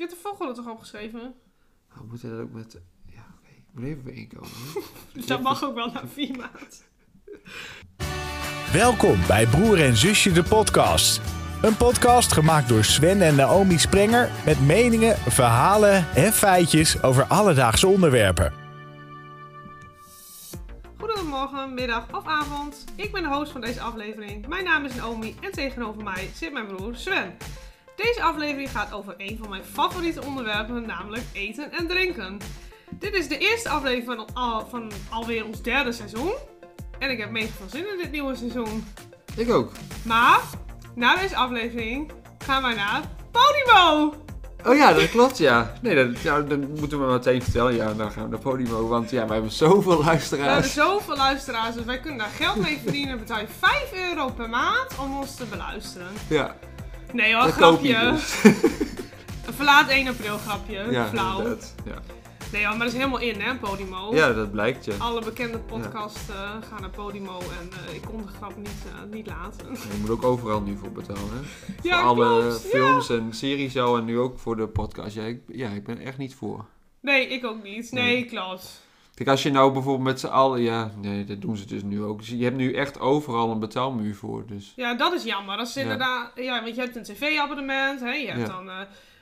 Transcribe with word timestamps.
Je 0.00 0.06
hebt 0.06 0.18
de 0.18 0.28
volgorde 0.28 0.54
toch 0.54 0.68
opgeschreven? 0.68 1.20
Nou, 1.20 2.00
we 2.00 2.06
moeten 2.08 2.30
dat 2.30 2.40
ook 2.40 2.52
met... 2.52 2.80
Ja, 3.06 3.24
oké. 3.38 3.50
Ik 3.56 3.64
moet 3.72 3.84
even 3.84 4.04
weer 4.04 4.14
inkomen. 4.14 4.50
hè. 4.50 4.80
Dus 5.12 5.26
dat 5.32 5.40
mag 5.42 5.64
ook 5.64 5.74
wel 5.74 5.90
naar 5.92 6.08
vier 6.08 6.36
maat. 6.36 6.84
Welkom 8.72 9.26
bij 9.26 9.46
Broer 9.46 9.84
en 9.84 9.96
Zusje 9.96 10.32
de 10.32 10.42
podcast. 10.42 11.20
Een 11.62 11.76
podcast 11.76 12.32
gemaakt 12.32 12.68
door 12.68 12.84
Sven 12.84 13.22
en 13.22 13.34
Naomi 13.34 13.78
Sprenger 13.78 14.30
met 14.44 14.60
meningen, 14.60 15.16
verhalen 15.16 16.06
en 16.14 16.32
feitjes 16.32 17.02
over 17.02 17.24
alledaagse 17.24 17.86
onderwerpen. 17.86 18.52
Goedemorgen, 20.98 21.74
middag 21.74 22.16
of 22.16 22.26
avond. 22.26 22.84
Ik 22.96 23.12
ben 23.12 23.22
de 23.22 23.28
host 23.28 23.52
van 23.52 23.60
deze 23.60 23.80
aflevering. 23.80 24.46
Mijn 24.46 24.64
naam 24.64 24.84
is 24.84 24.94
Naomi 24.94 25.36
en 25.40 25.52
tegenover 25.52 26.02
mij 26.02 26.30
zit 26.34 26.52
mijn 26.52 26.66
broer 26.66 26.96
Sven. 26.96 27.36
Deze 28.02 28.22
aflevering 28.22 28.70
gaat 28.70 28.92
over 28.92 29.14
een 29.16 29.38
van 29.40 29.48
mijn 29.48 29.64
favoriete 29.64 30.24
onderwerpen, 30.24 30.86
namelijk 30.86 31.22
eten 31.32 31.72
en 31.72 31.86
drinken. 31.86 32.38
Dit 32.90 33.14
is 33.14 33.28
de 33.28 33.38
eerste 33.38 33.68
aflevering 33.68 34.04
van, 34.04 34.34
al, 34.34 34.66
van 34.66 34.92
alweer 35.10 35.44
ons 35.44 35.62
derde 35.62 35.92
seizoen. 35.92 36.32
En 36.98 37.10
ik 37.10 37.18
heb 37.18 37.30
mega 37.30 37.52
veel 37.56 37.68
zin 37.68 37.90
in 37.92 37.98
dit 38.02 38.10
nieuwe 38.10 38.36
seizoen. 38.36 38.86
Ik 39.36 39.50
ook. 39.50 39.72
Maar, 40.04 40.40
na 40.94 41.16
deze 41.16 41.36
aflevering 41.36 42.12
gaan 42.44 42.62
wij 42.62 42.74
naar 42.74 43.02
Podimo! 43.30 44.14
Oh 44.66 44.76
ja, 44.76 44.92
dat 44.92 45.10
klopt, 45.10 45.38
ja. 45.38 45.72
Nee, 45.82 45.94
dat, 45.94 46.20
ja, 46.20 46.40
dat 46.40 46.58
moeten 46.58 47.06
we 47.06 47.12
meteen 47.12 47.42
vertellen. 47.42 47.74
Ja, 47.74 47.92
dan 47.94 48.12
gaan 48.12 48.22
we 48.24 48.30
naar 48.30 48.38
Podimo. 48.38 48.88
Want 48.88 49.10
ja, 49.10 49.24
wij 49.24 49.34
hebben 49.34 49.52
zoveel 49.52 49.80
We 49.82 49.88
hebben 49.88 50.04
luisteraars. 50.06 50.72
zoveel 50.72 51.16
luisteraars, 51.16 51.74
dus 51.74 51.84
wij 51.84 52.00
kunnen 52.00 52.18
daar 52.18 52.28
geld 52.36 52.56
mee 52.56 52.80
verdienen. 52.82 53.18
Betaal 53.18 53.40
je 53.40 53.46
5 53.58 53.92
euro 53.92 54.28
per 54.30 54.48
maand 54.48 54.98
om 54.98 55.16
ons 55.18 55.34
te 55.34 55.44
beluisteren. 55.44 56.08
Ja, 56.28 56.56
Nee 57.12 57.34
hoor, 57.34 57.42
dat 57.44 57.52
grapje. 57.52 58.10
dus. 58.10 58.42
Een 59.46 59.54
verlaat 59.56 59.88
1 59.88 60.08
april 60.08 60.38
grapje. 60.38 60.86
Ja, 60.90 61.06
Flauw. 61.08 61.42
Ja. 61.84 61.98
Nee 62.52 62.66
hoor, 62.66 62.76
maar 62.76 62.86
dat 62.86 62.94
is 62.94 62.98
helemaal 62.98 63.20
in 63.20 63.40
hè, 63.40 63.54
Podimo. 63.56 64.14
ja, 64.14 64.32
dat 64.32 64.50
blijkt 64.50 64.84
je. 64.84 64.94
Alle 64.98 65.24
bekende 65.24 65.58
podcasts 65.58 66.28
eh, 66.28 66.36
gaan 66.70 66.80
naar 66.80 66.90
Podimo 66.90 67.38
en 67.38 67.70
eh, 67.88 67.94
ik 67.94 68.02
kon 68.02 68.22
de 68.22 68.28
grap 68.38 68.56
niet, 68.56 68.84
eh, 68.86 69.12
niet 69.14 69.26
laten. 69.26 69.66
Je 69.72 69.98
moet 70.00 70.10
ook 70.10 70.24
overal 70.24 70.60
nu 70.60 70.76
voor 70.76 70.92
betalen. 70.92 71.22
Hè? 71.32 71.72
Ja, 71.88 72.00
voor 72.00 72.08
alle 72.08 72.40
klopt, 72.48 72.62
ja. 72.62 72.68
films 72.68 73.08
en 73.10 73.28
series 73.32 73.72
zo 73.72 73.96
en 73.96 74.04
nu 74.04 74.18
ook 74.18 74.38
voor 74.38 74.56
de 74.56 74.66
podcast. 74.68 75.14
Ja, 75.14 75.22
ik, 75.22 75.40
ja, 75.46 75.68
ik 75.68 75.84
ben 75.84 75.98
echt 75.98 76.18
niet 76.18 76.34
voor. 76.34 76.64
Nee, 77.00 77.28
ik 77.28 77.44
ook 77.44 77.62
niet. 77.62 77.92
Nee, 77.92 78.04
Nee. 78.04 78.24
klopt. 78.24 78.80
Kijk, 79.20 79.32
als 79.32 79.42
je 79.42 79.50
nou 79.50 79.72
bijvoorbeeld 79.72 80.04
met 80.08 80.20
z'n 80.20 80.26
allen... 80.26 80.60
Ja, 80.62 80.90
nee, 81.00 81.24
dat 81.24 81.40
doen 81.40 81.56
ze 81.56 81.66
dus 81.66 81.82
nu 81.82 82.02
ook. 82.02 82.18
Dus 82.18 82.28
je 82.28 82.44
hebt 82.44 82.56
nu 82.56 82.72
echt 82.74 83.00
overal 83.00 83.50
een 83.50 83.58
betaalmuur 83.58 84.14
voor. 84.14 84.46
Dus 84.46 84.72
Ja, 84.76 84.94
dat 84.94 85.12
is 85.12 85.22
jammer. 85.24 85.56
Dat 85.56 85.66
is 85.68 85.74
Ja. 85.74 85.80
inderdaad... 85.82 86.30
Ja, 86.34 86.62
want 86.62 86.74
je 86.74 86.80
hebt 86.80 86.96
een 86.96 87.02
tv-abonnement, 87.02 88.00
hè. 88.00 88.10
Je 88.12 88.26
hebt 88.26 88.40
Ja. 88.40 88.46
dan 88.46 88.68
eh, 88.70 88.76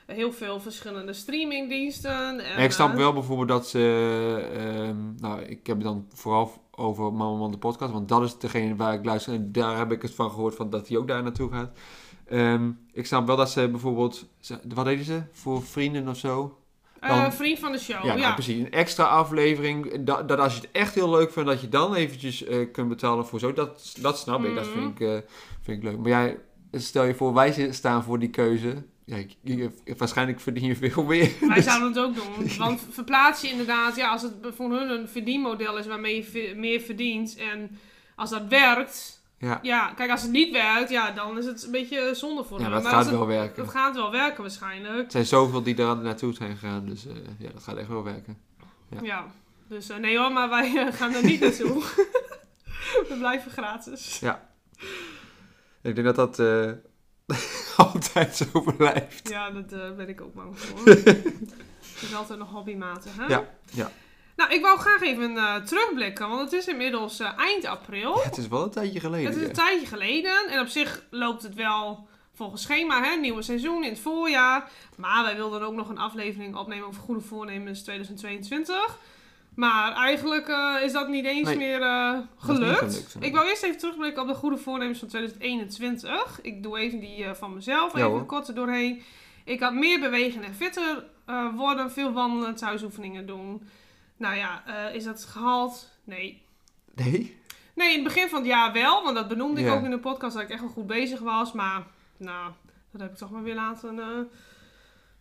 heel 0.05 0.31
veel 0.31 0.59
verschillende 0.59 1.13
streamingdiensten. 1.13 2.11
En, 2.39 2.39
En 2.55 2.63
ik 2.63 2.71
snap 2.71 2.89
eh, 2.91 2.95
wel 2.97 3.13
bijvoorbeeld 3.13 3.47
dat 3.47 3.67
ze... 3.67 4.49
ehm, 4.57 4.97
nou, 5.17 5.41
ik 5.41 5.67
heb 5.67 5.75
het 5.75 5.85
dan 5.85 6.05
vooral 6.13 6.51
over 6.71 7.13
Mama 7.13 7.37
Man 7.37 7.51
de 7.51 7.57
podcast. 7.57 7.91
Want 7.91 8.07
dat 8.09 8.23
is 8.23 8.37
degene 8.37 8.75
waar 8.75 8.93
ik 8.93 9.05
luister. 9.05 9.33
En 9.33 9.51
daar 9.51 9.77
heb 9.77 9.91
ik 9.91 10.01
het 10.01 10.15
van 10.15 10.29
gehoord 10.31 10.55
van 10.55 10.69
dat 10.69 10.87
hij 10.87 10.97
ook 10.97 11.07
daar 11.07 11.23
naartoe 11.23 11.51
gaat. 11.51 11.77
Ehm, 12.27 12.71
ik 12.91 13.05
snap 13.05 13.27
wel 13.27 13.35
dat 13.35 13.49
ze 13.49 13.69
bijvoorbeeld... 13.69 14.25
Wat 14.73 14.85
deden 14.85 15.05
ze? 15.05 15.21
Voor 15.31 15.63
vrienden 15.63 16.07
of 16.07 16.17
zo? 16.17 16.57
Eh, 16.99 17.09
dan- 17.21 17.33
vriend 17.33 17.59
van 17.59 17.71
de 17.71 17.79
show, 17.79 18.05
ja, 18.05 18.13
ja. 18.13 18.19
nou, 18.19 18.33
precies. 18.33 18.57
Een 18.59 18.71
extra 18.71 19.03
aflevering. 19.03 20.03
Dat, 20.03 20.27
dat 20.27 20.39
als 20.39 20.55
je 20.55 20.61
het 20.61 20.69
echt 20.71 20.95
heel 20.95 21.09
leuk 21.09 21.31
vindt, 21.31 21.49
dat 21.49 21.61
je 21.61 21.69
dan 21.69 21.95
eventjes 21.95 22.43
eh, 22.45 22.71
kunt 22.71 22.89
betalen 22.89 23.25
voor 23.27 23.39
zo. 23.39 23.53
Dat, 23.53 23.95
dat 23.99 24.19
snap 24.19 24.43
ik. 24.45 24.55
Dat 24.55 24.65
Mhm. 24.65 24.73
vind 24.73 24.99
ik, 24.99 25.07
eh, 25.07 25.13
vind 25.61 25.77
ik 25.77 25.83
leuk. 25.83 25.97
Maar 25.97 26.07
jij, 26.09 26.37
stel 26.71 27.03
je 27.03 27.13
voor, 27.15 27.33
wij 27.33 27.71
staan 27.71 28.03
voor 28.03 28.19
die 28.19 28.29
keuze. 28.29 28.83
Ja, 29.05 29.15
ik- 29.15 29.35
je- 29.41 29.69
waarschijnlijk 29.97 30.39
verdien 30.39 30.65
je 30.65 30.75
veel 30.75 31.03
meer. 31.03 31.31
Wij 31.47 31.61
zouden 31.71 31.87
het 31.87 31.97
ook 31.99 32.15
doen. 32.15 32.57
Want 32.57 32.81
verplaats 32.89 33.41
je 33.41 33.49
inderdaad, 33.49 33.95
ja, 33.95 34.11
als 34.11 34.21
het 34.21 34.33
voor 34.55 34.71
hun 34.71 34.89
een 34.89 35.07
verdienmodel 35.07 35.77
is 35.77 35.87
waarmee 35.87 36.15
je 36.33 36.53
meer 36.55 36.79
verdient. 36.79 37.35
En 37.53 37.79
als 38.15 38.29
dat 38.29 38.43
werkt, 38.49 39.18
Ja, 39.39 39.59
ja, 39.61 39.93
kijk, 39.95 40.11
als 40.11 40.21
het 40.21 40.31
niet 40.31 40.51
werkt, 40.51 40.89
ja, 40.89 41.11
dan 41.11 41.37
is 41.37 41.45
het 41.45 41.63
een 41.63 41.71
beetje 41.71 42.15
zonde 42.15 42.43
voor 42.43 42.59
ja 42.59 42.69
maar 42.69 42.77
het 42.77 42.87
gaat 42.87 43.09
wel 43.09 43.27
werken. 43.27 43.63
Het 43.63 43.71
gaat 43.71 43.95
wel 43.95 44.11
werken 44.11 44.41
waarschijnlijk. 44.41 45.05
Er 45.05 45.11
zijn 45.11 45.25
zoveel 45.25 45.63
die 45.63 45.75
daar 45.75 45.97
naartoe 45.97 46.33
zijn 46.33 46.57
gegaan. 46.57 46.85
Dus 46.85 47.07
eh, 47.07 47.15
ja, 47.37 47.49
dat 47.51 47.63
gaat 47.63 47.77
echt 47.77 47.87
wel 47.87 48.03
werken. 48.03 48.37
Ja. 48.89 48.99
Ja. 49.01 49.25
Dus 49.67 49.89
eh, 49.89 49.97
nee 49.97 50.17
hoor, 50.17 50.31
maar 50.31 50.49
wij 50.49 50.75
eh, 50.75 50.93
gaan 50.93 51.13
er 51.13 51.23
niet 51.23 51.39
naartoe. 51.39 51.83
We 53.09 53.15
blijven 53.17 53.51
gratis. 53.51 54.21
Ik 55.81 55.95
denk 55.95 56.15
dat 56.15 56.15
dat 56.15 56.39
altijd 57.77 58.35
zo 58.35 58.73
blijft. 58.77 59.29
Ja, 59.29 59.51
dat 59.51 59.95
ben 59.95 60.09
ik 60.09 60.21
ook 60.21 60.33
bang 60.33 60.59
voor. 60.59 60.87
Het 60.89 62.01
is 62.01 62.15
altijd 62.15 62.39
nog 62.39 62.49
hobbymatig, 62.49 63.15
hè? 63.15 63.25
Ja, 63.25 63.49
ja. 63.71 63.91
Nou, 64.39 64.51
ik 64.51 64.61
wou 64.61 64.79
graag 64.79 65.01
even 65.01 65.37
eh, 65.37 65.55
terugblikken, 65.55 66.29
want 66.29 66.41
het 66.41 66.53
is 66.53 66.67
inmiddels 66.67 67.19
eh, 67.19 67.29
eind 67.37 67.65
april. 67.65 68.23
Het 68.23 68.37
is 68.37 68.47
wel 68.47 68.63
een 68.63 68.69
tijdje 68.69 68.99
geleden. 68.99 69.31
Het 69.31 69.41
is 69.41 69.47
een 69.47 69.53
tijdje 69.53 69.85
geleden 69.85 70.47
en 70.49 70.59
op 70.59 70.67
zich 70.67 71.03
loopt 71.09 71.43
het 71.43 71.53
wel 71.53 72.07
volgens 72.33 72.61
schema, 72.61 73.03
hè? 73.03 73.15
Nieuwe 73.15 73.41
seizoen 73.41 73.83
in 73.83 73.89
het 73.89 73.99
voorjaar. 73.99 74.69
Maar 74.95 75.23
wij 75.23 75.35
wilden 75.35 75.61
ook 75.61 75.73
nog 75.73 75.89
een 75.89 75.97
aflevering 75.97 76.55
opnemen 76.55 76.87
over 76.87 77.01
goede 77.01 77.21
voornemens 77.21 77.83
2022. 77.83 78.97
Maar 79.55 79.93
eigenlijk 79.93 80.47
eh, 80.47 80.75
is 80.83 80.91
dat 80.91 81.07
niet 81.07 81.25
eens 81.25 81.47
Nee, 81.47 81.57
meer 81.57 81.79
gelukt. 82.37 82.81
niet 82.81 82.91
gelukt, 82.91 83.15
nee. 83.19 83.29
Ik 83.29 83.35
wou 83.35 83.47
eerst 83.47 83.63
even 83.63 83.77
terugblikken 83.77 84.21
op 84.21 84.27
de 84.27 84.33
goede 84.35 84.57
voornemens 84.57 84.99
van 84.99 85.07
2021. 85.07 86.39
Ik 86.41 86.63
doe 86.63 86.79
even 86.79 86.99
die 86.99 87.25
van 87.33 87.53
mezelf, 87.53 87.97
Ja, 87.97 88.05
even 88.07 88.25
kort 88.25 88.47
er 88.47 88.55
doorheen. 88.55 89.01
Ik 89.45 89.59
had 89.59 89.73
meer 89.73 89.99
bewegen 89.99 90.43
en 90.43 90.55
fitter 90.55 91.03
worden, 91.55 91.91
veel 91.91 92.11
wandelen, 92.11 92.55
thuisoefeningen 92.55 93.25
doen. 93.25 93.61
Nou 94.19 94.35
ja, 94.35 94.63
eh, 94.65 94.95
is 94.95 95.03
dat 95.03 95.25
gehaald? 95.25 95.89
Nee. 96.03 96.41
Nee? 96.95 97.37
Nee, 97.73 97.89
in 97.89 97.93
het 97.93 98.03
begin 98.03 98.29
van 98.29 98.39
het 98.39 98.47
jaar 98.47 98.73
wel, 98.73 99.03
want 99.03 99.15
dat 99.15 99.27
benoemde 99.27 99.61
ik 99.61 99.71
ook 99.71 99.83
in 99.83 99.89
de 99.89 99.99
podcast 99.99 100.33
dat 100.33 100.43
ik 100.43 100.49
echt 100.49 100.61
wel 100.61 100.69
goed 100.69 100.87
bezig 100.87 101.19
was. 101.19 101.51
Maar, 101.51 101.83
nou, 102.17 102.51
dat 102.91 103.01
heb 103.01 103.11
ik 103.11 103.17
toch 103.17 103.31
maar 103.31 103.43
weer 103.43 103.55
laten 103.55 103.99
eh 103.99 104.05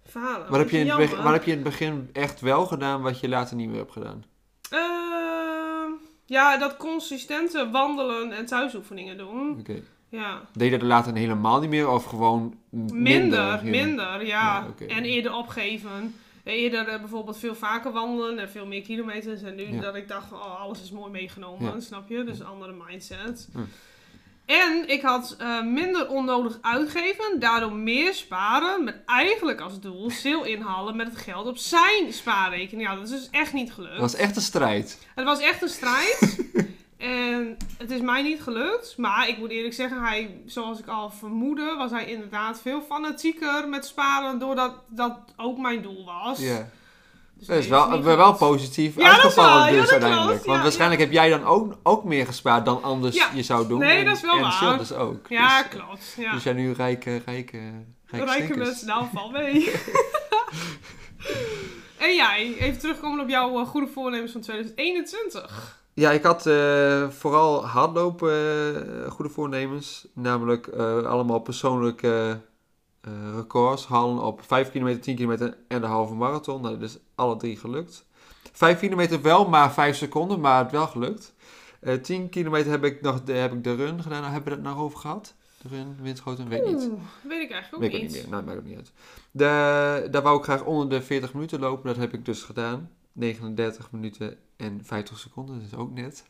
falen. 0.05 0.51
Wat 0.51 0.59
heb, 0.59 0.71
je 0.71 0.79
in 0.79 0.89
het 0.89 0.97
begin, 0.97 1.23
wat 1.23 1.33
heb 1.33 1.45
je 1.45 1.51
in 1.51 1.57
het 1.57 1.67
begin 1.67 2.11
echt 2.13 2.41
wel 2.41 2.67
gedaan 2.67 3.03
wat 3.03 3.21
je 3.21 3.29
later 3.29 3.57
niet 3.57 3.69
meer 3.69 3.79
hebt 3.79 3.93
gedaan? 3.93 4.25
Ehm, 4.71 5.91
ja, 6.25 6.57
dat 6.57 6.77
consistente 6.77 7.71
wandelen 7.71 8.33
en 8.33 8.47
thuisoefeningen 8.47 9.17
doen. 9.17 9.57
Oké. 9.59 9.83
Ja. 10.09 10.41
Deed 10.53 10.71
je 10.71 10.79
dat 10.79 10.89
later 10.89 11.15
helemaal 11.15 11.61
niet 11.61 11.71
meer 11.71 11.89
of 11.89 12.05
gewoon 12.05 12.55
Minder, 12.71 12.95
minder? 12.95 13.65
minder, 13.65 14.27
ja. 14.27 14.59
Ja, 14.59 14.67
oké. 14.69 14.85
En 14.85 15.05
eerder 15.05 15.35
opgeven. 15.35 16.15
Eerder 16.55 16.89
eh, 16.89 16.99
bijvoorbeeld 17.01 17.39
veel 17.39 17.55
vaker 17.55 17.93
wandelen 17.93 18.39
en 18.39 18.51
veel 18.51 18.67
meer 18.67 18.83
kilometers. 18.83 19.43
En 19.43 19.55
nu 19.55 19.73
Ja. 19.75 19.81
dat 19.81 19.95
ik 19.95 20.09
dacht 20.09 20.33
oh, 20.33 20.61
alles 20.61 20.83
is 20.83 20.91
mooi 20.91 21.11
meegenomen, 21.11 21.75
Ja. 21.75 21.81
snap 21.81 22.09
je? 22.09 22.25
Dus 22.25 22.39
een 22.39 22.47
andere 22.47 22.75
mindset. 22.87 23.49
En 24.47 24.89
ik 24.89 25.03
had 25.03 25.35
eh, 25.39 25.63
minder 25.63 26.09
onnodig 26.09 26.59
uitgeven, 26.61 27.41
daardoor 27.41 27.73
meer 27.73 28.15
sparen. 28.15 28.85
Met 28.85 28.97
eigenlijk 29.07 29.61
als 29.61 29.81
doel 29.81 30.11
sale 30.11 30.51
inhalen 30.51 30.97
met 30.97 31.07
het 31.09 31.17
geld 31.19 31.47
op 31.47 31.57
zijn 31.57 32.13
spaarrekening. 32.13 32.89
Ja, 32.89 32.95
dat 32.95 33.05
is 33.05 33.11
dus 33.11 33.29
echt 33.31 33.53
niet 33.53 33.73
gelukt. 33.73 33.93
Dat 33.93 34.01
was 34.01 34.15
echt 34.15 34.37
een 34.37 34.43
strijd. 34.43 35.07
Het 35.15 35.25
was 35.25 35.41
echt 35.41 35.63
een 35.63 35.69
strijd. 35.69 36.47
en 36.99 37.57
het 37.79 37.91
is 37.91 38.01
mij 38.01 38.23
niet 38.23 38.43
gelukt. 38.43 38.97
Maar 38.97 39.29
ik 39.29 39.39
moet 39.39 39.51
eerlijk 39.51 39.75
zeggen, 39.75 40.03
hij, 40.03 40.41
zoals 40.47 40.79
ik 40.79 40.87
al 40.87 41.11
vermoedde, 41.11 41.75
was 41.79 41.91
hij 41.91 42.07
inderdaad 42.07 42.61
veel 42.61 42.81
fanatieker 42.89 43.69
met 43.69 43.87
sparen. 43.87 44.39
Doordat 44.39 44.73
dat 44.89 45.19
ook 45.37 45.59
mijn 45.59 45.83
doel 45.83 46.05
was. 46.05 46.39
Ja. 46.39 46.69
Dus 47.35 47.47
Dat 47.47 47.57
is 47.59 47.67
wel, 47.69 47.91
niet 47.91 48.05
wel, 48.05 48.35
positief 48.35 48.97
Ja, 48.97 49.03
is 49.03 49.13
uitgevallen 49.13 49.73
dus 49.73 49.91
uiteindelijk. 49.91 50.29
klopt. 50.29 50.47
Want 50.47 50.63
waarschijnlijk 50.63 51.01
heb 51.01 51.13
jij 51.13 51.29
dan 51.29 51.45
ook, 51.45 51.77
ook 51.83 52.05
meer 52.05 52.27
gespaard 52.27 52.65
dan 52.65 52.83
anders 52.83 53.29
je 53.35 53.43
zou 53.43 53.69
doen. 53.69 53.79
Nee, 53.79 53.99
En- 53.99 54.05
dat 54.05 54.17
is 54.17 54.23
wel 54.23 54.35
en 54.37 54.41
waar. 54.41 54.53
Sil 54.63 54.77
dus 54.77 54.93
ook. 54.93 55.27
Ja, 55.29 55.63
dus, 55.63 55.69
klopt. 55.71 56.15
Ja. 56.17 56.33
dus 56.33 56.43
jij 56.43 56.53
nu 56.53 56.73
rijke, 56.73 57.23
rijke, 57.27 57.61
rijke 58.07 58.27
Rijke 58.31 58.57
mensen, 58.57 58.87
nou 58.87 59.05
val 59.15 59.31
mee. 59.31 59.71
en 61.99 62.15
jij, 62.15 62.55
even 62.59 62.79
terugkomen 62.79 63.21
op 63.21 63.29
jouw 63.29 63.61
eh, 63.61 63.67
goede 63.67 63.87
voornemens 63.87 64.33
van 64.33 64.41
2021. 64.41 65.78
Ja, 65.99 66.11
ik 66.11 66.23
had 66.23 66.47
eh, 66.47 67.09
vooral 67.09 67.67
hardlopen 67.67 68.33
eh, 69.05 69.11
goede 69.11 69.31
voornemens. 69.31 70.07
Namelijk 70.13 70.67
eh, 70.67 71.03
allemaal 71.03 71.39
persoonlijke 71.39 72.41
records 73.35 73.87
halen 73.87 74.23
op 74.23 74.43
5 74.43 74.71
kilometer, 74.71 75.01
10 75.01 75.17
kilometer 75.17 75.57
en 75.69 75.81
de 75.81 75.87
halve 75.87 76.15
marathon. 76.15 76.63
Nou, 76.63 76.79
dat 76.79 76.89
is 76.89 76.99
alle 77.15 77.37
drie 77.37 77.57
gelukt. 77.57 78.07
5 78.53 78.79
kilometer 78.79 79.23
wel, 79.23 79.49
maar 79.49 79.73
5 79.73 79.97
seconden, 79.97 80.41
maar 80.41 80.63
het 80.63 80.73
wel 80.73 80.87
gelukt. 80.87 81.35
Eh 81.81 81.95
10 81.95 82.29
kilometer 82.29 82.71
heb 82.71 82.85
ik 82.85 83.01
nog 83.01 83.23
de, 83.23 83.33
heb 83.33 83.53
ik 83.53 83.65
de 83.65 83.75
run 83.75 84.03
gedaan. 84.03 84.21
Nou, 84.21 84.33
hebben 84.33 84.53
we 84.53 84.59
het 84.59 84.69
nog 84.69 84.79
over 84.79 84.99
gehad? 84.99 85.35
De 85.63 85.69
run, 85.69 85.97
windschoten, 86.01 86.49
weet 86.49 86.67
niet. 86.67 86.89
Oeh, 86.91 87.01
weet 87.23 87.43
ik 87.43 87.51
eigenlijk 87.51 87.75
ook 87.75 87.81
Weet 87.81 87.95
ik 87.95 88.03
niet. 88.03 88.13
niet 88.13 88.23
meer. 88.23 88.31
Nou, 88.31 88.45
maakt 88.45 88.59
ook 88.59 88.65
niet 88.65 88.77
uit. 88.77 88.93
De, 89.31 90.09
daar 90.11 90.23
wou 90.23 90.39
ik 90.39 90.45
graag 90.45 90.65
onder 90.65 90.89
de 90.89 91.05
40 91.05 91.35
minuten 91.35 91.61
lopen. 91.61 91.87
Dat 91.87 91.97
heb 91.97 92.13
ik 92.13 92.25
dus 92.25 92.43
gedaan. 92.43 92.91
39 93.13 93.91
minuten 93.91 94.39
en 94.57 94.81
50 94.85 95.19
seconden. 95.19 95.55
Dat 95.59 95.67
is 95.67 95.75
ook 95.75 95.95
net. 95.95 96.25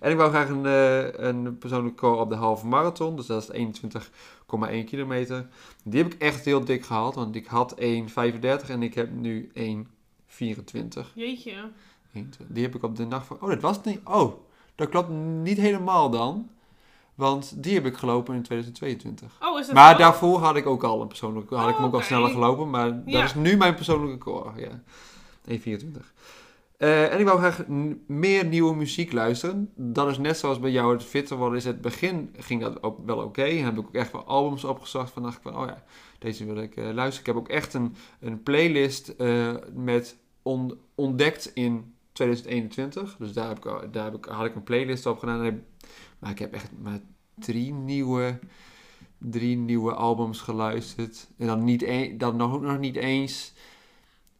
En 0.00 0.10
ik 0.10 0.16
wou 0.16 0.30
graag 0.30 0.48
een, 0.48 0.66
eh, 0.66 1.26
een 1.26 1.58
persoonlijk 1.58 2.00
record 2.00 2.20
op 2.20 2.28
de 2.28 2.34
halve 2.34 2.66
marathon. 2.66 3.16
Dus 3.16 3.26
dat 3.26 3.42
is 3.42 3.50
21,1 3.50 4.84
kilometer. 4.84 5.48
Die 5.84 6.02
heb 6.02 6.12
ik 6.12 6.20
echt 6.20 6.44
heel 6.44 6.64
dik 6.64 6.84
gehaald. 6.84 7.14
Want 7.14 7.34
ik 7.34 7.46
had 7.46 7.74
1,35 7.78 8.70
en 8.70 8.82
ik 8.82 8.94
heb 8.94 9.10
nu 9.10 9.50
1,24. 9.54 11.12
Jeetje. 11.14 11.70
21. 12.12 12.46
Die 12.54 12.62
heb 12.62 12.74
ik 12.74 12.82
op 12.82 12.96
de 12.96 13.06
nacht 13.06 13.26
van... 13.26 13.36
Oh, 13.40 13.48
dat 13.48 13.60
was 13.60 13.76
het 13.76 13.84
niet... 13.84 14.00
Oh, 14.04 14.32
dat 14.74 14.88
klopt 14.88 15.08
niet 15.42 15.58
helemaal 15.58 16.10
dan. 16.10 16.50
Want 17.14 17.62
die 17.62 17.74
heb 17.74 17.86
ik 17.86 17.96
gelopen 17.96 18.34
in 18.34 18.42
2022. 18.42 19.38
Oh, 19.42 19.58
is 19.58 19.66
dat 19.66 19.74
Maar 19.74 19.98
daarvoor 19.98 20.38
had 20.38 20.56
ik 20.56 20.66
ook 20.66 20.84
al 20.84 21.00
een 21.00 21.08
persoonlijk... 21.08 21.50
Had 21.50 21.68
ik 21.68 21.76
hem 21.76 21.84
ook 21.84 21.92
al 21.92 21.98
oké. 21.98 22.06
sneller 22.06 22.30
gelopen. 22.30 22.70
Maar 22.70 23.04
dat 23.04 23.24
is 23.24 23.34
nu 23.34 23.56
mijn 23.56 23.74
persoonlijke 23.74 24.14
record. 24.14 24.58
Ja. 24.58 24.80
1,24. 25.48 26.12
Eh, 26.76 27.12
en 27.12 27.18
ik 27.20 27.26
wou 27.26 27.38
graag 27.38 27.66
meer 28.06 28.44
nieuwe 28.44 28.74
muziek 28.74 29.12
luisteren. 29.12 29.70
Dat 29.76 30.08
is 30.08 30.18
net 30.18 30.36
zoals 30.36 30.60
bij 30.60 30.70
jou 30.70 30.92
het 30.92 31.04
fitter 31.04 31.36
worden 31.36 31.58
is. 31.58 31.64
Het 31.64 31.80
begin 31.80 32.34
ging 32.38 32.60
dat 32.60 32.82
ook 32.82 33.06
wel 33.06 33.18
oké. 33.18 33.42
Heb 33.42 33.72
ik 33.72 33.78
ook 33.78 33.94
echt 33.94 34.12
wel 34.12 34.24
albums 34.24 34.64
opgezocht. 34.64 35.12
Van 35.12 35.22
dacht 35.22 35.36
ik 35.36 35.42
van, 35.42 35.56
oh 35.56 35.66
ja, 35.66 35.84
deze 36.18 36.44
wil 36.44 36.56
ik 36.56 36.76
eh, 36.76 36.84
luisteren. 36.84 37.20
Ik 37.20 37.26
heb 37.26 37.36
ook 37.36 37.48
echt 37.48 37.74
een, 37.74 37.94
een 38.20 38.42
playlist 38.42 39.08
eh, 39.08 39.54
met 39.74 40.16
on- 40.42 40.78
ontdekt 40.94 41.50
in 41.54 41.94
2021. 42.12 43.16
Dus 43.18 43.32
daar, 43.32 43.48
heb 43.48 43.56
ik, 43.64 43.92
daar 43.92 44.04
heb 44.04 44.14
ik, 44.14 44.24
had 44.24 44.46
ik 44.46 44.54
een 44.54 44.62
playlist 44.62 45.06
op 45.06 45.18
gedaan. 45.18 45.62
Maar 46.18 46.30
ik 46.30 46.38
heb 46.38 46.52
echt 46.52 46.70
maar 46.82 47.00
drie 47.34 47.72
nieuwe, 47.72 48.38
drie 49.18 49.56
nieuwe 49.56 49.92
albums 49.94 50.40
geluisterd. 50.40 51.28
En 51.38 51.46
dan, 51.46 51.64
niet 51.64 51.82
een, 51.82 52.18
dan 52.18 52.36
nog, 52.36 52.60
nog 52.60 52.78
niet 52.78 52.96
eens 52.96 53.52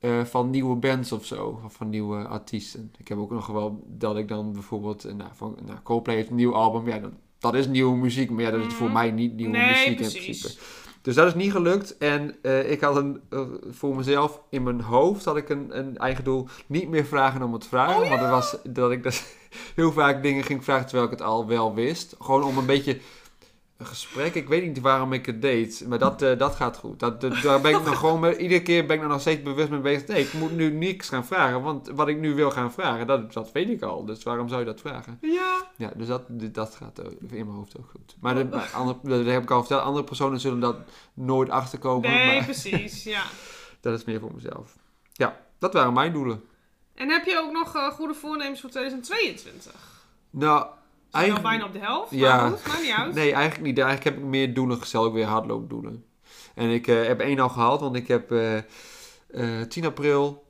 eh, 0.00 0.25
van 0.25 0.50
nieuwe 0.50 0.76
bands 0.76 1.12
of 1.12 1.25
zo. 1.25 1.61
Of 1.64 1.73
van 1.73 1.88
nieuwe 1.88 2.25
artiesten. 2.26 2.93
Ik 2.99 3.08
heb 3.08 3.19
ook 3.19 3.31
nog 3.31 3.47
wel 3.47 3.85
dat 3.87 4.17
ik 4.17 4.29
dan 4.29 4.52
bijvoorbeeld... 4.52 5.05
eh, 5.05 5.14
Nou, 5.14 5.31
van, 5.35 5.56
nou 5.67 5.79
Coldplay 5.82 6.17
heeft 6.17 6.31
een 6.31 6.37
nieuw 6.37 6.55
album. 6.55 6.88
Ja, 6.88 6.99
dan, 6.99 7.12
dat 7.38 7.55
is 7.55 7.67
nieuwe 7.67 7.97
muziek. 7.97 8.31
Maar 8.31 8.43
ja, 8.43 8.50
dat 8.50 8.67
is 8.67 8.75
voor 8.75 8.87
Mhm. 8.87 8.94
mij 8.94 9.11
niet 9.11 9.35
nieuwe 9.35 9.56
Nee, 9.56 9.69
muziek 9.70 9.87
in 9.87 9.94
principe. 9.97 10.55
Dus 11.02 11.14
dat 11.14 11.26
is 11.26 11.35
niet 11.35 11.52
gelukt. 11.52 11.99
En 11.99 12.37
eh, 12.43 12.70
ik 12.70 12.81
had 12.81 12.97
een, 12.97 13.20
voor 13.70 13.97
mezelf 13.97 14.41
in 14.50 14.62
mijn 14.62 14.81
hoofd 14.81 15.25
had 15.25 15.37
ik 15.37 15.49
een, 15.49 15.79
een 15.79 15.97
eigen 15.99 16.25
doel. 16.25 16.46
Niet 16.67 16.88
meer 16.88 17.05
vragen 17.05 17.43
om 17.43 17.53
het 17.53 17.67
vragen. 17.67 18.03
Oh, 18.03 18.08
Want 18.08 18.20
dat 18.20 18.31
was 18.31 18.56
dat 18.64 18.91
ik 18.91 19.03
dus 19.03 19.25
heel 19.76 19.93
vaak 19.93 20.23
dingen 20.23 20.44
ging 20.44 20.64
vragen 20.64 20.87
terwijl 20.87 21.05
ik 21.11 21.19
het 21.19 21.23
al 21.26 21.46
wel 21.46 21.75
wist. 21.75 22.14
Gewoon 22.19 22.43
om 22.44 22.58
een 22.58 22.67
beetje 22.67 22.99
een 23.81 23.87
gesprek. 23.87 24.35
Ik 24.35 24.49
weet 24.49 24.62
niet 24.67 24.81
waarom 24.81 25.12
ik 25.12 25.27
het 25.27 25.43
deed. 25.43 25.85
Maar 25.88 25.99
dat, 25.99 26.23
eh, 26.23 26.38
dat 26.38 26.55
gaat 26.55 26.77
goed. 26.77 26.99
Dat, 27.00 27.21
dat- 27.21 27.43
daar 27.43 27.61
ben 27.61 27.71
ik 27.75 27.85
nog 27.85 27.99
gewoon 27.99 28.21
mee, 28.21 28.37
iedere 28.37 28.62
keer 28.62 28.87
ben 28.87 28.97
ik 28.97 29.03
er 29.03 29.09
nog 29.09 29.21
steeds 29.21 29.43
bewust 29.43 29.69
mee 29.71 29.81
bezig. 29.81 30.06
Nee, 30.06 30.23
ik 30.25 30.32
moet 30.32 30.56
nu 30.56 30.71
niks 30.71 31.09
gaan 31.09 31.27
vragen. 31.27 31.62
Want 31.62 31.88
wat 31.88 32.09
ik 32.09 32.19
nu 32.19 32.35
wil 32.35 32.50
gaan 32.50 32.73
vragen, 32.73 33.06
dat, 33.06 33.32
dat 33.32 33.53
weet 33.53 33.69
ik 33.69 33.82
al. 33.82 34.05
Dus 34.05 34.23
waarom 34.23 34.49
zou 34.49 34.61
je 34.61 34.67
dat 34.67 34.81
vragen? 34.81 35.19
Ja. 35.21 35.67
Ja, 35.77 35.93
dus 35.97 36.06
dat, 36.06 36.23
dat 36.29 36.75
gaat 36.75 36.99
in 37.21 37.27
mijn 37.31 37.47
hoofd 37.49 37.79
ook 37.79 37.91
goed. 37.91 38.17
Maar 38.21 38.35
de, 38.35 38.44
maar 38.44 38.71
andere, 38.75 38.99
dat 39.03 39.32
heb 39.32 39.43
ik 39.43 39.50
al 39.50 39.61
verteld, 39.61 39.82
andere 39.82 40.05
personen 40.05 40.41
zullen 40.41 40.61
dat 40.61 40.77
nooit 41.15 41.50
achterkomen. 41.50 42.11
Nee, 42.11 42.37
maar 42.37 42.44
precies. 42.44 43.03
Ja. 43.15 43.23
dat 43.81 43.99
is 43.99 44.05
meer 44.05 44.21
voor 44.21 44.35
mezelf. 44.35 44.77
Ja, 45.12 45.41
dat 45.59 45.73
waren 45.73 45.93
mijn 45.93 46.12
doelen. 46.12 46.43
En 46.94 47.09
heb 47.11 47.25
je 47.25 47.38
ook 47.38 47.53
nog 47.53 47.77
eh, 47.77 47.87
goede 47.91 48.15
voornemens 48.15 48.61
voor 48.61 48.71
2022? 48.71 49.73
Nou, 50.31 50.67
Eigenlijk... 51.10 51.44
bijna 51.44 51.64
op 51.64 51.72
de 51.72 51.78
helft. 51.78 52.10
Ja. 52.10 52.36
Maar 52.36 52.50
goed, 52.50 52.66
maakt 52.66 52.82
niet 52.82 52.92
uit. 52.92 53.14
Nee, 53.14 53.32
eigenlijk 53.32 53.62
niet. 53.62 53.78
Eigenlijk 53.78 54.04
heb 54.04 54.24
ik 54.24 54.30
meer 54.30 54.54
doelen 54.54 54.78
gesteld, 54.78 55.06
ook 55.06 55.14
weer 55.14 55.26
hardloopdoelen. 55.26 56.04
En 56.54 56.70
ik 56.70 56.86
eh, 56.86 57.06
heb 57.06 57.20
één 57.20 57.38
al 57.38 57.48
gehaald, 57.48 57.80
want 57.80 57.96
ik 57.96 58.08
heb 58.08 58.32
eh, 58.32 58.56
eh, 59.30 59.66
10 59.68 59.84
april, 59.84 60.44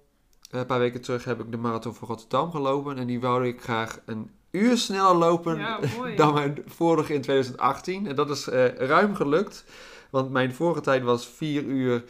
eh, 0.50 0.60
een 0.60 0.66
paar 0.66 0.78
weken 0.78 1.00
terug, 1.00 1.24
heb 1.24 1.40
ik 1.40 1.50
de 1.50 1.56
marathon 1.56 1.94
van 1.94 2.08
Rotterdam 2.08 2.50
gelopen. 2.50 2.98
En 2.98 3.06
die 3.06 3.20
wou 3.20 3.46
ik 3.46 3.62
graag 3.62 4.00
een 4.04 4.30
uur 4.50 4.76
sneller 4.76 5.14
lopen 5.14 5.58
Ja, 5.58 5.80
dan 6.16 6.34
mijn 6.34 6.62
vorige 6.66 7.14
in 7.14 7.20
2018. 7.20 8.06
En 8.06 8.14
dat 8.14 8.30
is 8.30 8.48
eh, 8.48 8.74
ruim 8.74 9.14
gelukt. 9.14 9.64
Want 10.10 10.30
mijn 10.30 10.54
vorige 10.54 10.80
tijd 10.80 11.02
was 11.02 11.26
4 11.26 11.62
uur 11.62 12.04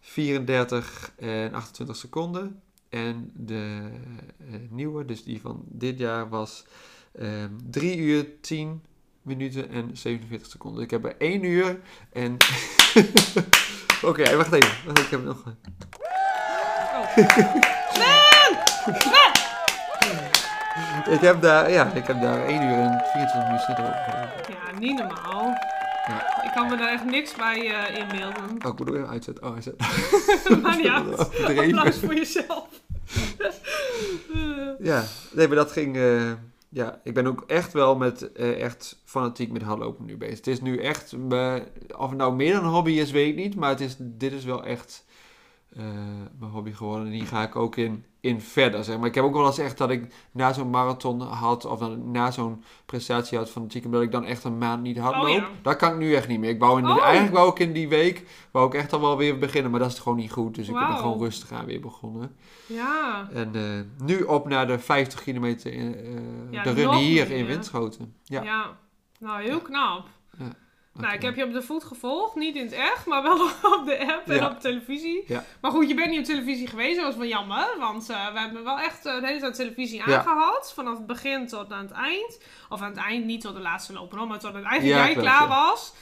34 0.00 1.12
en 1.16 1.54
28 1.54 1.96
seconden. 1.96 2.62
En 2.88 3.30
de 3.34 3.90
eh, 4.38 4.54
nieuwe, 4.70 5.04
dus 5.04 5.24
die 5.24 5.40
van 5.40 5.62
dit 5.64 5.98
jaar, 5.98 6.28
was 6.28 6.64
ehm 7.18 7.50
3 7.70 7.96
uur 7.98 8.26
10 8.40 8.82
minuten 9.22 9.70
en 9.70 9.90
47 9.92 10.50
seconden. 10.50 10.82
Ik 10.82 10.90
heb 10.90 11.04
er 11.04 11.14
1 11.18 11.44
uur 11.44 11.78
en... 12.12 12.36
Oké, 14.02 14.36
wacht 14.36 14.52
even. 14.52 14.70
Wacht, 14.86 14.98
ik 14.98 15.10
heb 15.10 15.24
nog... 15.24 15.42
Oh. 16.94 17.16
Ik 21.10 21.20
heb 21.20 21.42
daar, 21.42 21.70
ja, 21.70 21.92
ik 21.92 22.06
heb 22.06 22.20
daar 22.20 22.46
1 22.46 22.62
uur 22.62 22.78
en 22.78 23.02
24 23.12 23.44
minuten 23.44 23.84
over. 23.84 24.30
Ja, 24.50 24.78
niet 24.78 24.98
normaal. 24.98 25.44
Ja. 26.06 26.42
Ik 26.44 26.50
kan 26.54 26.68
me 26.68 26.76
daar 26.76 26.92
echt 26.92 27.04
niks 27.04 27.34
bij 27.34 27.74
eh, 27.74 27.98
inbeelden. 27.98 28.66
Oh, 28.66 28.74
ik 28.78 28.88
even 28.94 29.08
uitzetten. 29.08 29.44
Oh, 29.44 29.52
hij 29.52 29.62
zet. 29.62 29.78
Maakt 30.62 30.76
niet 30.76 30.88
uit. 30.88 31.18
Applaus 31.18 31.98
voor 31.98 32.14
jezelf. 32.14 32.66
Ja, 34.78 35.04
nee, 35.32 35.46
maar 35.48 35.56
dat 35.56 35.72
ging. 35.72 35.96
eh, 35.96 36.32
ja, 36.68 37.00
ik 37.04 37.14
ben 37.14 37.26
ook 37.26 37.44
echt 37.46 37.72
wel 37.72 37.96
met 37.96 38.32
eh, 38.32 38.60
echt 38.62 39.00
fanatiek 39.04 39.52
met 39.52 39.62
hardlopen 39.62 40.04
nu 40.04 40.16
bezig. 40.16 40.36
Het 40.36 40.46
is 40.46 40.60
nu 40.60 40.78
echt, 40.78 41.12
eh, 41.12 41.54
of 41.96 42.08
het 42.08 42.18
nou 42.18 42.34
meer 42.34 42.52
dan 42.52 42.64
een 42.64 42.70
hobby 42.70 42.92
is, 42.92 43.10
weet 43.10 43.28
ik 43.28 43.36
niet. 43.36 43.54
Maar 43.54 43.70
het 43.70 43.80
is, 43.80 43.96
dit 43.98 44.32
is 44.32 44.44
wel 44.44 44.64
echt 44.64 45.04
eh, 45.76 45.84
mijn 46.38 46.50
hobby 46.50 46.72
geworden. 46.72 47.06
En 47.06 47.12
hier 47.12 47.26
ga 47.26 47.42
ik 47.42 47.56
ook 47.56 47.76
in, 47.76 48.04
in 48.20 48.40
verder. 48.40 48.84
Zeg 48.84 48.98
maar. 48.98 49.06
Ik 49.06 49.14
heb 49.14 49.24
ook 49.24 49.34
wel 49.34 49.46
eens 49.46 49.58
echt 49.58 49.78
dat 49.78 49.90
ik 49.90 50.14
na 50.32 50.52
zo'n 50.52 50.70
marathon 50.70 51.20
had, 51.20 51.64
of 51.64 51.96
na 51.96 52.30
zo'n 52.30 52.62
prestatie 52.86 53.38
had 53.38 53.50
van 53.50 53.62
het 53.62 53.92
dat 53.92 54.02
ik 54.02 54.12
dan 54.12 54.24
echt 54.24 54.44
een 54.44 54.58
maand 54.58 54.82
niet 54.82 54.98
hardloop. 54.98 55.24
Oh, 55.24 55.30
ja. 55.34 55.48
Dat 55.62 55.76
kan 55.76 55.92
ik 55.92 55.98
nu 55.98 56.14
echt 56.14 56.28
niet 56.28 56.40
meer. 56.40 56.50
Ik 56.50 56.60
wou 56.60 56.78
in 56.78 56.86
Oh. 56.88 57.02
Eigenlijk 57.02 57.34
wou 57.34 57.50
ik 57.50 57.58
in 57.58 57.72
die 57.72 57.88
week 57.88 58.24
wou 58.50 58.66
ik 58.66 58.74
echt 58.74 58.92
al 58.92 59.00
wel 59.00 59.16
weer 59.16 59.38
beginnen, 59.38 59.70
maar 59.70 59.80
dat 59.80 59.92
is 59.92 59.98
gewoon 59.98 60.18
niet 60.18 60.32
goed. 60.32 60.54
Dus 60.54 60.68
ik 60.68 60.74
ben 60.74 60.82
er 60.88 60.96
gewoon 60.96 61.18
rustig 61.18 61.52
aan 61.52 61.64
weer 61.66 61.80
begonnen. 61.80 62.36
ja. 62.66 63.28
En 63.32 63.54
eh, 63.54 64.06
nu 64.06 64.22
op 64.22 64.48
naar 64.48 64.66
de 64.66 64.78
50 64.78 65.22
kilometer 65.22 65.72
in, 65.72 65.94
eh, 65.94 66.12
Ja, 66.50 66.62
de 66.62 66.72
run 66.72 66.94
hier 66.94 67.30
in 67.30 67.46
Winschoten. 67.46 68.14
Ja. 68.24 68.42
Ja. 68.42 68.76
Nou, 69.20 69.42
heel 69.42 69.60
knap. 69.60 70.06
Nou, 71.00 71.14
ik 71.14 71.22
heb 71.22 71.36
je 71.36 71.44
op 71.44 71.52
de 71.52 71.62
voet 71.62 71.84
gevolgd. 71.84 72.34
Niet 72.34 72.56
in 72.56 72.64
het 72.64 72.72
echt, 72.72 73.06
maar 73.06 73.22
wel 73.22 73.40
op 73.78 73.82
de 73.86 74.12
app 74.14 74.28
en 74.28 74.34
Ja. 74.36 74.46
op 74.50 74.60
televisie. 74.60 75.24
Ja. 75.26 75.44
Maar 75.60 75.70
goed, 75.70 75.88
je 75.88 75.94
bent 75.94 76.10
niet 76.10 76.18
op 76.18 76.24
televisie 76.24 76.66
geweest. 76.66 76.96
Dat 76.96 77.04
was 77.06 77.16
wel 77.16 77.26
jammer. 77.26 77.66
Want 77.78 78.10
eh, 78.10 78.32
we 78.32 78.38
hebben 78.38 78.64
wel 78.64 78.78
echt 78.78 79.06
eh, 79.06 79.20
de 79.20 79.26
hele 79.26 79.40
tijd 79.40 79.54
televisie 79.54 80.02
Ja. 80.06 80.16
aangehad. 80.16 80.72
Vanaf 80.74 80.96
het 80.96 81.06
begin 81.06 81.46
tot 81.46 81.72
aan 81.72 81.82
het 81.82 81.90
eind. 81.90 82.40
Of 82.68 82.80
aan 82.82 82.90
het 82.90 82.98
eind, 82.98 83.24
niet 83.24 83.40
tot 83.40 83.54
de 83.54 83.60
laatste 83.60 83.92
lopen, 83.92 84.28
maar 84.28 84.38
tot 84.38 84.54
het 84.54 84.64
eigenlijk 84.64 84.98
Ja, 84.98 85.04
jij 85.04 85.12
klopt, 85.14 85.28
klaar 85.28 85.48
ja. 85.48 85.48
was. 85.66 85.92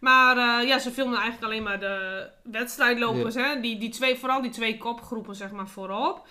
Maar 0.00 0.36
eh, 0.36 0.68
ja, 0.68 0.78
ze 0.78 0.90
filmden 0.90 1.20
eigenlijk 1.20 1.52
alleen 1.52 1.62
maar 1.62 1.80
de 1.80 2.28
wedstrijdlopers. 2.42 3.34
Hè? 3.34 3.60
Die, 3.60 3.78
die 3.78 3.90
twee, 3.90 4.18
vooral 4.18 4.42
die 4.42 4.50
twee 4.50 4.78
kopgroepen, 4.78 5.34
zeg 5.34 5.50
maar, 5.50 5.68
voorop. 5.68 6.26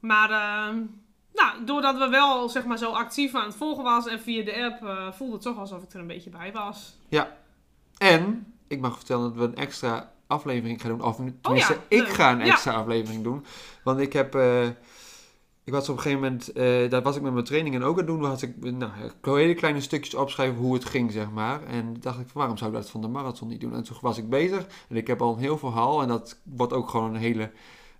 Maar 0.00 0.30
eh, 0.30 0.74
nou, 1.34 1.64
doordat 1.64 1.98
we 1.98 2.08
wel 2.08 2.48
zeg 2.48 2.64
maar, 2.64 2.78
zo 2.78 2.90
actief 2.90 3.34
aan 3.34 3.44
het 3.44 3.54
volgen 3.56 3.84
was 3.84 4.06
en 4.06 4.20
via 4.20 4.44
de 4.44 4.64
app, 4.64 5.12
voelde 5.16 5.32
het 5.32 5.42
toch 5.42 5.58
alsof 5.58 5.82
ik 5.82 5.92
er 5.92 6.00
een 6.00 6.06
beetje 6.06 6.30
bij 6.30 6.52
was. 6.52 6.96
En 7.98 8.52
ik 8.66 8.80
mag 8.80 8.96
vertellen 8.96 9.24
dat 9.24 9.34
we 9.34 9.42
een 9.44 9.56
extra 9.56 10.12
aflevering 10.26 10.80
gaan 10.80 10.90
doen. 10.90 11.02
Of 11.02 11.14
tenminste, 11.16 11.72
Oh 11.72 11.78
ja, 11.88 11.96
ik 11.96 12.08
ga 12.08 12.32
een 12.32 12.38
Ja. 12.38 12.52
extra 12.52 12.72
aflevering 12.72 13.22
doen. 13.22 13.44
Want 13.82 13.98
ik 14.00 14.12
heb... 14.12 14.34
eh, 14.34 14.66
ik 15.64 15.74
was 15.74 15.88
op 15.88 15.96
een 15.96 16.02
gegeven 16.02 16.22
moment... 16.22 16.52
eh, 16.52 16.90
daar 16.90 17.02
was 17.02 17.16
ik 17.16 17.22
met 17.22 17.32
mijn 17.32 17.44
trainingen 17.44 17.82
ook 17.82 17.90
aan 17.92 17.96
het 17.98 18.06
doen. 18.06 18.24
Had 18.24 18.42
ik 18.42 18.54
nou, 18.60 18.90
hele 19.22 19.54
kleine 19.54 19.80
stukjes 19.80 20.14
opschrijven 20.14 20.56
hoe 20.56 20.74
het 20.74 20.84
ging, 20.84 21.12
zeg 21.12 21.30
maar. 21.30 21.64
En 21.64 21.96
dacht 22.00 22.18
ik, 22.20 22.26
van, 22.28 22.40
waarom 22.40 22.56
zou 22.56 22.70
ik 22.70 22.76
dat 22.76 22.90
van 22.90 23.00
de 23.00 23.08
marathon 23.08 23.48
niet 23.48 23.60
doen? 23.60 23.74
En 23.74 23.82
toen 23.82 23.96
was 24.00 24.18
ik 24.18 24.28
bezig. 24.28 24.66
En 24.88 24.96
ik 24.96 25.06
heb 25.06 25.22
al 25.22 25.32
een 25.32 25.38
heel 25.38 25.58
verhaal. 25.58 26.02
En 26.02 26.08
dat 26.08 26.40
wordt 26.42 26.72
ook 26.72 26.88
gewoon 26.88 27.14
een 27.14 27.20
hele... 27.20 27.50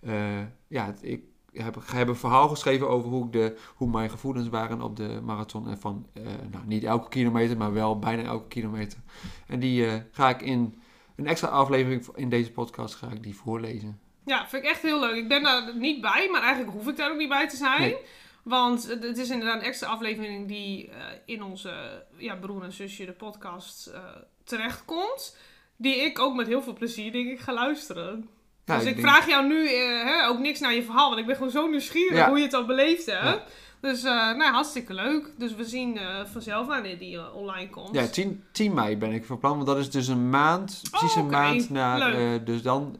eh, 0.01 0.41
ja, 0.69 0.95
ik 1.01 1.23
heb, 1.59 1.79
heb 1.87 2.09
een 2.09 2.17
verhaal 2.17 2.49
geschreven 2.49 2.89
over 2.89 3.11
hoe, 3.11 3.25
ik 3.25 3.33
de, 3.33 3.59
hoe 3.75 3.91
mijn 3.91 4.11
gevoelens 4.11 4.49
waren 4.49 4.83
op 4.83 4.97
de 4.97 5.21
marathon. 5.23 5.69
En 5.69 5.79
van, 5.79 6.07
eh, 6.13 6.23
nou, 6.51 6.67
niet 6.67 6.85
elke 6.85 7.09
kilometer, 7.09 7.57
maar 7.57 7.73
wel 7.73 7.99
bijna 7.99 8.23
elke 8.23 8.49
kilometer. 8.49 8.99
En 9.47 9.59
die 9.59 9.87
eh, 9.87 10.01
ga 10.11 10.29
ik 10.29 10.43
in 10.43 10.83
een 11.17 11.27
extra 11.27 11.49
aflevering 11.49 12.07
in 12.15 12.29
deze 12.29 12.53
podcast 12.53 12.95
ga 12.95 13.11
ik 13.11 13.23
die 13.23 13.37
voorlezen. 13.37 14.01
Ja, 14.25 14.49
vind 14.49 14.65
ik 14.65 14.71
echt 14.71 14.83
heel 14.83 15.01
leuk. 15.01 15.17
Ik 15.17 15.29
ben 15.29 15.43
daar 15.43 15.77
niet 15.77 16.01
bij, 16.01 16.29
maar 16.33 16.43
eigenlijk 16.43 16.73
hoef 16.73 16.89
ik 16.89 16.97
daar 16.97 17.11
ook 17.11 17.19
niet 17.19 17.29
bij 17.29 17.49
te 17.49 17.57
zijn. 17.57 17.81
Nee. 17.81 17.97
Want 18.43 18.89
het 18.89 19.19
is 19.19 19.31
inderdaad 19.31 19.61
een 19.61 19.67
extra 19.67 19.89
aflevering 19.89 20.49
die 20.49 20.91
eh, 20.91 21.05
in 21.25 21.43
onze 21.43 22.05
ja, 22.17 22.37
broer 22.37 22.63
en 22.63 22.73
zusje, 22.73 23.05
de 23.05 23.13
podcast, 23.13 23.93
terechtkomt. 24.45 25.37
Die 25.77 25.97
ik 25.97 26.19
ook 26.19 26.35
met 26.35 26.47
heel 26.47 26.63
veel 26.63 26.73
plezier, 26.73 27.13
denk 27.13 27.29
ik, 27.29 27.41
ga 27.41 27.53
luisteren. 27.53 28.29
Ja, 28.69 28.79
dus 28.79 28.87
ik, 28.87 28.95
denk- 28.97 29.07
vraag 29.09 29.29
jou 29.29 29.47
nu 29.47 29.67
eh, 29.69 30.05
hè, 30.05 30.27
ook 30.27 30.39
niks 30.39 30.61
naar 30.61 30.75
je 30.75 30.83
verhaal, 30.83 31.09
want 31.09 31.21
ik 31.21 31.27
ben 31.27 31.37
gewoon 31.37 31.51
zo 31.51 31.67
nieuwsgierig 31.67 32.27
hoe 32.27 32.37
je 32.39 32.45
het 32.45 32.55
al 32.55 32.65
beleefd 32.67 33.07
hebt. 33.07 33.25
Ja. 33.25 33.43
Dus 33.81 34.05
eh, 34.05 34.13
nou, 34.13 34.53
hartstikke 34.53 34.95
leuk. 34.95 35.31
Dus 35.39 35.55
we 35.55 35.65
zien 35.65 35.99
eh, 35.99 36.25
vanzelf 36.33 36.67
wanneer 36.67 36.99
die 36.99 37.35
online 37.35 37.71
komt. 37.71 37.95
Ja, 37.95 38.07
10, 38.07 38.45
10 38.53 38.75
mei 38.75 38.97
ben 38.97 39.13
ik 39.13 39.25
van 39.25 39.39
plan, 39.39 39.55
want 39.55 39.67
dat 39.67 39.79
is 39.79 39.91
dus 39.91 40.09
een 40.09 40.31
maand, 40.31 40.81
precies 40.91 41.11
Oh, 41.11 41.17
een 41.17 41.25
oké. 41.25 41.33
maand 41.33 41.71
na, 41.71 42.39
dus 42.39 42.63
dan 42.63 42.97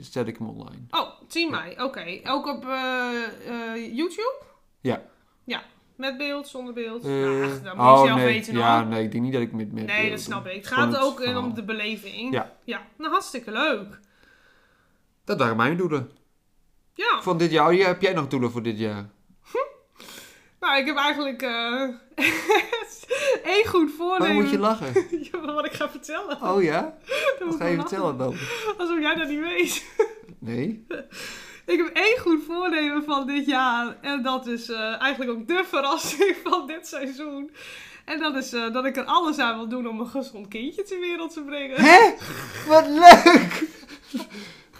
zet 0.00 0.26
ik 0.26 0.38
hem 0.38 0.48
online. 0.48 0.80
Oh, 0.90 1.08
10 1.28 1.50
mei. 1.50 1.82
Oké. 1.82 2.20
Ook 2.24 2.46
op 2.46 2.64
YouTube? 3.92 4.42
Ja. 4.80 5.02
Ja. 5.44 5.62
Met 5.96 6.16
beeld, 6.16 6.48
zonder 6.48 6.74
beeld? 6.74 7.02
Nou, 7.02 7.40
dat 7.62 7.76
moet 7.76 8.00
je 8.00 8.06
zelf 8.06 8.14
nee. 8.14 8.24
weten 8.24 8.56
Ja, 8.56 8.78
hoor. 8.78 8.86
nee, 8.86 9.04
ik 9.04 9.12
denk 9.12 9.24
niet 9.24 9.32
dat 9.32 9.42
ik 9.42 9.52
met, 9.52 9.72
met 9.72 9.86
nee, 9.86 10.10
dat 10.10 10.20
snap 10.20 10.46
ik. 10.46 10.54
Het 10.54 10.66
gaat 10.66 10.96
ook 10.96 11.20
om 11.26 11.54
de 11.54 11.62
beleving. 11.64 12.32
Ja. 12.32 12.52
Ja, 12.64 12.80
nou 12.98 13.10
hartstikke 13.10 13.50
leuk. 13.50 14.00
Dat 15.24 15.38
waren 15.38 15.56
mijn 15.56 15.76
doelen. 15.76 16.10
Ja, 16.94 17.22
Van 17.22 17.38
dit 17.38 17.50
jaar. 17.50 17.72
Oh, 17.72 17.84
heb 17.84 18.02
jij 18.02 18.12
nog 18.12 18.28
doelen 18.28 18.50
voor 18.50 18.62
dit 18.62 18.78
jaar? 18.78 19.10
nou 20.60 20.78
ik 20.78 20.86
heb 20.86 20.96
eigenlijk 20.96 21.42
eh 21.42 21.88
één 23.54 23.66
goed 23.66 23.90
voornemen. 23.96 24.18
Waarom 24.18 24.42
moet 24.42 24.50
je 24.50 24.58
lachen? 24.58 24.92
Ja, 25.32 25.54
wat 25.54 25.64
ik 25.66 25.72
ga 25.72 25.90
vertellen. 25.90 26.42
Oh 26.42 26.62
ja? 26.62 26.96
Wat 27.38 27.56
ga 27.56 27.66
je 27.66 27.76
vertellen 27.76 28.18
dan? 28.18 28.34
Alsof 28.78 28.98
jij 28.98 29.14
dat 29.14 29.28
niet 29.28 29.40
weet. 29.40 29.84
Nee? 30.38 30.86
Ik 31.66 31.78
heb 31.78 31.90
één 31.92 32.18
goed 32.18 32.42
voornemen 32.46 33.04
van 33.04 33.26
dit 33.26 33.46
jaar. 33.46 33.96
En 34.00 34.22
dat 34.22 34.46
is 34.46 34.68
eh, 34.70 35.00
eigenlijk 35.00 35.30
ook 35.30 35.48
de 35.48 35.64
verrassing 35.66 36.36
van 36.44 36.66
dit 36.66 36.86
seizoen. 36.86 37.50
En 38.04 38.18
dat 38.18 38.36
is 38.36 38.52
eh, 38.52 38.72
dat 38.72 38.84
ik 38.84 38.96
er 38.96 39.04
alles 39.04 39.38
aan 39.38 39.56
wil 39.56 39.68
doen 39.68 39.88
om 39.88 40.00
een 40.00 40.06
gezond 40.06 40.48
kindje 40.48 40.82
ter 40.82 41.00
wereld 41.00 41.32
te 41.32 41.42
brengen. 41.42 41.80
Hè? 41.80 42.14
Wat 42.68 42.86
leuk! 42.86 43.68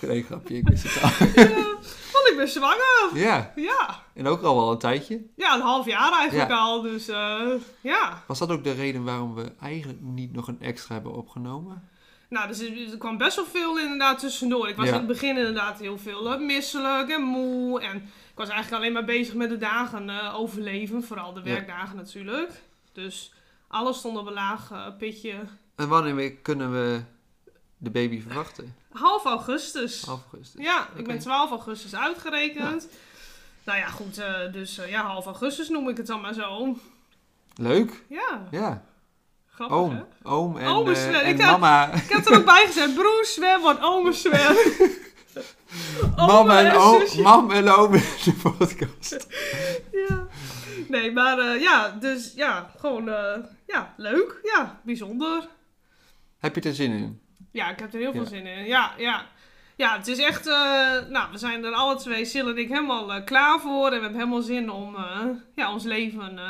Grapje, 0.08 0.56
ik 0.56 0.68
wist 0.68 0.84
het 0.94 1.02
al. 1.02 1.10
Ja, 1.44 2.22
want 2.22 2.28
ik 2.30 2.34
ben 2.36 2.48
zwanger. 2.48 3.10
Ja, 3.14 3.52
Ja. 3.56 4.02
en 4.14 4.26
ook 4.26 4.42
al 4.42 4.56
wel 4.56 4.70
een 4.70 4.78
tijdje. 4.78 5.22
Ja, 5.36 5.54
een 5.54 5.60
half 5.60 5.86
jaar 5.86 6.12
eigenlijk 6.12 6.50
Ja. 6.50 6.56
al. 6.56 6.82
Dus 6.82 7.08
eh, 7.08 7.40
ja. 7.80 8.22
Was 8.26 8.38
dat 8.38 8.50
ook 8.50 8.64
de 8.64 8.72
reden 8.72 9.04
waarom 9.04 9.34
we 9.34 9.52
eigenlijk 9.60 10.00
niet 10.00 10.32
nog 10.32 10.48
een 10.48 10.60
extra 10.60 10.94
hebben 10.94 11.12
opgenomen? 11.14 11.88
Nou, 12.28 12.48
dus 12.48 12.60
er, 12.60 12.90
er 12.92 12.98
kwam 12.98 13.16
best 13.18 13.36
wel 13.36 13.44
veel 13.44 13.78
inderdaad 13.78 14.18
tussendoor. 14.18 14.68
Ik 14.68 14.76
was 14.76 14.86
Ja. 14.86 14.92
in 14.92 14.98
het 14.98 15.06
begin 15.06 15.36
inderdaad 15.36 15.78
heel 15.78 15.98
veel 15.98 16.32
eh, 16.32 16.40
misselijk 16.40 17.10
en 17.10 17.22
moe. 17.22 17.80
En 17.80 17.96
ik 17.96 18.34
was 18.34 18.48
eigenlijk 18.48 18.82
alleen 18.82 18.92
maar 18.94 19.04
bezig 19.04 19.34
met 19.34 19.48
de 19.48 19.58
dagen 19.58 20.08
eh, 20.10 20.34
overleven. 20.40 21.02
Vooral 21.02 21.32
de 21.32 21.42
werkdagen 21.42 21.96
natuurlijk. 21.96 22.50
Dus 22.92 23.32
alles 23.68 23.98
stond 23.98 24.18
op 24.18 24.26
een 24.26 24.32
laag 24.32 24.70
pitje. 24.98 25.34
En 25.76 25.88
wanneer 25.88 26.32
kunnen 26.32 26.72
we 26.72 27.00
de 27.78 27.90
baby 27.90 28.20
verwachten? 28.20 28.74
Half 28.94 29.24
augustus. 29.24 30.04
Half 30.04 30.20
augustus. 30.32 30.62
Ja, 30.64 30.88
ik 30.96 31.06
ben 31.06 31.18
12 31.18 31.50
augustus 31.50 31.94
uitgerekend. 31.94 32.88
Nou 33.64 33.78
ja, 33.78 33.86
goed. 33.86 34.18
eh, 34.18 34.52
dus 34.52 34.78
eh, 34.78 34.90
ja, 34.90 35.02
half 35.06 35.24
augustus 35.26 35.68
noem 35.68 35.88
ik 35.88 35.96
het 35.96 36.06
dan 36.06 36.20
maar 36.20 36.34
zo. 36.34 36.76
Leuk. 37.54 38.04
Ja, 38.08 38.48
Ja. 38.50 38.84
grappig 39.48 39.76
hè? 39.76 39.82
Oom. 39.82 40.06
Oom 40.22 40.56
en, 40.58 40.66
Ome 40.66 40.92
eh, 40.92 41.20
en 41.20 41.26
Ik 41.26 41.38
mama. 41.38 41.92
Ik 41.92 42.08
heb 42.08 42.26
er 42.26 42.38
ook 42.38 42.44
bij 42.44 42.66
gezet. 42.66 42.94
Broer 42.94 43.24
Sven 43.24 43.80
ome 43.82 44.12
Sven. 44.12 44.56
Mama 46.16 46.32
Ome 46.38 46.54
en 46.54 46.76
oom. 46.76 47.02
Mam 47.22 47.50
en 47.50 47.68
oom 47.68 47.94
in 47.94 48.02
de 48.24 48.32
podcast. 48.42 49.26
Ja. 50.08 50.26
Nee, 50.88 51.12
maar 51.12 51.58
ja, 51.58 51.88
dus 51.90 52.32
ja, 52.34 52.70
gewoon 52.78 53.04
ja, 53.66 53.94
leuk. 53.96 54.40
Ja, 54.42 54.80
bijzonder. 54.84 55.48
Heb 56.38 56.54
je 56.54 56.60
er 56.60 56.74
zin 56.74 56.90
in? 56.92 57.20
Ja, 57.54 57.70
ik 57.70 57.78
heb 57.78 57.92
er 57.92 57.98
heel 57.98 58.12
veel 58.12 58.26
zin 58.26 58.46
in. 58.46 58.64
Ja, 58.64 58.94
ja. 58.98 59.26
Ja, 59.76 59.96
het 59.96 60.06
is 60.06 60.18
echt, 60.18 60.46
eh, 60.46 60.54
nou, 61.08 61.30
we 61.32 61.38
zijn 61.38 61.64
er 61.64 61.72
alle 61.72 61.96
twee, 61.96 62.24
Sil 62.32 62.48
en 62.48 62.58
ik, 62.58 62.68
helemaal 62.68 63.12
eh, 63.12 63.24
klaar 63.24 63.60
voor. 63.60 63.84
En 63.84 63.94
we 63.94 64.00
hebben 64.00 64.18
helemaal 64.18 64.42
zin 64.42 64.70
om 64.70 64.96
eh, 64.96 65.26
ja, 65.54 65.72
ons 65.72 65.84
leven 65.84 66.40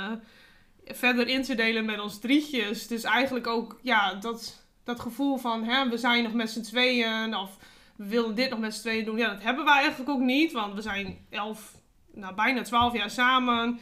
verder 0.87 1.29
in 1.29 1.43
te 1.43 1.55
delen 1.55 1.85
met 1.85 2.01
ons 2.01 2.19
drietjes. 2.19 2.87
Dus 2.87 3.03
eigenlijk 3.05 3.47
ook, 3.47 3.79
ja, 3.83 4.15
dat, 4.15 4.67
dat 4.85 5.01
gevoel 5.01 5.37
van, 5.37 5.65
hè, 5.65 5.89
we 5.89 5.99
zijn 5.99 6.23
nog 6.23 6.33
met 6.33 6.51
z'n 6.51 6.63
tweeën. 6.63 7.37
Of 7.37 7.57
we 7.97 8.09
willen 8.09 8.35
dit 8.35 8.51
nog 8.51 8.59
met 8.59 8.75
z'n 8.75 8.81
tweeën 8.81 9.05
doen. 9.05 9.17
Ja, 9.17 9.29
dat 9.29 9.43
hebben 9.43 9.65
we 9.65 9.71
eigenlijk 9.71 10.11
ook 10.11 10.21
niet. 10.21 10.53
Want 10.53 10.75
we 10.75 10.83
zijn 10.83 11.27
elf, 11.31 11.73
nou, 12.15 12.35
bijna 12.35 12.63
twaalf 12.63 12.97
jaar 12.97 13.11
samen. 13.11 13.81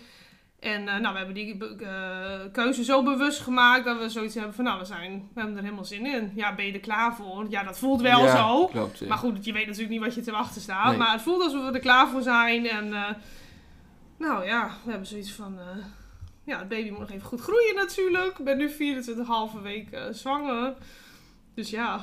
En 0.63 0.89
eh, 0.89 0.97
nou, 0.97 1.13
we 1.13 1.17
hebben 1.19 1.35
die 1.35 1.77
eh, 1.79 2.41
keuze 2.53 2.85
zo 2.85 3.03
bewust 3.03 3.41
gemaakt 3.41 3.85
dat 3.85 3.99
we 3.99 4.09
zoiets 4.09 4.35
hebben 4.35 4.55
van, 4.55 4.65
nou, 4.65 4.79
we, 4.79 4.85
zijn, 4.85 5.29
we 5.35 5.41
hebben 5.41 5.57
er 5.57 5.63
helemaal 5.63 5.85
zin 5.85 6.07
in. 6.07 6.33
Ja, 6.35 6.55
ben 6.55 6.67
je 6.67 6.73
er 6.73 6.81
klaar 6.81 7.15
voor? 7.15 7.47
Ja, 7.49 7.63
dat 7.63 7.79
voelt 7.79 8.01
wel 8.01 8.25
Ja, 8.25 8.37
zo. 8.37 8.67
Klopt. 8.67 8.99
ja. 8.99 9.07
Maar 9.07 9.19
goed, 9.19 9.45
je 9.45 9.53
weet 9.53 9.67
natuurlijk 9.67 9.93
niet 9.93 10.01
wat 10.01 10.15
je 10.15 10.21
te 10.21 10.31
wachten 10.31 10.61
staat. 10.61 10.89
Nee. 10.89 10.97
Maar 10.99 11.13
het 11.13 11.23
voelt 11.23 11.43
alsof 11.43 11.65
we 11.67 11.73
er 11.73 11.81
klaar 11.81 12.09
voor 12.09 12.23
zijn. 12.23 12.69
En 12.69 12.93
eh, 12.95 13.11
nou 14.19 14.45
ja, 14.47 14.71
we 14.85 14.91
hebben 14.91 15.09
zoiets 15.09 15.33
van... 15.33 15.59
ja, 16.45 16.59
het 16.59 16.69
baby 16.69 16.91
moet 16.91 16.99
nog 16.99 17.11
even 17.11 17.27
goed 17.27 17.41
groeien 17.41 17.75
natuurlijk. 17.75 18.39
Ik 18.39 18.45
ben 18.45 18.57
nu 18.59 18.71
24,5 19.57 19.63
week 19.63 19.89
zwanger. 20.11 20.75
Dus 21.55 21.71
ja, 21.71 22.01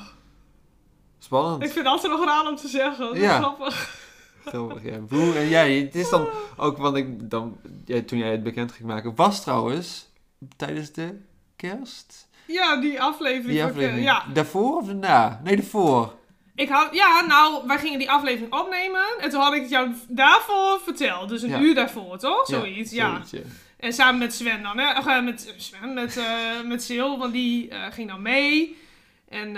Spannend. 1.20 1.64
ik 1.64 1.72
vind 1.72 1.86
het 1.86 1.94
altijd 1.94 2.12
nog 2.12 2.26
raar 2.26 2.48
om 2.48 2.56
te 2.56 2.68
zeggen. 2.68 3.06
Dat 3.06 3.18
Ja. 3.18 3.38
grappig. 3.38 3.99
Grappig, 4.50 4.84
ja. 4.84 5.00
En 5.40 5.50
jij, 5.50 5.74
het 5.76 5.96
is 5.96 6.10
dan 6.10 6.28
ook, 6.58 6.78
want 6.78 6.96
ik 6.98 7.30
dan, 7.30 7.58
ja, 7.86 8.02
toen 8.02 8.20
jij 8.20 8.32
het 8.32 8.44
bekend 8.44 8.72
ging 8.72 8.88
maken, 8.88 9.16
was 9.16 9.42
trouwens 9.42 10.10
tijdens 10.58 10.92
de 10.92 11.20
kerst. 11.56 12.28
Ja, 12.48 12.76
die 12.82 13.02
aflevering. 13.02 13.74
Die. 13.74 14.02
Ja, 14.02 14.24
Daarvoor 14.34 14.78
of 14.78 14.86
daarna? 14.86 15.42
Nee, 15.44 15.56
daarvoor. 15.56 16.16
ik 16.56 16.70
had, 16.70 16.88
ja, 16.96 17.26
nou, 17.26 17.68
wij 17.68 17.78
gingen 17.78 18.00
die 18.00 18.12
aflevering 18.12 18.54
opnemen. 18.54 19.02
En 19.20 19.30
toen 19.30 19.42
had 19.42 19.54
ik 19.54 19.62
het 19.62 19.70
jou 19.70 19.94
daarvoor 20.08 20.80
verteld. 20.84 21.30
Dus 21.30 21.42
een 21.42 21.50
Ja. 21.50 21.60
uur 21.60 21.76
daarvoor, 21.76 22.18
toch? 22.18 22.46
Zoiets, 22.46 22.92
ja. 22.92 23.10
zoiets, 23.12 23.32
ja. 23.32 23.40
En 23.78 23.94
samen 23.94 24.20
met 24.20 24.34
Sven 24.34 24.64
dan, 24.64 24.78
hè? 24.78 24.98
Of, 24.98 25.06
eh, 25.08 25.24
met 25.24 25.54
Sven, 25.58 25.94
met, 25.94 26.18
eh 26.18 26.62
met 26.66 26.84
Sil, 26.88 27.18
want 27.18 27.34
die 27.34 27.70
eh, 27.70 27.92
ging 27.92 28.10
dan 28.10 28.22
mee. 28.22 28.78
En, 29.30 29.58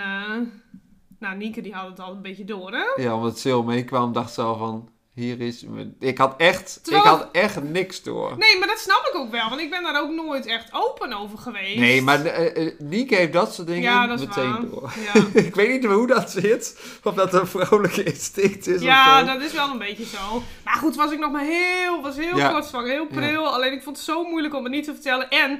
nou, 1.22 1.38
Nienke 1.38 1.62
die 1.62 1.74
had 1.74 1.88
het 1.90 2.00
al 2.00 2.12
een 2.12 2.22
beetje 2.22 2.46
door, 2.46 2.72
hè? 2.72 3.02
Ja, 3.04 3.16
omdat 3.16 3.40
Sil 3.42 3.64
meekwam, 3.64 4.14
dacht 4.14 4.34
ze 4.34 4.42
al 4.42 4.58
van, 4.58 4.90
hier 5.14 5.42
is... 5.42 5.66
Ik 6.00 6.18
had 6.18 6.34
echt, 6.38 6.80
Terwijl- 6.84 7.04
ik 7.04 7.10
had 7.10 7.30
echt 7.32 7.64
niks 7.64 8.04
door. 8.04 8.38
Nee, 8.38 8.58
maar 8.60 8.68
dat 8.68 8.80
snap 8.80 9.10
ik 9.14 9.16
ook 9.20 9.32
wel, 9.32 9.50
want 9.50 9.62
ik 9.62 9.70
ben 9.70 9.84
daar 9.84 10.02
ook 10.02 10.10
nooit 10.12 10.46
echt 10.46 10.70
open 10.74 11.14
over 11.14 11.38
geweest. 11.38 11.78
Nee, 11.80 12.02
maar 12.02 12.52
Nieke 12.80 13.16
heeft 13.16 13.34
dat 13.34 13.54
soort 13.54 13.68
dingen 13.68 13.82
Ja, 13.82 14.08
dat 14.08 14.20
is 14.20 14.26
meteen 14.28 14.52
waar. 14.52 14.70
door. 14.70 14.92
Ja, 15.14 15.26
ik 15.48 15.56
weet 15.56 15.82
niet 15.82 15.92
hoe 15.92 16.08
dat 16.08 16.32
zit. 16.32 16.80
Of 17.04 17.14
dat 17.14 17.34
een 17.34 17.48
vrouwelijke 17.48 18.04
instinct 18.04 18.68
is 18.68 18.82
ja 18.82 19.14
of 19.14 19.20
zo. 19.28 19.34
dat 19.34 19.42
is 19.42 19.54
wel 19.54 19.70
een 19.72 19.78
beetje 19.78 20.06
zo. 20.06 20.44
Maar 20.64 20.76
goed, 20.76 20.96
was 20.96 21.12
ik 21.12 21.20
nog 21.20 21.32
maar 21.32 21.46
heel, 21.46 22.02
was 22.02 22.16
heel 22.18 22.38
Ja. 22.38 22.52
kort 22.52 22.66
zwanger, 22.66 22.92
heel 22.92 23.08
pril. 23.08 23.48
Alleen 23.54 23.74
ik 23.74 23.84
vond 23.84 23.96
het 23.96 24.06
zo 24.06 24.24
moeilijk 24.24 24.56
om 24.56 24.64
het 24.64 24.74
niet 24.74 24.84
te 24.86 24.94
vertellen. 24.94 25.30
En 25.30 25.60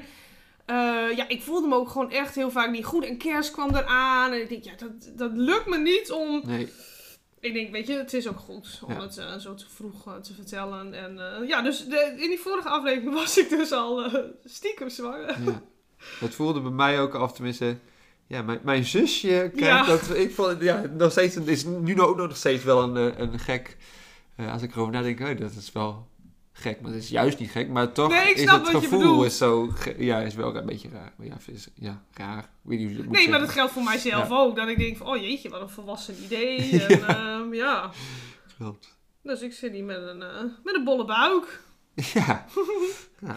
eh, 0.64 1.16
ja, 1.16 1.28
ik 1.28 1.42
voelde 1.42 1.68
me 1.68 1.74
ook 1.74 1.88
gewoon 1.88 2.10
echt 2.10 2.34
heel 2.34 2.50
vaak 2.50 2.70
niet 2.70 2.84
goed. 2.84 3.04
En 3.04 3.18
kerst 3.18 3.50
kwam 3.50 3.74
eraan. 3.74 4.32
En 4.32 4.40
ik 4.40 4.48
denk, 4.48 4.64
ja, 4.64 4.72
dat, 4.76 5.10
dat 5.16 5.30
lukt 5.34 5.66
me 5.66 5.78
niet 5.78 6.10
om 6.10 6.42
Nee, 6.44 6.68
Ik 7.40 7.52
denk, 7.54 7.70
weet 7.72 7.86
je, 7.86 7.92
het 7.96 8.12
is 8.12 8.28
ook 8.28 8.38
goed 8.38 8.80
om 8.86 8.92
Ja. 8.92 9.00
het 9.00 9.16
eh, 9.18 9.36
zo 9.36 9.54
te 9.54 9.64
vroeg 9.68 10.18
te 10.22 10.34
vertellen. 10.34 10.94
En 10.94 11.18
eh, 11.40 11.48
ja, 11.48 11.62
dus 11.62 11.86
de, 11.86 12.14
in 12.18 12.28
die 12.28 12.38
vorige 12.40 12.68
aflevering 12.68 13.14
was 13.20 13.38
ik 13.38 13.48
dus 13.48 13.72
al 13.72 14.10
stiekem 14.44 14.88
zwanger. 14.90 15.36
ja. 15.44 15.62
Het 16.20 16.34
voelde 16.34 16.60
bij 16.60 16.70
mij 16.70 17.00
ook 17.00 17.14
af, 17.14 17.32
tenminste... 17.32 17.76
Ja, 18.26 18.42
mijn, 18.42 18.60
mijn 18.62 18.84
zusje 18.84 19.50
Ja. 19.54 19.84
dat... 19.86 20.10
Ik 20.16 20.34
vond, 20.34 20.60
ja, 20.60 20.84
nog 20.96 21.10
steeds... 21.10 21.36
Is 21.36 21.64
nu 21.64 22.00
ook 22.00 22.16
nog 22.16 22.36
steeds 22.36 22.64
wel 22.64 22.82
een, 22.82 23.20
een 23.22 23.38
gek... 23.38 23.76
als 24.50 24.62
ik 24.62 24.72
erover 24.72 24.92
nadenk, 24.92 25.20
oh, 25.20 25.38
dat 25.38 25.50
is 25.58 25.72
wel 25.72 26.06
gek. 26.62 26.80
Maar 26.80 26.92
het 26.92 27.02
is 27.02 27.08
juist 27.08 27.38
niet 27.38 27.50
gek. 27.50 27.68
Maar 27.68 27.92
toch 27.92 28.08
Nee, 28.10 28.34
is 28.34 28.50
het 28.50 28.68
gevoel 28.68 29.24
is 29.24 29.36
zo... 29.36 29.72
Ja, 29.96 30.20
is 30.20 30.34
wel 30.34 30.56
een 30.56 30.66
beetje 30.66 30.88
raar. 30.88 31.12
Maar 31.16 31.26
ja, 31.26 31.36
is, 31.46 31.68
ja 31.74 32.02
raar. 32.12 32.50
Weet 32.62 32.78
niet 32.78 32.96
hoe 32.96 33.06
Nee, 33.06 33.28
maar 33.28 33.38
dat 33.40 33.48
geldt 33.50 33.72
voor 33.72 33.82
mijzelf 33.82 34.28
Ja. 34.28 34.34
ook. 34.34 34.56
Dat 34.56 34.68
ik 34.68 34.78
denk 34.78 34.96
van, 34.96 35.06
oh 35.06 35.16
jeetje, 35.16 35.48
wat 35.48 35.60
een 35.60 35.68
volwassen 35.70 36.16
idee. 36.24 36.70
En 36.86 36.98
ja, 36.98 37.46
ja. 37.52 37.90
Klopt. 38.56 38.96
Dus 39.22 39.40
ik 39.40 39.52
zit 39.52 39.72
hier 39.72 39.84
met 39.84 40.02
een, 40.02 40.22
eh, 40.22 40.42
met 40.64 40.74
een 40.74 40.84
bolle 40.84 41.04
buik. 41.04 41.60
Ja. 42.14 42.46
ja. 43.20 43.36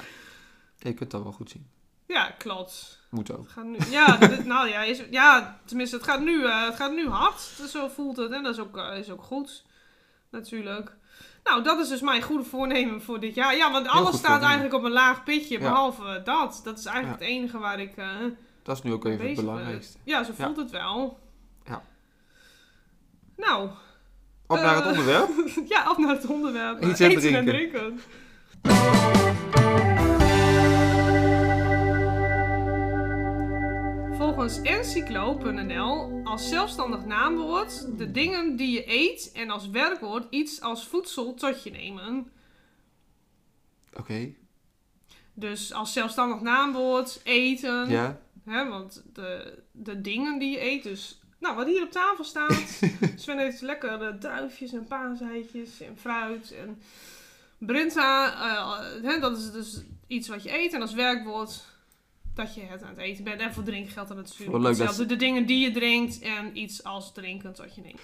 Je 0.77 0.94
kunt 0.94 1.12
dat 1.12 1.24
wel 1.24 1.32
goed 1.32 1.50
zien. 1.50 1.67
Ja, 2.08 2.32
klopt. 2.38 3.00
Moet 3.10 3.32
ook. 3.32 3.50
Gaat 3.50 3.65
nu, 3.65 3.77
ja, 3.89 4.17
dit, 4.17 4.46
nou 4.46 4.70
ja, 4.70 4.84
is, 4.84 5.01
ja, 5.12 5.60
tenminste, 5.65 5.96
het 5.96 6.05
gaat 6.05 6.22
nu, 6.22 6.46
eh, 6.46 6.65
het 6.65 6.75
gaat 6.75 6.94
nu 6.94 7.08
hard. 7.10 7.53
Dus 7.58 7.72
zo 7.72 7.88
voelt 7.88 8.17
het. 8.17 8.32
En 8.32 8.44
dat 8.44 8.53
is 8.53 8.60
ook, 8.60 8.77
eh, 8.77 8.98
is 8.98 9.10
ook 9.10 9.24
goed. 9.24 9.65
Natuurlijk. 10.32 10.98
Nou, 11.46 11.64
dat 11.64 11.80
is 11.80 11.90
dus 11.90 12.02
mijn 12.02 12.22
goede 12.22 12.44
voornemen 12.44 13.02
voor 13.02 13.20
dit 13.20 13.36
jaar. 13.36 13.56
Ja, 13.56 13.72
want 13.72 13.88
alles 13.88 14.18
staat 14.18 14.42
eigenlijk 14.42 14.74
op 14.74 14.84
een 14.84 14.92
laag 14.92 15.24
pitje. 15.24 15.60
Behalve 15.60 16.22
dat. 16.24 16.62
Dat 16.64 16.80
is 16.80 16.86
eigenlijk 16.86 17.20
het 17.20 17.30
enige 17.30 17.58
waar 17.58 17.80
ik 17.80 17.98
eh 17.98 18.08
Dat 18.64 18.78
is 18.78 18.84
nu 18.84 18.94
ook 18.94 19.06
even 19.06 19.25
het 19.28 19.36
belangrijkste. 19.36 19.98
ben. 20.04 20.14
Ja, 20.14 20.24
zo 20.24 20.32
voelt 20.36 20.58
het 20.58 20.72
wel. 20.72 21.20
Ja. 21.66 21.82
Nou, 23.38 23.70
Op 24.48 24.58
naar 24.58 24.75
het 24.75 24.84
Eh, 24.84 24.90
onderwerp. 24.90 25.30
ja, 25.74 25.84
af 25.84 25.98
naar 25.98 26.16
het 26.16 26.25
onderwerp. 26.25 26.84
Iets 26.84 27.00
en 27.00 27.36
en 27.36 27.46
drinken. 27.46 28.00
Volgens 34.46 34.70
encyclo.nl 34.70 36.22
als 36.24 36.50
zelfstandig 36.50 37.06
naamwoord 37.06 37.98
de 37.98 38.12
dingen 38.12 38.56
die 38.56 38.72
je 38.72 38.84
eet 38.92 39.32
en 39.34 39.50
als 39.50 39.70
werkwoord 39.70 40.28
iets 40.30 40.62
als 40.62 40.88
voedsel 40.88 41.34
tot 41.34 41.64
je 41.64 41.72
nemen. 41.72 42.32
Oké. 43.94 44.34
Dus 45.34 45.74
als 45.74 45.94
zelfstandig 45.94 46.42
naamwoord 46.42 47.22
eten, 47.24 47.90
Ja. 47.90 48.20
hè, 48.44 48.68
want 48.70 49.04
de, 49.14 49.64
de 49.72 50.02
dingen 50.02 50.40
die 50.40 50.52
je 50.52 50.62
eet, 50.62 50.84
dus 50.84 51.20
nou 51.40 51.56
wat 51.56 51.68
hier 51.68 51.84
op 51.84 51.92
tafel 51.92 52.24
staat. 52.24 52.82
Sven 53.16 53.38
heeft 53.38 53.62
lekker 53.62 54.02
eh, 54.02 54.16
druifjes 54.16 54.74
en 54.74 54.88
paaseitjes 54.88 55.82
en 55.82 55.98
fruit 55.98 56.52
en 56.52 56.82
Brinta, 57.58 58.34
eh, 58.34 59.04
hè, 59.12 59.20
dat 59.20 59.38
is 59.38 59.52
dus 59.52 59.82
iets 60.08 60.28
wat 60.28 60.44
je 60.44 60.60
eet 60.60 60.74
en 60.74 60.82
als 60.82 60.94
werkwoord 60.94 61.74
dat 62.36 62.56
je 62.56 62.62
het 62.62 62.84
aan 62.84 62.89
het 62.89 62.98
eten 62.98 63.24
bent. 63.24 63.42
En 63.42 63.54
voor 63.54 63.63
drinken 63.63 63.92
geldt 63.92 64.10
dat 64.10 64.18
natuurlijk 64.18 64.51
Wel 64.51 64.62
leuk 64.62 64.77
dat. 64.77 65.10
De 65.10 65.15
dingen 65.15 65.46
die 65.46 65.60
je 65.60 65.72
drinkt 65.72 66.20
en 66.20 66.58
iets 66.58 66.84
als 66.84 67.13
drinkend 67.13 67.58
wat 67.58 67.75
je 67.75 67.82
neemt. 67.82 68.01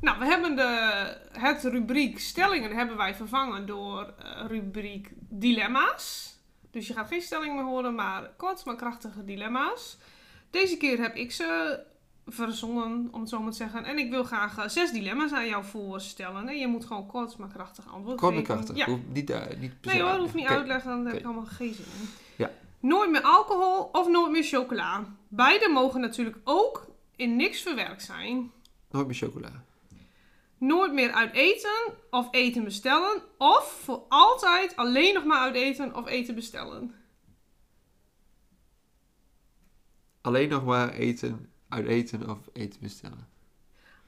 Nou, 0.00 0.18
we 0.18 0.24
hebben 0.24 0.56
de, 0.56 1.16
het 1.32 1.64
rubriek 1.64 2.18
stellingen 2.18 2.76
hebben 2.76 2.96
wij 2.96 3.14
vervangen 3.14 3.66
door 3.66 4.14
eh, 4.18 4.44
rubriek 4.46 5.10
dilemma's. 5.18 6.36
Dus 6.70 6.86
je 6.86 6.92
gaat 6.92 7.08
geen 7.08 7.22
stelling 7.22 7.54
meer 7.54 7.64
horen, 7.64 7.94
maar 7.94 8.30
kort 8.36 8.64
maar 8.64 8.76
krachtige 8.76 9.24
dilemma's. 9.24 9.98
Deze 10.50 10.76
keer 10.76 10.98
heb 10.98 11.14
ik 11.14 11.32
ze 11.32 11.80
verzonnen, 12.28 13.08
om 13.12 13.20
het 13.20 13.28
zo 13.28 13.40
maar 13.40 13.50
te 13.50 13.56
zeggen. 13.56 13.84
En 13.84 13.98
ik 13.98 14.10
wil 14.10 14.24
graag 14.24 14.58
eh, 14.58 14.68
zes 14.68 14.92
dilemma's 14.92 15.32
aan 15.32 15.46
jou 15.46 15.64
voorstellen. 15.64 16.48
En 16.48 16.58
je 16.58 16.66
moet 16.66 16.84
gewoon 16.84 17.06
kort 17.06 17.36
maar 17.38 17.48
krachtig 17.48 17.92
antwoord 17.92 18.18
Kort 18.20 18.34
geven. 18.34 18.46
krachtig. 18.54 18.76
Ja. 18.76 18.86
Hoeft 18.86 19.02
Niet, 19.12 19.58
niet 19.58 19.80
per 19.80 19.92
Nee 19.92 20.02
hoor, 20.02 20.18
hoeft 20.18 20.34
niet 20.34 20.44
Oké. 20.44 20.54
uitleggen, 20.54 20.90
dan 20.90 21.06
heb 21.06 21.16
ik 21.16 21.24
allemaal 21.24 21.44
geen 21.44 21.74
zin 21.74 21.84
in. 22.00 22.08
Ja. 22.36 22.50
Nooit 22.80 23.10
meer 23.10 23.22
alcohol 23.22 23.82
of 23.92 24.08
nooit 24.08 24.30
meer 24.32 24.42
chocola. 24.44 25.04
Beide 25.28 25.68
mogen 25.72 26.00
natuurlijk 26.00 26.36
ook 26.44 26.86
in 27.16 27.36
niks 27.36 27.62
verwerkt 27.62 28.02
zijn. 28.02 28.50
Nooit 28.90 29.06
meer 29.06 29.16
chocola. 29.16 29.64
Nooit 30.58 30.92
meer 30.92 31.12
uit 31.12 31.34
eten 31.34 31.94
of 32.10 32.28
eten 32.30 32.64
bestellen. 32.64 33.22
Of 33.38 33.80
voor 33.84 34.02
altijd 34.08 34.76
alleen 34.76 35.14
nog 35.14 35.24
maar 35.24 35.38
uit 35.40 35.54
eten 35.54 35.94
of 35.96 36.06
eten 36.06 36.34
bestellen. 36.34 36.94
Alleen 40.20 40.48
nog 40.48 40.64
maar 40.64 40.88
eten, 40.92 41.50
uit 41.68 41.86
eten 41.86 42.30
of 42.30 42.38
eten 42.52 42.80
bestellen. 42.80 43.28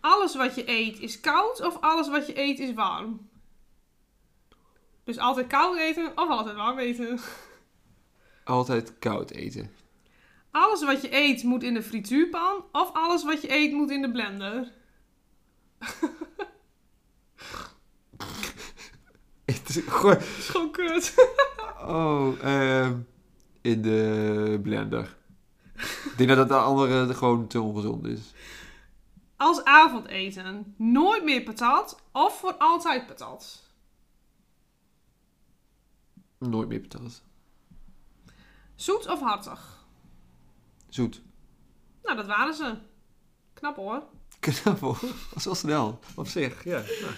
Alles 0.00 0.36
wat 0.36 0.54
je 0.54 0.68
eet 0.68 0.98
is 1.00 1.20
koud 1.20 1.60
of 1.60 1.80
alles 1.80 2.08
wat 2.08 2.26
je 2.26 2.38
eet 2.40 2.58
is 2.58 2.72
warm. 2.74 3.28
Dus 5.04 5.18
altijd 5.18 5.46
koud 5.46 5.76
eten 5.78 6.06
of 6.14 6.28
altijd 6.28 6.56
warm 6.56 6.78
eten. 6.78 7.18
Altijd 8.44 8.98
koud 8.98 9.30
eten. 9.30 9.70
Alles 10.50 10.84
wat 10.84 11.02
je 11.02 11.14
eet 11.14 11.42
moet 11.42 11.62
in 11.62 11.74
de 11.74 11.82
frituurpan 11.82 12.64
of 12.72 12.90
alles 12.92 13.24
wat 13.24 13.42
je 13.42 13.52
eet 13.52 13.72
moet 13.72 13.90
in 13.90 14.02
de 14.02 14.10
blender. 14.10 14.72
Het 19.44 19.68
is 19.68 19.76
gewoon- 19.86 20.14
Dat 20.14 20.22
is 20.22 20.48
gewoon 20.48 20.70
kut. 20.70 21.14
Oh, 21.80 22.44
ehm, 22.44 22.98
in 23.60 23.82
de 23.82 24.58
blender. 24.62 25.16
Ik 26.04 26.12
denk 26.16 26.28
dat 26.28 26.48
de 26.48 26.54
andere 26.54 27.14
gewoon 27.14 27.46
te 27.46 27.60
ongezond 27.60 28.06
is. 28.06 28.20
Als 29.36 29.64
avondeten 29.64 30.74
nooit 30.76 31.24
meer 31.24 31.42
patat 31.42 32.02
of 32.12 32.38
voor 32.38 32.54
altijd 32.54 33.06
patat. 33.06 33.62
Nooit 36.38 36.68
meer 36.68 36.80
patat. 36.80 37.22
Zoet 38.74 39.08
of 39.08 39.20
hartig? 39.20 39.84
Zoet. 40.88 41.22
Nou, 42.02 42.16
dat 42.16 42.26
waren 42.26 42.54
ze. 42.54 42.74
Knap 43.54 43.76
hoor. 43.76 44.02
Knap 44.38 44.80
hoor. 44.80 44.98
Dat 45.34 45.44
wel 45.44 45.54
snel. 45.54 45.98
Op 46.16 46.26
zich, 46.26 46.64
ja. 46.64 46.82
Nou. 47.00 47.12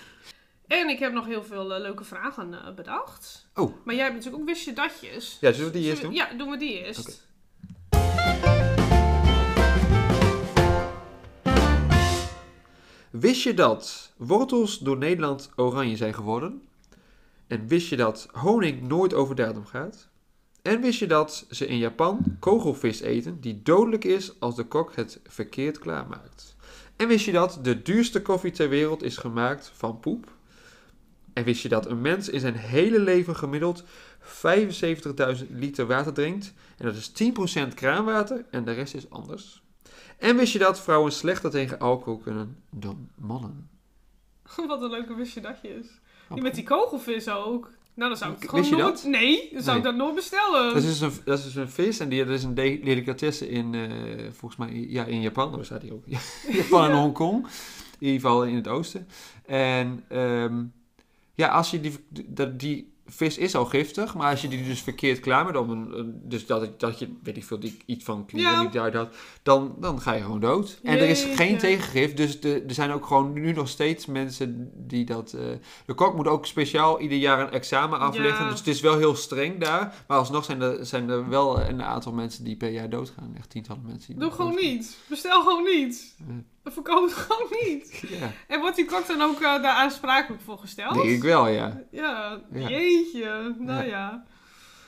En 0.66 0.88
ik 0.88 0.98
heb 0.98 1.12
nog 1.12 1.26
heel 1.26 1.44
veel 1.44 1.74
eh, 1.74 1.80
leuke 1.80 2.04
vragen 2.04 2.64
eh, 2.64 2.74
bedacht. 2.74 3.48
Oh. 3.54 3.74
Maar 3.84 3.94
jij 3.94 4.04
hebt 4.04 4.16
natuurlijk 4.16 4.42
ook 4.42 4.48
wist 4.48 4.64
je 4.64 4.72
datjes. 4.72 5.38
Ja, 5.40 5.52
zullen 5.52 5.72
we 5.72 5.78
die 5.78 5.88
eerst 5.88 6.02
doen? 6.02 6.12
Ja, 6.12 6.32
doen 6.32 6.50
we 6.50 6.56
die 6.56 6.84
eerst. 6.84 7.26
Wist 13.12 13.42
je 13.42 13.54
dat 13.54 14.12
wortels 14.16 14.78
door 14.78 14.96
Nederland 14.96 15.50
oranje 15.56 15.96
zijn 15.96 16.14
geworden? 16.14 16.62
En 17.46 17.66
wist 17.66 17.88
je 17.88 17.96
dat 17.96 18.28
honing 18.30 18.88
nooit 18.88 19.14
over 19.14 19.34
datum 19.34 19.66
gaat? 19.66 20.08
En 20.62 20.80
wist 20.80 20.98
je 20.98 21.06
dat 21.06 21.46
ze 21.50 21.66
in 21.66 21.78
Japan 21.78 22.36
kogelvis 22.38 23.00
eten 23.00 23.40
die 23.40 23.62
dodelijk 23.62 24.04
is 24.04 24.40
als 24.40 24.56
de 24.56 24.64
kok 24.64 24.94
het 24.94 25.20
verkeerd 25.26 25.78
klaarmaakt? 25.78 26.56
En 26.96 27.08
wist 27.08 27.24
je 27.24 27.32
dat 27.32 27.58
de 27.62 27.82
duurste 27.82 28.22
koffie 28.22 28.50
ter 28.50 28.68
wereld 28.68 29.02
is 29.02 29.16
gemaakt 29.16 29.70
van 29.74 30.00
poep? 30.00 30.32
En 31.32 31.44
wist 31.44 31.62
je 31.62 31.68
dat 31.68 31.86
een 31.86 32.00
mens 32.00 32.28
in 32.28 32.40
zijn 32.40 32.56
hele 32.56 33.00
leven 33.00 33.36
gemiddeld 33.36 33.84
75.000 34.22 35.46
liter 35.50 35.86
water 35.86 36.12
drinkt? 36.12 36.52
En 36.78 36.86
dat 36.86 36.94
is 36.94 37.12
10% 37.70 37.74
kraanwater 37.74 38.44
en 38.50 38.64
de 38.64 38.72
rest 38.72 38.94
is 38.94 39.10
anders. 39.10 39.61
En 40.22 40.36
wist 40.36 40.52
je 40.52 40.58
dat 40.58 40.80
vrouwen 40.80 41.12
slechter 41.12 41.50
tegen 41.50 41.78
alcohol 41.78 42.18
kunnen 42.18 42.56
dan 42.70 43.08
mannen? 43.14 43.68
Wat 44.66 44.82
een 44.82 44.90
leuke 44.90 45.14
wist 45.14 45.34
je 45.34 45.40
datjes. 45.40 45.86
Oh. 46.28 46.34
Die 46.34 46.42
met 46.42 46.54
die 46.54 46.64
kogelvis 46.64 47.28
ook. 47.28 47.70
Nou, 47.94 48.08
dan 48.08 48.18
zou 48.18 48.32
ik 48.32 48.48
gewoon 48.48 48.70
nooit... 48.70 48.82
dat? 48.82 49.04
Nee, 49.04 49.48
dan 49.52 49.62
zou 49.62 49.76
ik 49.76 49.82
dat 49.82 49.94
nooit 49.94 50.14
bestellen. 50.14 50.74
Dat 50.74 50.82
is 50.82 51.00
een, 51.00 51.12
dat 51.24 51.38
is 51.38 51.54
een 51.54 51.68
vis 51.70 51.98
en 51.98 52.08
die, 52.08 52.24
dat 52.24 52.34
is 52.34 52.44
een 52.44 52.54
de- 52.54 52.80
delicatesse 52.84 53.48
in, 53.48 53.74
eh, 53.74 53.90
volgens 54.32 54.56
mij, 54.56 54.86
ja, 54.88 55.04
in 55.04 55.20
Japan. 55.20 55.52
Daar 55.52 55.64
staat 55.64 55.82
hij 55.82 55.90
ook. 55.90 56.04
Japan 56.60 56.84
en 56.84 56.90
Ja. 56.90 57.00
Hongkong. 57.00 57.46
In 57.98 58.06
ieder 58.06 58.20
geval 58.20 58.44
in 58.44 58.54
het 58.54 58.68
oosten. 58.68 59.08
En 59.46 60.04
ehm, 60.08 60.64
ja, 61.34 61.48
als 61.48 61.70
je 61.70 61.80
die, 61.80 61.96
die 62.56 62.91
vis 63.14 63.38
is 63.38 63.54
al 63.54 63.64
giftig, 63.64 64.14
maar 64.14 64.30
als 64.30 64.42
je 64.42 64.48
die 64.48 64.64
dus 64.64 64.80
verkeerd 64.80 65.20
een, 65.70 65.98
een- 65.98 66.20
dus 66.24 66.46
dat, 66.46 66.80
dat 66.80 66.98
je, 66.98 67.08
weet 67.22 67.36
ik 67.36 67.44
veel, 67.44 67.58
die, 67.60 67.76
iets 67.86 68.04
van 68.04 68.26
klier 68.26 68.42
Ja. 68.42 68.80
uit 68.82 68.94
had, 68.94 69.14
dan, 69.42 69.74
dan 69.80 70.00
ga 70.00 70.12
je 70.12 70.22
gewoon 70.22 70.40
dood. 70.40 70.80
En 70.82 70.98
er 70.98 71.08
is 71.08 71.24
geen 71.24 71.58
tegengif, 71.58 72.14
dus 72.14 72.40
de, 72.40 72.64
er 72.68 72.74
zijn 72.74 72.90
ook 72.90 73.06
gewoon 73.06 73.32
nu 73.32 73.52
nog 73.52 73.68
steeds 73.68 74.06
mensen 74.06 74.70
die 74.74 75.04
dat... 75.04 75.32
eh, 75.32 75.40
de 75.86 75.94
kok 75.94 76.16
moet 76.16 76.28
ook 76.28 76.46
speciaal 76.46 77.00
ieder 77.00 77.18
jaar 77.18 77.40
een 77.40 77.50
examen 77.50 77.98
afleggen, 77.98 78.44
Ja. 78.44 78.50
dus 78.50 78.58
het 78.58 78.68
is 78.68 78.80
wel 78.80 78.98
heel 78.98 79.14
streng 79.14 79.60
daar. 79.60 80.04
Maar 80.08 80.18
alsnog 80.18 80.44
zijn 80.44 80.60
er, 80.60 80.86
zijn 80.86 81.08
er 81.08 81.28
wel 81.28 81.60
een 81.60 81.82
aantal 81.82 82.12
mensen 82.12 82.44
die 82.44 82.56
per 82.56 82.70
jaar 82.70 82.90
doodgaan. 82.90 83.34
Echt 83.36 83.50
tientallen 83.50 83.82
mensen. 83.86 84.12
die 84.12 84.22
Doe 84.22 84.30
gewoon 84.32 84.54
niet. 84.54 84.96
Bestel 85.08 85.42
gewoon 85.42 85.64
niet. 85.64 86.14
Ja. 86.28 86.61
Verkoop 86.64 87.04
het 87.04 87.12
gewoon 87.12 87.48
niet. 87.64 88.02
Ja, 88.20 88.30
En 88.48 88.60
wordt 88.60 88.76
die 88.76 88.84
kok 88.84 89.06
dan 89.06 89.22
ook 89.22 89.34
eh, 89.34 89.40
daar 89.62 89.74
aansprakelijk 89.76 90.42
voor 90.42 90.58
gesteld? 90.58 90.94
denk 90.94 91.08
ik 91.08 91.22
wel, 91.22 91.46
ja. 91.48 91.82
Ja, 91.90 92.40
jeetje. 92.52 93.54
Nou 93.58 93.82
Ja. 93.82 93.88
ja. 93.88 94.24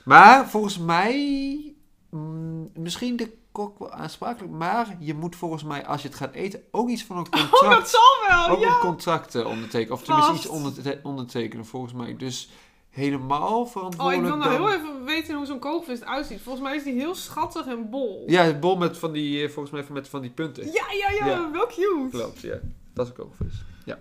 Maar 0.05 0.49
volgens 0.49 0.79
mij, 0.79 1.75
mm, 2.11 2.71
misschien 2.75 3.17
de 3.17 3.37
kok 3.53 3.79
wel 3.79 3.91
aansprakelijk, 3.93 4.53
maar 4.53 4.97
je 4.99 5.15
moet 5.15 5.37
volgens 5.37 5.63
mij, 5.65 5.87
als 5.87 6.03
je 6.03 6.09
het 6.09 6.17
gaat 6.17 6.35
eten, 6.35 6.63
ook 6.71 6.89
iets 6.89 7.05
van 7.05 7.17
een 7.17 7.29
contract, 7.41 7.63
Oh, 7.63 7.71
dat 7.71 7.89
zal 7.89 8.29
wel, 8.29 8.49
ook 8.57 8.63
ja. 8.63 8.69
een 8.75 8.79
contract 8.81 9.35
eh, 9.35 9.47
ondertekenen. 9.47 9.93
Of 9.93 10.03
tenminste 10.03 10.33
Vast. 10.33 10.45
iets 10.45 10.53
onderte- 10.55 11.01
ondertekenen, 11.03 11.67
volgens 11.67 11.93
mij. 11.93 12.17
Dus 12.17 12.51
helemaal 12.95 13.59
Oh, 13.59 13.65
ik 13.67 13.73
verantwoordelijk 13.73 14.27
wil 14.27 14.37
nou 14.37 14.51
dan- 14.59 14.69
heel 14.69 14.79
even 14.79 15.05
weten 15.05 15.35
hoe 15.37 15.47
zo'n 15.47 15.59
kogelvis 15.59 16.01
eruit 16.01 16.27
ziet. 16.27 16.41
Volgens 16.41 16.65
mij 16.65 16.77
is 16.77 16.83
die 16.85 16.93
heel 16.95 17.15
schattig 17.15 17.67
en 17.67 17.91
bol. 17.91 18.25
Ja, 18.27 18.53
bol 18.59 18.77
met 18.77 18.99
van 18.99 19.13
die, 19.13 19.43
eh, 19.45 19.51
volgens 19.51 19.71
mij 19.75 19.85
met 19.93 20.09
van 20.09 20.21
die 20.21 20.31
punten. 20.31 20.65
ja, 20.67 20.73
ja, 20.73 21.11
ja, 21.19 21.27
Ja. 21.27 21.51
wel 21.51 21.67
cute. 21.67 22.09
Klopt, 22.11 22.41
ja. 22.41 22.57
Dat 22.95 23.07
is 23.07 23.13
een 23.13 23.19
kogelvis. 23.19 23.65
Ja. 23.85 23.99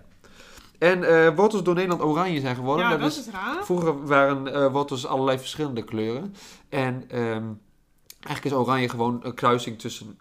En 0.78 1.04
eh 1.04 1.36
wortels 1.36 1.62
door 1.62 1.74
Nederland 1.74 2.02
oranje 2.02 2.40
zijn 2.40 2.54
geworden. 2.56 2.84
Ja, 2.84 2.90
dat 2.90 3.00
dat 3.00 3.10
is 3.10 3.18
is 3.18 3.32
raar. 3.32 3.64
Vroeger 3.64 4.06
waren 4.06 4.54
eh 4.54 4.72
wortels 4.72 5.06
allerlei 5.06 5.38
verschillende 5.38 5.82
kleuren. 5.84 6.34
En 6.68 7.04
ehm, 7.08 7.44
eigenlijk 8.20 8.44
is 8.44 8.52
oranje 8.52 8.88
gewoon 8.88 9.20
een 9.22 9.34
kruising 9.34 9.78
tussen, 9.78 10.18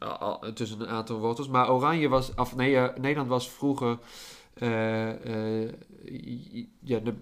tussen 0.54 0.82
een 0.82 0.88
aantal 0.88 1.20
wortels. 1.20 1.48
Maar 1.48 1.72
oranje 1.72 2.08
was, 2.10 2.32
of 2.36 2.56
nee, 2.56 2.76
Nederland 3.02 3.28
was 3.30 3.50
vroeger 3.50 3.98
ja, 6.82 7.00
de 7.00 7.14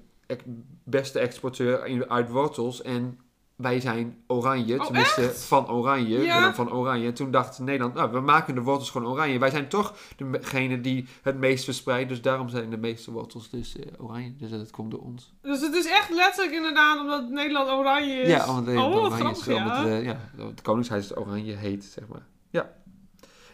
beste 0.83 1.19
exporteur 1.19 2.07
uit 2.09 2.29
wortels. 2.29 2.81
En 2.81 3.19
wij 3.55 3.79
zijn 3.79 4.23
oranje, 4.27 4.79
Oh, 4.79 4.85
tenminste 4.85 5.21
echt? 5.21 5.43
van 5.43 5.69
oranje, 5.69 6.19
Ja. 6.19 6.53
Van 6.53 6.73
oranje. 6.73 7.05
En 7.07 7.13
toen 7.13 7.31
dacht 7.31 7.59
Nederland, 7.59 7.93
nou, 7.93 8.11
we 8.11 8.19
maken 8.19 8.55
de 8.55 8.61
wortels 8.61 8.89
gewoon 8.89 9.11
oranje. 9.11 9.39
Wij 9.39 9.49
zijn 9.49 9.67
toch 9.67 9.95
degene 10.31 10.81
die 10.81 11.07
het 11.21 11.37
meest 11.37 11.63
verspreidt. 11.63 12.09
Dus 12.09 12.21
daarom 12.21 12.49
zijn 12.49 12.69
de 12.69 12.77
meeste 12.77 13.11
wortels 13.11 13.49
dus 13.49 13.75
eh, 13.75 13.85
oranje. 13.97 14.35
Dus 14.35 14.49
dat 14.49 14.71
komt 14.71 14.91
door 14.91 15.01
ons. 15.01 15.33
Dus 15.41 15.61
het 15.61 15.73
is 15.75 15.85
echt 15.87 16.09
letterlijk 16.09 16.55
inderdaad 16.55 16.99
omdat 16.99 17.29
Nederland 17.29 17.69
oranje 17.69 18.13
is. 18.13 18.27
Ja, 18.27 18.45
want 18.45 18.65
de 18.65 18.71
oh, 18.71 18.95
oranje 18.95 19.31
is 19.31 19.45
ja. 19.45 19.85
eh, 19.85 20.03
ja, 20.03 20.19
het 20.37 20.61
koningshuis 20.61 21.03
is 21.05 21.17
oranje 21.17 21.53
heet, 21.55 21.83
zeg 21.83 22.07
maar. 22.07 22.25
Ja. 22.49 22.71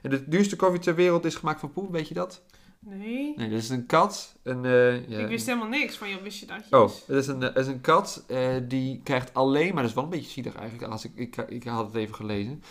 En 0.02 0.10
de 0.10 0.28
duurste 0.30 0.56
koffie 0.56 0.80
ter 0.80 0.96
wereld 0.96 1.26
is 1.26 1.36
gemaakt 1.36 1.60
van 1.60 1.72
poep, 1.72 1.92
weet 1.92 2.08
je 2.08 2.14
dat? 2.14 2.42
Nee. 2.80 3.34
Nee, 3.36 3.50
dat 3.50 3.60
is 3.60 3.70
een 3.70 3.86
kat. 3.86 4.36
Een, 4.44 4.66
eh, 4.66 5.10
ja, 5.10 5.20
Ik 5.20 5.28
wist 5.28 5.46
helemaal 5.46 5.68
niks 5.68 5.96
van 5.96 6.10
jou, 6.10 6.24
wist 6.24 6.40
je 6.40 6.46
dat? 6.46 6.64
Oh, 6.70 6.92
het 7.08 7.18
is 7.18 7.28
een, 7.28 7.42
het 7.42 7.58
is 7.58 7.68
een 7.68 7.82
kat 7.82 8.24
eh, 8.28 8.56
die 8.68 9.02
krijgt 9.04 9.34
alleen 9.34 9.74
maar, 9.74 9.82
dat 9.82 9.90
is 9.90 9.96
wel 9.96 10.04
een 10.04 10.10
beetje 10.10 10.32
zielig 10.32 10.56
eigenlijk, 10.56 10.92
als 10.92 11.06
ik, 11.06 11.12
ik, 11.16 11.36
ik 11.38 11.64
had 11.64 11.86
het 11.86 11.96
even 11.96 12.16
gelezen. 12.16 12.64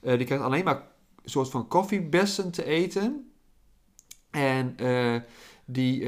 Eh, 0.00 0.16
die 0.16 0.26
krijgt 0.26 0.44
alleen 0.44 0.64
maar 0.64 0.76
een 1.22 1.30
soort 1.30 1.50
van 1.50 1.68
koffiebessen 1.68 2.50
te 2.50 2.64
eten. 2.64 3.32
En 4.30 4.74
En 4.76 4.76
eh, 4.76 5.20
die, 5.64 6.00
eh, 6.00 6.06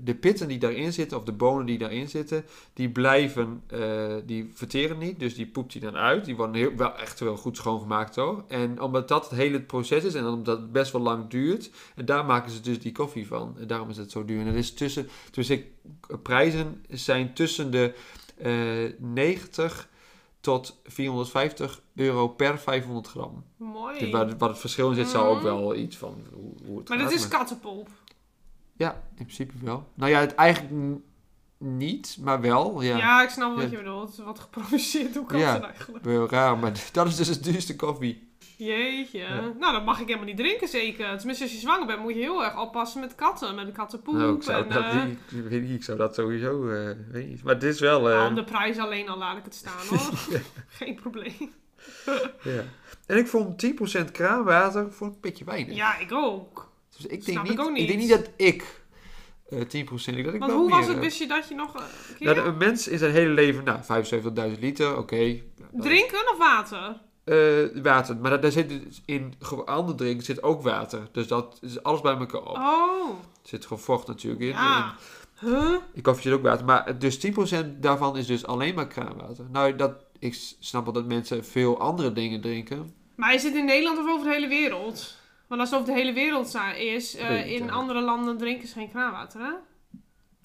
de 0.00 0.14
pitten 0.20 0.48
die 0.48 0.58
daarin 0.58 0.92
zitten, 0.92 1.18
of 1.18 1.24
de 1.24 1.32
bonen 1.32 1.66
die 1.66 1.78
daarin 1.78 2.08
zitten, 2.08 2.44
die 2.72 2.90
blijven, 2.90 3.62
eh, 3.66 4.14
die 4.24 4.50
verteren 4.54 4.98
niet. 4.98 5.18
Dus 5.20 5.34
die 5.34 5.46
poept 5.46 5.72
hij 5.72 5.82
dan 5.82 5.96
uit. 5.96 6.24
Die 6.24 6.36
worden 6.36 6.54
heel, 6.54 6.76
wel 6.76 6.96
echt 6.96 7.20
wel 7.20 7.36
goed 7.36 7.56
schoongemaakt 7.56 8.16
hoor. 8.16 8.44
En 8.48 8.80
omdat 8.80 9.08
dat 9.08 9.28
het 9.30 9.38
hele 9.38 9.60
proces 9.62 10.04
is 10.04 10.14
en 10.14 10.26
omdat 10.26 10.58
het 10.58 10.72
best 10.72 10.92
wel 10.92 11.00
lang 11.02 11.28
duurt, 11.28 11.70
en 11.94 12.04
daar 12.04 12.24
maken 12.24 12.50
ze 12.50 12.60
dus 12.60 12.78
die 12.80 12.92
koffie 12.92 13.26
van. 13.26 13.54
En 13.58 13.66
daarom 13.66 13.88
is 13.90 13.96
het 13.96 14.10
zo 14.10 14.24
duur. 14.24 14.40
En 14.40 14.46
het 14.46 14.54
is 14.56 14.74
tussen, 14.74 15.08
dus 15.30 15.50
ik, 15.50 15.66
prijzen 16.22 16.84
zijn 16.90 17.34
tussen 17.34 17.70
de 17.70 17.92
eh 18.36 18.92
90 18.98 19.88
tot 20.40 20.80
450 20.84 21.80
euro 21.94 22.28
per 22.28 22.58
500 22.58 23.06
gram. 23.06 23.44
Mooi. 23.56 23.98
Dus 23.98 24.10
waar, 24.10 24.36
waar 24.38 24.48
het 24.48 24.58
verschil 24.58 24.88
in 24.88 24.94
zit, 24.94 25.08
zou 25.08 25.28
ook 25.28 25.34
Mhm. 25.36 25.44
wel 25.44 25.74
iets 25.74 25.96
van 25.96 26.14
hoe, 26.32 26.52
hoe 26.66 26.78
het 26.78 26.88
maar 26.88 26.98
gaat. 26.98 27.10
dat 27.10 27.18
is 27.18 27.28
kattenpolp. 27.28 27.88
Ja, 28.76 28.90
in 28.92 29.24
principe 29.24 29.54
wel. 29.62 29.88
Nou 29.94 30.10
ja, 30.10 30.20
het 30.20 30.34
eigenlijk 30.34 30.74
niet, 31.58 32.16
maar 32.20 32.40
wel. 32.40 32.80
Ja. 32.82 32.96
Ja, 32.96 33.22
ik 33.22 33.28
snap 33.28 33.54
wat 33.54 33.64
Ja. 33.64 33.70
je 33.70 33.76
bedoelt. 33.76 34.16
Wat 34.16 34.38
geproduceerd 34.38 35.14
door 35.14 35.36
Ja. 35.36 35.52
katten 35.52 35.70
eigenlijk. 35.70 36.04
Wel 36.04 36.28
raar, 36.28 36.58
maar 36.58 36.72
dat 36.92 37.06
is 37.06 37.16
dus 37.16 37.28
het 37.28 37.44
duurste 37.44 37.76
koffie. 37.76 38.24
Jeetje. 38.56 39.18
Ja. 39.18 39.40
Nou, 39.58 39.72
dat 39.72 39.84
mag 39.84 40.00
ik 40.00 40.06
helemaal 40.06 40.26
niet 40.28 40.36
drinken 40.36 40.68
zeker. 40.68 41.16
Tenminste, 41.16 41.44
als 41.44 41.52
je 41.52 41.58
zwanger 41.58 41.86
bent, 41.86 42.00
moet 42.00 42.14
je 42.14 42.20
heel 42.20 42.44
erg 42.44 42.60
oppassen 42.60 43.00
met 43.00 43.14
katten. 43.14 43.54
Met 43.54 43.72
kattenpoep. 43.72 44.14
Nou, 44.14 44.36
ik 44.36 44.42
zou, 44.42 44.62
en, 44.62 44.68
dat, 44.72 44.84
eh, 44.84 45.04
ik, 45.08 45.18
weet 45.48 45.62
niet, 45.62 45.70
ik 45.74 45.84
zou 45.84 45.98
dat 45.98 46.14
sowieso, 46.14 46.68
eh 46.68 46.90
weet 47.10 47.28
niet. 47.28 47.42
Maar 47.42 47.54
het 47.54 47.62
is 47.62 47.80
wel, 47.80 48.10
eh, 48.10 48.16
nou, 48.16 48.28
om 48.28 48.34
de 48.34 48.44
prijs 48.44 48.78
alleen 48.78 49.08
al 49.08 49.18
laat 49.18 49.36
ik 49.36 49.44
het 49.44 49.54
staan 49.54 49.86
hoor. 49.88 50.10
Geen 50.68 50.94
probleem. 50.94 51.52
ja. 52.42 52.62
En 53.06 53.16
ik 53.18 53.26
vond 53.26 53.58
10% 53.58 54.10
kraanwater 54.12 54.86
ik 54.86 55.00
een 55.00 55.16
beetje 55.20 55.44
weinig. 55.44 55.76
Ja, 55.76 55.98
ik 55.98 56.12
ook. 56.12 56.70
Dus 56.96 57.06
ik 57.06 57.10
denk, 57.10 57.22
Snap 57.22 57.42
niet, 57.42 57.52
ik 57.52 57.60
ook 57.60 57.68
ik 57.68 57.86
denk 57.86 57.88
niet. 57.88 57.98
niet 57.98 58.08
dat 58.18 58.30
ik 58.36 58.84
eh 59.50 59.58
10%, 59.58 59.62
ik 60.16 60.24
dat 60.24 60.34
ik 60.34 60.40
Want 60.40 60.44
wel 60.52 60.60
hoe 60.60 60.68
meer, 60.68 60.76
was 60.78 60.86
het? 60.86 60.96
eh, 60.96 61.02
Wist 61.02 61.18
je 61.18 61.26
dat 61.26 61.48
je 61.48 61.54
nog... 61.54 61.74
eh, 61.76 61.82
een 62.08 62.16
keer? 62.18 62.34
nou, 62.34 62.48
een 62.48 62.56
mens 62.56 62.88
in 62.88 62.98
zijn 62.98 63.12
hele 63.12 63.30
leven, 63.32 63.64
nou, 63.64 63.78
75.000 64.54 64.58
liter, 64.60 64.98
oké. 64.98 65.16
Nou, 65.16 65.40
dat- 65.72 65.82
Drinken 65.82 66.30
of 66.32 66.38
water? 66.38 67.00
Eh, 67.24 67.82
water, 67.82 68.16
maar 68.16 68.40
daar, 68.40 68.52
zit 68.52 68.68
dus 68.68 69.02
in 69.04 69.34
gewoon 69.40 69.64
ander 69.66 69.94
drinken 69.96 70.24
zit 70.24 70.42
ook 70.42 70.62
water. 70.62 71.08
Dus 71.12 71.26
dat 71.26 71.58
is 71.60 71.82
alles 71.82 72.00
bij 72.00 72.16
elkaar 72.16 72.40
op. 72.42 72.56
Oh. 72.56 73.08
Er 73.42 73.48
zit 73.48 73.62
gewoon 73.66 73.82
vocht 73.82 74.06
natuurlijk 74.06 74.42
in. 74.42 74.48
Ja. 74.48 74.94
Huh? 75.40 75.50
In, 75.72 75.78
in 75.94 76.02
koffie 76.02 76.22
zit 76.22 76.32
ook 76.32 76.42
water. 76.42 76.64
Maar 76.66 76.98
dus 76.98 77.26
10% 77.26 77.30
daarvan 77.80 78.16
is 78.16 78.26
dus 78.26 78.46
alleen 78.46 78.74
maar 78.74 78.86
kraanwater. 78.86 79.44
Nou, 79.52 79.76
dat, 79.76 79.92
ik 80.18 80.34
snap 80.60 80.84
wel 80.84 80.92
dat 80.92 81.06
mensen 81.06 81.44
veel 81.44 81.78
andere 81.80 82.12
dingen 82.12 82.40
drinken. 82.40 82.94
Maar 83.16 83.34
is 83.34 83.42
het 83.42 83.54
in 83.54 83.64
Nederland 83.64 83.98
of 83.98 84.08
over 84.08 84.26
de 84.26 84.32
hele 84.32 84.48
wereld? 84.48 85.16
Want 85.48 85.60
als 85.60 85.70
het 85.70 85.80
over 85.80 85.92
de 85.92 85.98
hele 86.00 86.12
wereld 86.12 86.48
is, 86.76 87.16
eh, 87.16 87.50
in 87.50 87.70
andere 87.70 88.00
landen 88.00 88.38
drinken 88.38 88.68
ze 88.68 88.74
geen 88.74 88.90
kraanwater, 88.90 89.40
hè? 89.40 89.52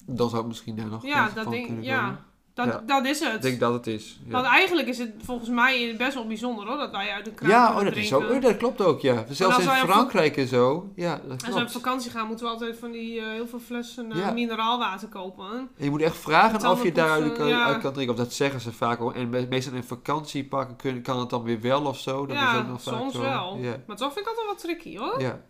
Dan 0.06 0.30
zou 0.30 0.46
misschien 0.46 0.76
daar 0.76 0.86
nog 0.86 1.04
Ja, 1.06 1.26
van 1.26 1.34
dat 1.44 1.52
denk 1.52 1.66
kunnen 1.66 1.84
ja. 1.84 2.00
komen. 2.00 2.24
Dat, 2.54 2.66
Ja. 2.66 2.82
dat 2.86 3.04
is 3.06 3.20
het. 3.20 3.34
Ik 3.34 3.42
denk 3.42 3.60
dat 3.60 3.72
het 3.72 3.86
is. 3.86 4.20
Want 4.28 4.46
eigenlijk 4.46 4.88
is 4.88 4.98
het 4.98 5.10
volgens 5.24 5.48
mij 5.48 5.94
best 5.98 6.14
wel 6.14 6.26
bijzonder 6.26 6.66
hoor, 6.66 6.76
dat 6.76 6.90
wij 6.90 7.10
uit 7.10 7.26
een 7.26 7.34
kraan 7.34 7.50
ja 7.50 7.76
oh, 7.78 7.84
dat, 7.84 7.96
is 7.96 8.12
oh, 8.12 8.40
dat 8.40 8.56
klopt 8.56 8.80
ook, 8.80 9.00
ja. 9.00 9.24
Zelfs 9.28 9.58
in 9.58 9.64
Frankrijk 9.68 10.36
en 10.36 10.46
zo. 10.46 10.92
Ja, 10.94 11.20
dat 11.28 11.30
Als 11.30 11.40
we 11.42 11.48
op 11.48 11.54
klopt. 11.54 11.72
vakantie 11.72 12.10
gaan, 12.10 12.26
moeten 12.26 12.46
we 12.46 12.52
altijd 12.52 12.78
van 12.78 12.90
die 12.90 13.20
eh, 13.20 13.26
heel 13.30 13.46
veel 13.46 13.58
flessen 13.58 14.10
Ja. 14.16 14.30
mineraalwater 14.32 15.08
kopen. 15.08 15.50
En 15.50 15.84
je 15.84 15.90
moet 15.90 16.00
echt 16.02 16.16
vragen 16.16 16.70
of 16.70 16.82
je 16.82 16.92
daaruit 16.92 17.32
kan, 17.32 17.52
uit 17.52 17.80
kan 17.82 17.92
drinken. 17.92 18.14
Of 18.14 18.20
dat 18.20 18.32
zeggen 18.32 18.60
ze 18.60 18.72
vaak 18.72 19.00
ook. 19.00 19.14
En 19.14 19.28
me- 19.28 19.46
meestal 19.50 19.74
in 19.74 19.84
vakantiepakken 19.84 20.76
kun, 20.76 21.02
kan 21.02 21.18
het 21.20 21.30
dan 21.30 21.42
weer 21.42 21.60
wel 21.60 21.84
of 21.84 21.98
zo. 21.98 22.26
Dat 22.26 22.36
is 22.36 22.42
ja, 22.42 22.62
nog 22.62 22.82
vaak 22.82 22.94
soms 22.94 23.14
zo. 23.14 23.20
wel. 23.20 23.58
Maar 23.86 23.96
toch 23.96 24.12
vind 24.12 24.26
ik 24.26 24.28
altijd 24.28 24.46
wel 24.46 24.56
tricky 24.56 24.98
hoor. 24.98 25.20
Ja. 25.20 25.40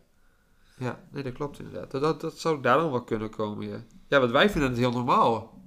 Ja, 0.79 0.99
nee, 1.13 1.23
dat 1.23 1.33
klopt 1.33 1.59
inderdaad. 1.59 1.91
Dat, 1.91 2.01
dat, 2.03 2.21
dat 2.21 2.39
zou 2.39 2.61
daar 2.61 2.79
dan 2.79 2.91
wel 2.91 3.03
kunnen 3.05 3.31
komen, 3.31 3.69
ja. 3.69 3.77
Ja, 4.09 4.19
want 4.21 4.31
wij 4.31 4.51
vinden 4.51 4.71
het 4.71 4.79
heel 4.79 4.91
normaal. 4.93 5.61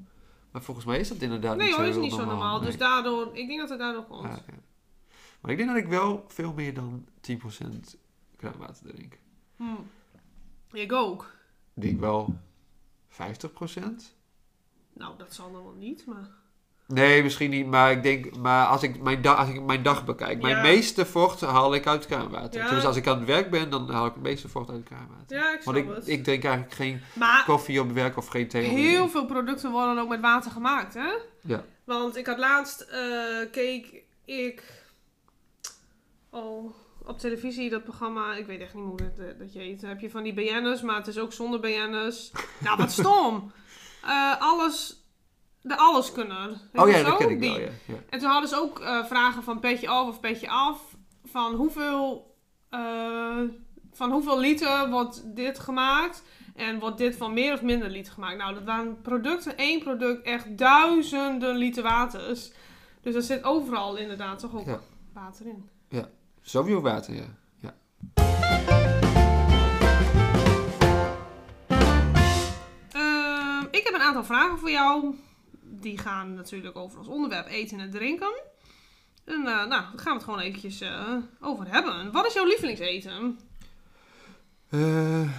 Maar 0.55 0.63
volgens 0.63 0.85
mij 0.85 0.99
is 0.99 1.07
dat 1.07 1.17
inderdaad 1.17 1.57
nee 1.57 1.67
niet 1.67 1.75
hoor, 1.75 1.83
zo 1.83 1.89
is 1.89 1.95
heel 1.95 2.03
niet 2.03 2.13
zo 2.13 2.25
normaal. 2.25 2.59
Dus 2.59 2.67
nee. 2.67 2.77
daardoor, 2.77 3.35
ik 3.37 3.47
denk 3.47 3.59
dat 3.59 3.69
het 3.69 3.79
daardoor 3.79 4.05
komt. 4.05 4.23
Ja. 4.23 4.43
Maar 5.41 5.51
ik 5.51 5.57
denk 5.57 5.69
dat 5.69 5.77
ik 5.77 5.87
wel 5.87 6.25
veel 6.27 6.53
meer 6.53 6.73
dan 6.73 7.05
10% 7.31 7.35
kraanwater 8.35 8.87
drink. 8.87 9.19
Hm. 9.55 9.63
Ik 10.71 10.91
ook. 10.91 11.35
Ik 11.73 11.81
denk 11.81 11.99
wel 11.99 12.39
50%. 13.09 13.15
Nou, 14.93 15.17
dat 15.17 15.33
zal 15.33 15.51
dan 15.51 15.63
wel 15.63 15.73
niet, 15.73 16.05
maar... 16.05 16.29
Nee, 16.87 17.23
misschien 17.23 17.49
niet, 17.49 17.65
maar 17.67 17.91
ik 17.91 18.03
denk, 18.03 18.37
maar 18.37 18.65
als 18.67 18.83
ik 18.83 19.01
mijn, 19.01 19.21
dag 19.21 19.37
als 19.37 19.49
ik 19.49 19.61
mijn 19.61 19.83
dag 19.83 20.05
bekijk, 20.05 20.41
mijn 20.41 20.55
Ja. 20.55 20.61
meeste 20.61 21.05
vocht 21.05 21.41
haal 21.41 21.75
ik 21.75 21.87
uit 21.87 22.05
kraanwater. 22.05 22.61
Ja. 22.61 22.69
Dus 22.69 22.85
als 22.85 22.95
ik 22.95 23.07
aan 23.07 23.17
het 23.17 23.27
werk 23.27 23.49
ben, 23.49 23.69
dan 23.69 23.89
haal 23.91 24.05
ik 24.05 24.13
het 24.13 24.23
meeste 24.23 24.47
vocht 24.49 24.69
uit 24.69 24.83
kraanwater. 24.83 25.37
Ja, 25.37 25.53
ik 25.53 25.63
Want 25.63 25.77
ik, 25.77 25.87
het. 25.87 26.07
ik 26.07 26.23
drink 26.23 26.43
eigenlijk 26.43 26.73
geen 26.75 27.01
maar 27.13 27.43
koffie 27.45 27.79
op 27.81 27.91
werk 27.91 28.17
of 28.17 28.27
geen 28.27 28.47
thee. 28.47 28.63
heel 28.63 29.09
veel 29.09 29.25
producten 29.25 29.71
worden 29.71 29.97
ook 29.99 30.09
met 30.09 30.21
water 30.21 30.51
gemaakt, 30.51 30.93
hè? 30.93 31.13
Ja. 31.41 31.63
Want 31.83 32.15
ik 32.17 32.25
had 32.25 32.37
laatst, 32.37 32.81
eh, 32.81 33.51
keek 33.51 34.01
ik 34.25 34.63
al 36.29 36.75
op 37.05 37.19
televisie 37.19 37.69
dat 37.69 37.83
programma, 37.83 38.33
ik 38.35 38.45
weet 38.45 38.61
echt 38.61 38.73
niet 38.73 38.83
hoe 38.85 38.97
dat, 38.97 39.39
dat 39.39 39.53
je 39.53 39.59
heet. 39.59 39.81
Heb 39.81 39.99
je 39.99 40.09
van 40.09 40.23
die 40.23 40.33
BN'ers, 40.33 40.81
maar 40.81 40.95
het 40.95 41.07
is 41.07 41.17
ook 41.19 41.33
zonder 41.33 41.59
BN'ers. 41.59 42.31
nou, 42.59 42.77
wat 42.77 42.91
stom. 42.91 43.51
Eh, 44.05 44.41
alles, 44.41 45.04
de 45.67 45.77
alleskunner. 45.77 46.47
Heet 46.71 46.81
Oh 46.81 46.89
ja, 46.89 47.03
dat 47.03 47.17
ken 47.17 47.29
ik 47.29 47.39
Die. 47.41 47.49
wel, 47.49 47.59
ja. 47.59 47.69
ja. 47.85 47.93
En 48.09 48.19
toen 48.19 48.29
hadden 48.29 48.49
ze 48.49 48.61
ook 48.61 48.79
eh, 48.79 49.05
vragen 49.05 49.43
van 49.43 49.59
petje 49.59 49.87
af 49.87 50.07
of 50.07 50.19
petje 50.19 50.49
af. 50.49 50.95
Van 51.23 51.53
hoeveel, 51.53 52.35
eh, 52.69 53.41
van 53.91 54.11
hoeveel 54.11 54.39
liter 54.39 54.89
wordt 54.89 55.35
dit 55.35 55.59
gemaakt? 55.59 56.23
En 56.55 56.79
wordt 56.79 56.97
dit 56.97 57.15
van 57.15 57.33
meer 57.33 57.53
of 57.53 57.61
minder 57.61 57.89
liter 57.89 58.13
gemaakt? 58.13 58.37
Nou, 58.37 58.53
dat 58.53 58.63
waren 58.63 59.01
producten, 59.01 59.57
één 59.57 59.79
product, 59.79 60.21
echt 60.25 60.57
duizenden 60.57 61.55
liter 61.55 61.83
waters. 61.83 62.51
Dus 63.01 63.15
er 63.15 63.21
zit 63.21 63.43
overal 63.43 63.95
inderdaad 63.95 64.39
toch 64.39 64.55
ook 64.55 64.65
Ja. 64.65 64.79
water 65.13 65.45
in. 65.45 65.69
Sowieso 66.41 66.81
water, 66.81 67.13
ja. 67.15 67.25
ja. 67.59 67.73
Ehm, 72.91 73.65
ik 73.71 73.83
heb 73.83 73.93
een 73.93 74.01
aantal 74.01 74.23
vragen 74.23 74.59
voor 74.59 74.69
jou. 74.71 75.15
Die 75.85 75.97
gaan 75.97 76.33
natuurlijk 76.33 76.77
over 76.77 76.99
ons 76.99 77.07
onderwerp 77.07 77.47
eten 77.47 77.79
en 77.79 77.91
drinken. 77.91 78.41
En 79.23 79.35
eh, 79.35 79.43
nou, 79.43 79.69
daar 79.69 79.91
gaan 79.95 80.11
we 80.11 80.13
het 80.13 80.23
gewoon 80.23 80.39
eventjes 80.39 80.81
eh, 80.81 81.15
over 81.41 81.71
hebben. 81.71 82.11
Wat 82.11 82.25
is 82.25 82.33
jouw 82.33 82.45
lievelingseten? 82.45 83.39
Eh, 84.69 85.29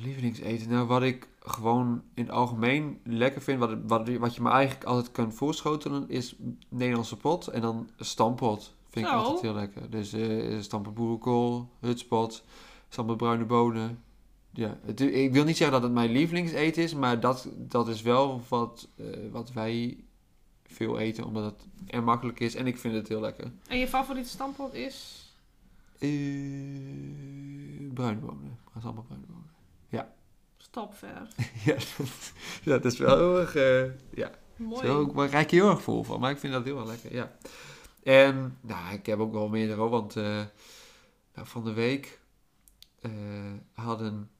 lievelingseten, 0.00 0.68
nou 0.68 0.86
wat 0.86 1.02
ik 1.02 1.28
gewoon 1.40 2.02
in 2.14 2.22
het 2.22 2.32
algemeen 2.32 3.00
lekker 3.04 3.42
vind, 3.42 3.58
wat, 3.58 3.76
wat, 3.86 4.08
wat 4.08 4.34
je 4.34 4.42
me 4.42 4.50
eigenlijk 4.50 4.84
altijd 4.84 5.12
kan 5.12 5.32
voorschotelen, 5.32 6.08
is 6.08 6.36
Nederlandse 6.68 7.16
pot 7.16 7.46
en 7.46 7.60
dan 7.60 7.90
stampot. 7.98 8.74
Vind 8.90 9.06
ik 9.06 9.12
altijd 9.12 9.40
heel 9.40 9.54
lekker. 9.54 9.90
Dus 9.90 10.12
eh 10.12 10.60
stampot 10.60 10.94
boerenkool, 10.94 11.70
hutspot, 11.80 12.44
stampot 12.88 13.16
bruine 13.16 13.44
bonen. 13.44 14.04
Ja, 14.56 14.78
het, 14.84 15.00
ik 15.00 15.32
wil 15.32 15.44
niet 15.44 15.56
zeggen 15.56 15.74
dat 15.74 15.82
het 15.82 15.92
mijn 15.92 16.10
lievelingseten 16.10 16.82
is, 16.82 16.94
maar 16.94 17.20
dat, 17.20 17.48
dat 17.56 17.88
is 17.88 18.02
wel 18.02 18.42
wat, 18.48 18.88
eh, 18.96 19.06
wat 19.30 19.52
wij 19.52 20.04
veel 20.66 20.98
eten, 20.98 21.24
omdat 21.24 21.44
het 21.44 21.66
er 21.86 22.02
makkelijk 22.02 22.40
is 22.40 22.54
en 22.54 22.66
ik 22.66 22.78
vind 22.78 22.94
het 22.94 23.08
heel 23.08 23.20
lekker. 23.20 23.52
En 23.68 23.78
je 23.78 23.88
favoriete 23.88 24.28
stampot 24.28 24.74
is? 24.74 25.24
Eh 25.98 26.08
bruine 27.94 28.20
bonen. 28.20 28.58
Allemaal. 28.82 29.06
Ja, 29.88 30.14
dat, 30.70 30.94
ja, 32.62 32.78
dat 32.78 32.84
is 32.84 32.98
wel 32.98 33.16
heel 33.16 33.40
erg. 33.40 33.54
eh, 33.54 33.84
ja, 34.14 34.30
Mooi. 34.56 34.86
zo, 34.86 35.06
maar 35.14 35.30
raak 35.30 35.50
je 35.50 35.56
heel 35.56 35.70
erg 35.70 35.82
vol 35.82 36.02
van. 36.02 36.20
Maar 36.20 36.30
ik 36.30 36.38
vind 36.38 36.52
dat 36.52 36.64
heel 36.64 36.78
erg 36.78 36.86
lekker. 36.88 37.14
Ja. 37.14 37.36
En 38.02 38.58
nou, 38.60 38.94
ik 38.94 39.06
heb 39.06 39.18
ook 39.18 39.32
wel 39.32 39.48
meerdere 39.48 39.80
hoor, 39.80 39.90
want 39.90 40.14
nou, 40.14 40.46
van 41.34 41.64
de 41.64 41.72
week 41.72 42.20
hadden, 43.72 44.30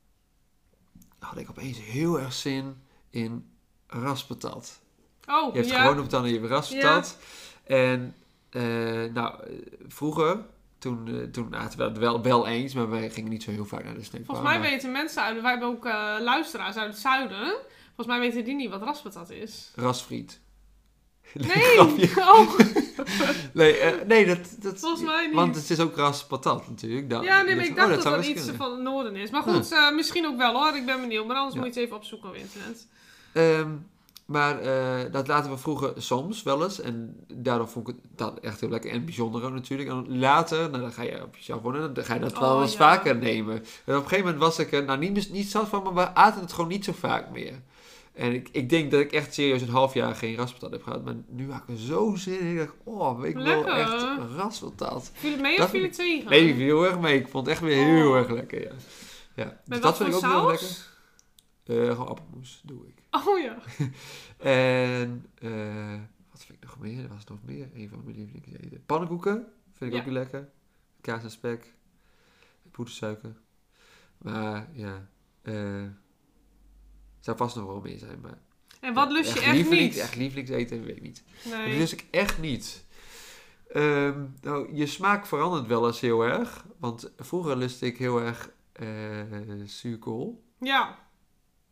had 1.18 1.38
ik 1.38 1.50
opeens 1.50 1.78
heel 1.80 2.20
erg 2.20 2.32
zin 2.32 2.76
in 3.10 3.50
raspatat. 3.86 4.80
Oh, 5.28 5.52
Je 5.54 5.58
hebt 5.60 5.70
ja. 5.70 5.80
gewoon 5.80 6.00
op 6.00 6.10
dan 6.10 6.28
je 6.28 6.46
raspatat. 6.46 7.18
En 7.64 8.14
eh, 8.50 9.04
nou, 9.12 9.40
vroeger, 9.88 10.38
toen, 10.78 11.08
eh, 11.08 11.22
toen 11.22 11.56
aten 11.56 11.78
we 11.78 11.84
het 11.84 11.98
wel, 11.98 12.22
wel 12.22 12.46
eens, 12.46 12.74
maar 12.74 12.90
wij 12.90 13.10
gingen 13.10 13.30
niet 13.30 13.42
zo 13.42 13.50
heel 13.50 13.64
vaak 13.64 13.84
naar 13.84 13.94
de 13.94 14.02
sneeuwbar. 14.02 14.34
Volgens 14.34 14.48
mij 14.54 14.58
maar- 14.60 14.70
weten 14.70 14.92
mensen 14.92 15.22
uit, 15.22 15.40
wij 15.40 15.50
hebben 15.50 15.68
ook 15.68 15.86
eh, 15.86 16.16
luisteraars 16.20 16.76
uit 16.76 16.90
het 16.90 17.00
zuiden. 17.00 17.54
Volgens 17.84 18.06
mij 18.06 18.20
weten 18.20 18.44
die 18.44 18.54
niet 18.54 18.70
wat 18.70 18.82
raspatat 18.82 19.30
is. 19.30 19.72
Rasfriet. 19.74 20.40
Nee! 21.54 21.78
Oh, 22.16 22.58
Nee, 23.52 23.76
eh, 23.76 24.06
nee 24.06 24.26
dat, 24.26 24.38
dat, 24.58 24.78
volgens 24.78 25.02
mij 25.02 25.26
niet. 25.26 25.34
Want 25.34 25.54
het 25.56 25.70
is 25.70 25.80
ook 25.80 25.96
raspatat 25.96 26.68
natuurlijk. 26.68 27.10
Dan, 27.10 27.22
ja, 27.24 27.42
nee, 27.42 27.54
maar 27.54 27.64
dat- 27.64 27.70
ik 27.72 27.76
dacht 27.76 27.88
oh, 27.88 27.94
dat 27.94 28.12
dat, 28.14 28.24
iets 28.26 28.38
kunnen. 28.40 28.56
van 28.56 28.70
het 28.72 28.80
noorden 28.80 29.16
is. 29.16 29.30
Maar 29.30 29.42
goed, 29.42 29.72
eh, 29.72 29.90
misschien 29.94 30.26
ook 30.26 30.36
wel 30.36 30.52
hoor. 30.54 30.76
Ik 30.76 30.86
ben 30.86 31.00
benieuwd. 31.00 31.26
Maar 31.26 31.36
anders 31.36 31.54
Ja. 31.54 31.60
moet 31.60 31.74
je 31.74 31.80
het 31.80 31.84
even 31.88 31.96
opzoeken 31.98 32.28
op 32.28 32.34
internet. 32.34 32.86
Ehm, 33.32 33.70
Maar 34.26 34.60
eh, 34.60 35.12
dat 35.12 35.26
laten 35.28 35.50
we 35.50 35.56
vroeger 35.56 35.92
soms 35.96 36.42
wel 36.42 36.62
eens. 36.64 36.80
En 36.80 37.16
daardoor 37.32 37.68
vond 37.68 37.88
ik 37.88 37.94
het 37.94 38.04
dat 38.18 38.38
echt 38.40 38.60
heel 38.60 38.68
lekker. 38.68 38.90
En 38.90 39.04
bijzonder 39.04 39.44
ook 39.44 39.52
natuurlijk. 39.52 39.88
En 39.88 40.18
later, 40.18 40.70
nou, 40.70 40.82
dan 40.82 40.92
ga 40.92 41.02
je 41.02 41.22
op 41.22 41.36
jezelf 41.36 41.62
wonen. 41.62 41.94
Dan 41.94 42.04
ga 42.04 42.14
je 42.14 42.20
dat 42.20 42.38
wel 42.38 42.54
Oh, 42.56 42.62
eens 42.62 42.72
ja. 42.72 42.78
vaker 42.78 43.16
nemen. 43.16 43.54
En 43.54 43.60
op 43.96 44.02
een 44.02 44.08
gegeven 44.08 44.24
moment 44.24 44.38
was 44.38 44.58
ik 44.58 44.72
er 44.72 44.84
nou, 44.84 44.98
niet, 44.98 45.30
niet 45.32 45.50
zat 45.50 45.68
van. 45.68 45.82
Maar 45.82 45.94
we 45.94 46.14
aten 46.14 46.40
het 46.40 46.52
gewoon 46.52 46.70
niet 46.70 46.84
zo 46.84 46.92
vaak 46.98 47.30
meer. 47.30 47.54
En 48.16 48.32
ik, 48.34 48.48
ik 48.52 48.68
denk 48.68 48.90
dat 48.90 49.00
ik 49.00 49.12
echt 49.12 49.34
serieus 49.34 49.62
een 49.62 49.68
half 49.68 49.94
jaar 49.94 50.14
geen 50.14 50.36
raspatat 50.36 50.70
heb 50.70 50.82
gehad. 50.82 51.04
Maar 51.04 51.14
nu 51.28 51.50
had 51.52 51.62
ik 51.62 51.68
er 51.68 51.76
zo 51.78 52.14
zin 52.14 52.40
in. 52.40 52.50
Ik 52.52 52.58
dacht, 52.58 52.74
oh, 52.84 53.24
ik 53.26 53.34
wil 53.34 53.42
Lekker. 53.42 53.72
echt 53.72 54.02
een 54.02 54.28
raspatat. 54.36 55.10
Viel 55.14 55.30
het 55.30 55.40
mee 55.40 55.56
Dat 55.56 55.64
of 55.64 55.70
viel 55.70 55.82
het 55.82 55.94
tegen? 55.94 56.30
Nee, 56.30 56.48
ik 56.48 56.54
viel 56.54 56.64
heel 56.64 56.86
erg 56.86 56.98
mee. 57.00 57.18
Ik 57.18 57.28
vond 57.28 57.46
het 57.46 57.54
echt 57.54 57.64
weer 57.64 57.84
heel 57.84 58.10
Oh. 58.10 58.16
erg 58.16 58.30
lekker, 58.30 58.62
ja. 58.62 58.72
ja. 59.34 59.60
Dus 59.64 59.80
dat 59.80 59.96
vind 59.96 60.08
ik 60.08 60.14
ook 60.14 60.20
heel 60.22 60.30
saus? 60.30 60.50
lekker. 61.64 61.84
Eh, 61.84 61.90
gewoon 61.90 62.08
appelmoes 62.08 62.60
doe 62.64 62.86
ik. 62.86 62.94
Oh 63.26 63.38
ja. 63.40 63.58
En 64.38 65.26
eh, 65.38 66.00
wat 66.30 66.44
vind 66.44 66.58
ik 66.62 66.64
nog 66.68 66.78
meer? 66.78 67.02
Er 67.02 67.08
was 67.08 67.24
nog 67.24 67.38
meer. 67.44 67.68
Een 67.74 67.88
van 67.88 68.00
mijn 68.04 68.16
lievelingseten. 68.16 68.82
Pannenkoeken 68.86 69.46
vind 69.72 69.90
ik 69.90 69.92
Ja. 69.92 69.98
ook 69.98 70.04
heel 70.04 70.12
lekker. 70.18 70.48
Kaas 71.00 71.22
en 71.22 71.30
spek. 71.30 71.74
Poedersuiker. 72.70 73.36
Maar 74.18 74.68
ja, 74.72 75.08
eh 75.42 75.82
zou 77.26 77.36
vast 77.36 77.56
nog 77.56 77.66
wel 77.66 77.80
meer 77.80 77.98
zijn. 77.98 78.18
Maar 78.22 78.38
En 78.80 78.94
wat 78.94 79.10
lust 79.10 79.34
je 79.34 79.40
echt 79.40 79.52
lievelings, 79.54 79.94
niet? 79.94 80.04
Echt 80.04 80.16
lievelingseten, 80.16 80.84
weet 80.84 80.96
ik 80.96 81.02
niet. 81.02 81.22
Dat 81.44 81.52
Nee. 81.52 81.78
lust 81.78 81.92
ik 81.92 82.04
echt 82.10 82.38
niet. 82.40 82.84
Ehm, 83.72 84.24
nou, 84.40 84.74
je 84.74 84.86
smaak 84.86 85.26
verandert 85.26 85.66
wel 85.66 85.86
eens 85.86 86.00
heel 86.00 86.22
erg. 86.22 86.64
Want 86.78 87.10
vroeger 87.18 87.56
lustte 87.56 87.86
ik 87.86 87.96
heel 87.98 88.20
erg 88.20 88.50
zuurkool. 89.64 90.44
Ja, 90.60 90.98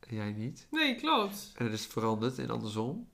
En 0.08 0.16
jij 0.16 0.32
niet. 0.32 0.66
nee, 0.70 0.94
klopt. 0.94 1.52
En 1.56 1.64
dat 1.64 1.74
is 1.74 1.86
veranderd 1.86 2.38
en 2.38 2.50
andersom. 2.50 3.08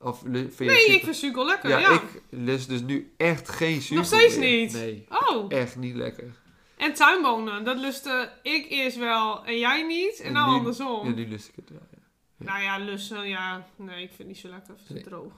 Of 0.00 0.18
vind 0.18 0.32
Nee, 0.32 0.50
zuurkool- 0.50 0.94
ik 0.94 1.02
vind 1.04 1.16
suiker 1.16 1.44
lekker, 1.44 1.70
ja, 1.70 1.78
ja. 1.78 1.92
ik 1.92 2.22
lust 2.28 2.68
dus 2.68 2.80
nu 2.82 3.12
echt 3.16 3.48
geen 3.48 3.82
zuurkool 3.82 4.06
steeds 4.06 4.36
meer. 4.36 4.60
niet? 4.60 4.72
Nee, 4.72 5.06
Oh, 5.08 5.52
echt 5.52 5.76
niet 5.76 5.94
lekker. 5.94 6.40
En 6.78 6.94
tuinbonen, 6.94 7.64
dat 7.64 7.78
lustte 7.78 8.32
ik 8.42 8.66
eerst 8.70 8.96
wel 8.96 9.44
en 9.44 9.58
jij 9.58 9.82
niet. 9.86 10.18
En, 10.20 10.26
En 10.26 10.32
nou 10.32 10.58
andersom. 10.58 11.06
Ja, 11.08 11.14
nu 11.14 11.28
lust 11.28 11.48
ik 11.48 11.54
het 11.56 11.70
wel. 11.70 11.80
Ja. 11.90 11.98
Nou 12.46 12.62
ja, 12.62 12.78
lussen, 12.78 13.28
ja. 13.28 13.66
Nee, 13.76 14.02
ik 14.02 14.06
vind 14.08 14.18
het 14.18 14.26
niet 14.26 14.36
zo 14.38 14.48
lekker. 14.48 14.74
Het 14.78 14.88
Nee. 14.94 15.02
droog. 15.02 15.32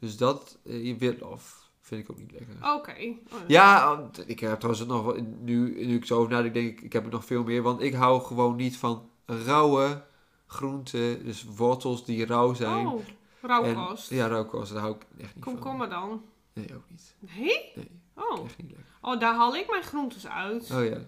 Dus 0.00 0.16
dat, 0.16 0.58
eh, 0.64 0.86
je 0.86 0.96
witlof, 0.96 1.70
vind 1.80 2.02
ik 2.04 2.10
ook 2.10 2.18
niet 2.18 2.32
lekker. 2.32 2.74
Oké. 2.74 2.90
Oh, 3.32 3.38
Ja, 3.46 4.00
ik 4.26 4.40
heb 4.40 4.58
trouwens 4.60 4.86
nog 4.86 5.16
nu, 5.40 5.86
nu 5.86 5.94
ik 5.96 6.04
zo 6.04 6.18
over 6.18 6.30
nadenk, 6.30 6.54
denk 6.54 6.68
ik, 6.68 6.80
ik 6.80 6.92
heb 6.92 7.04
er 7.04 7.10
nog 7.10 7.24
veel 7.24 7.42
meer. 7.44 7.62
Want 7.62 7.80
ik 7.82 7.94
hou 7.94 8.20
gewoon 8.22 8.56
niet 8.56 8.76
van 8.76 9.10
rauwe 9.26 10.02
groenten, 10.46 11.24
dus 11.24 11.44
wortels 11.44 12.04
die 12.04 12.26
rauw 12.26 12.54
zijn. 12.54 12.86
Oh, 12.86 13.00
En- 13.40 13.48
rauwkost. 13.48 14.10
Ja, 14.10 14.26
rauwkost, 14.26 14.72
daar 14.72 14.80
hou 14.82 14.94
ik 14.94 15.02
echt 15.20 15.34
niet 15.34 15.44
van. 15.44 15.52
Komkommer 15.52 15.88
dan? 15.88 16.22
Nee, 16.52 16.74
ook 16.76 16.84
niet. 16.90 17.14
Nee? 17.18 17.72
Nee, 17.74 17.90
Oh. 18.14 18.44
echt 18.44 18.58
niet 18.58 18.70
lekker. 18.70 18.87
Oh, 19.00 19.20
daar 19.20 19.34
haal 19.34 19.56
ik 19.56 19.70
mijn 19.70 19.82
groentes 19.82 20.26
uit. 20.26 20.70
Oh 20.70 20.84
ja. 20.84 20.98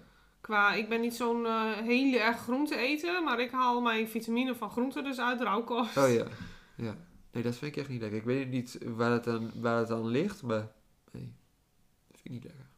Qua, 0.41 0.73
ik 0.73 0.89
ben 0.89 1.01
niet 1.01 1.15
zo'n 1.15 1.45
eh, 1.45 1.71
hele 1.71 2.19
erg 2.19 2.39
groente 2.39 2.75
eten, 2.75 3.23
maar 3.23 3.39
ik 3.39 3.51
haal 3.51 3.81
mijn 3.81 4.07
vitamine 4.07 4.55
van 4.55 4.69
groenten 4.69 5.03
dus 5.03 5.19
uit 5.19 5.41
rauwkost. 5.41 5.97
Oh 5.97 6.13
ja. 6.13 6.25
Ja. 6.75 6.95
Nee, 7.31 7.43
dat 7.43 7.55
vind 7.55 7.71
ik 7.71 7.77
echt 7.77 7.89
niet 7.89 8.01
lekker. 8.01 8.19
Ik 8.19 8.25
weet 8.25 8.49
niet 8.49 8.77
waar 8.85 9.11
het 9.11 9.27
aan, 9.27 9.51
waar 9.55 9.77
het 9.77 9.91
aan 9.91 10.07
ligt, 10.07 10.41
maar 10.41 10.71
nee, 11.11 11.33
dat 12.07 12.19
vind 12.21 12.25
ik 12.25 12.31
niet 12.31 12.43
lekker. 12.43 12.69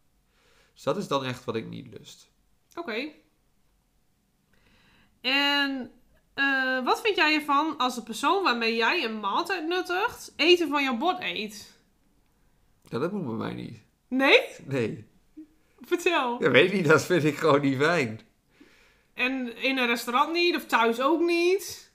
Dus 0.73 0.83
dat 0.83 0.97
is 0.97 1.07
dan 1.07 1.23
echt 1.23 1.43
wat 1.43 1.55
ik 1.55 1.67
niet 1.67 1.87
lust. 1.87 2.31
Oké. 2.75 3.11
En 5.21 5.91
eh, 6.33 6.83
wat 6.83 7.01
vind 7.01 7.15
jij 7.15 7.33
ervan 7.33 7.77
als 7.77 7.95
de 7.95 8.03
persoon 8.03 8.43
waarmee 8.43 8.75
jij 8.75 9.03
een 9.03 9.19
maaltijd 9.19 9.67
nuttigt, 9.67 10.33
eten 10.35 10.69
van 10.69 10.83
jouw 10.83 10.97
bord 10.97 11.19
eet? 11.19 11.77
Ja, 12.89 12.99
dat 12.99 13.11
moet 13.11 13.25
bij 13.25 13.33
mij 13.33 13.53
niet. 13.53 13.82
Nee? 14.17 14.39
Nee. 14.65 15.05
Vertel. 15.81 16.43
Ja, 16.43 16.49
weet 16.51 16.65
ik 16.65 16.73
niet, 16.73 16.87
dat 16.87 17.03
vind 17.05 17.23
ik 17.23 17.35
gewoon 17.37 17.61
niet 17.61 17.77
fijn. 17.77 18.19
En 19.13 19.57
in 19.57 19.77
een 19.77 19.87
restaurant 19.87 20.33
niet, 20.33 20.55
of 20.55 20.65
thuis 20.65 21.01
ook 21.01 21.21
niet? 21.21 21.91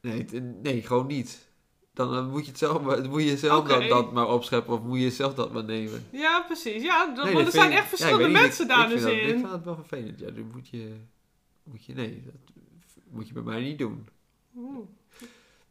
Nee, 0.00 0.18
het- 0.18 0.62
nee 0.62 0.82
gewoon 0.82 1.06
niet. 1.06 1.48
Dan 1.94 2.14
eh, 2.16 2.28
moet 2.30 2.44
je 2.44 2.50
het 2.50 2.58
zelf, 2.58 2.82
maar- 2.82 2.96
dan 3.02 3.10
moet 3.10 3.22
je 3.22 3.36
zelf 3.36 3.60
Oké. 3.60 3.68
dat, 3.80 3.88
dat 3.88 4.12
maar 4.12 4.28
opscheppen 4.28 4.74
of 4.74 4.80
moet 4.82 5.00
je 5.00 5.10
zelf 5.10 5.34
dat 5.34 5.52
maar 5.52 5.64
nemen. 5.64 6.06
Ja, 6.10 6.40
precies. 6.42 6.82
Ja, 6.82 7.06
dat, 7.14 7.24
Nee, 7.24 7.34
want 7.34 7.44
dat 7.44 7.54
er 7.54 7.60
zijn 7.60 7.72
echt 7.72 7.72
ik- 7.72 7.78
ja, 7.78 7.82
ik 7.82 7.88
verschillende 7.88 8.22
weet 8.24 8.32
niet, 8.32 8.42
mensen 8.42 8.68
daar 8.68 8.84
ik 8.84 8.88
dus 8.96 9.02
vind 9.02 9.14
dat- 9.14 9.22
Ik 9.28 9.34
in. 9.34 9.38
vind 9.38 9.50
dat 9.50 9.64
wel 9.64 9.74
vervelend. 9.74 10.18
Ja, 10.20 10.30
dan 10.30 10.50
moet 10.54 10.68
je, 10.68 10.94
moet 11.62 11.84
je, 11.84 11.94
nee, 11.94 12.22
dat 12.24 12.34
moet 13.10 13.26
je 13.28 13.32
bij 13.34 13.42
mij 13.42 13.60
niet 13.60 13.78
doen. 13.78 14.08
Oeh. 14.56 14.86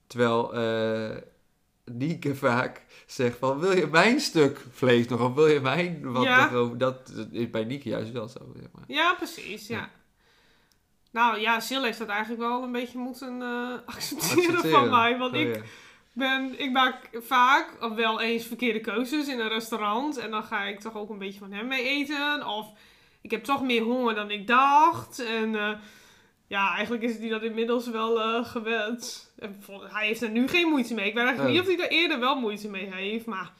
Terwijl 0.08 0.54
eh 0.56 1.18
Nieke 1.92 2.36
vaak 2.36 2.82
zegt 3.08 3.38
van, 3.38 3.60
wil 3.60 3.78
je 3.78 3.88
mijn 3.88 4.20
stuk 4.20 4.66
vlees 4.72 5.08
nog? 5.08 5.22
Of 5.22 5.34
wil 5.34 5.48
je 5.48 5.60
mijn 5.60 6.00
Ja. 6.22 6.44
nog 6.44 6.54
over? 6.54 6.78
Dat 6.78 7.12
is 7.32 7.50
bij 7.50 7.64
Nieke 7.64 7.90
juist 7.90 8.12
wel 8.12 8.28
zo, 8.28 8.40
zeg 8.56 8.68
maar. 8.74 8.84
Ja, 8.88 9.14
precies. 9.14 9.68
Ja. 9.68 9.78
Ja. 9.78 9.90
Nou 11.12 11.40
ja, 11.40 11.60
Sil 11.68 11.84
heeft 11.84 11.98
dat 11.98 12.08
eigenlijk 12.08 12.42
wel 12.42 12.64
een 12.64 12.72
beetje 12.72 12.98
moeten 12.98 13.42
eh, 13.42 13.72
accepteren, 13.86 14.38
Accepteren. 14.46 14.80
van 14.80 14.90
mij. 14.90 15.18
Want 15.18 15.34
Oh, 15.34 15.40
ik 15.40 15.56
ja. 15.56 15.62
ben, 16.14 16.60
ik 16.60 16.72
maak 16.72 17.10
vaak 17.14 17.78
of 17.84 17.96
wel 17.96 18.22
eens 18.22 18.46
verkeerde 18.46 18.80
keuzes 18.80 19.28
in 19.28 19.40
een 19.40 19.50
restaurant. 19.50 20.18
En 20.18 20.32
dan 20.32 20.44
ga 20.44 20.64
ik 20.64 20.80
toch 20.80 20.96
ook 20.96 21.10
een 21.10 21.18
beetje 21.18 21.40
van 21.40 21.52
hem 21.52 21.68
mee 21.68 21.84
eten. 21.88 22.48
Of 22.48 22.68
ik 23.22 23.32
heb 23.32 23.44
toch 23.44 23.62
meer 23.64 23.82
honger 23.84 24.16
dan 24.16 24.32
ik 24.32 24.48
dacht. 24.48 25.20
En 25.26 25.56
eh, 25.56 25.70
ja, 26.48 26.74
eigenlijk 26.74 27.04
is 27.04 27.18
hij 27.18 27.30
dat 27.30 27.42
inmiddels 27.44 27.90
wel 27.90 28.22
eh, 28.22 28.46
gewend. 28.46 29.32
En 29.40 29.62
hij 29.84 30.08
heeft 30.08 30.22
er 30.22 30.30
nu 30.30 30.48
geen 30.48 30.68
moeite 30.70 30.94
mee. 30.94 31.06
Ik 31.08 31.14
weet 31.14 31.24
eigenlijk 31.24 31.56
Oh. 31.56 31.62
niet 31.62 31.70
of 31.72 31.76
hij 31.78 31.86
er 31.86 31.92
eerder 32.02 32.20
wel 32.20 32.36
moeite 32.40 32.70
mee 32.70 32.90
heeft. 32.94 33.26
Maar 33.26 33.52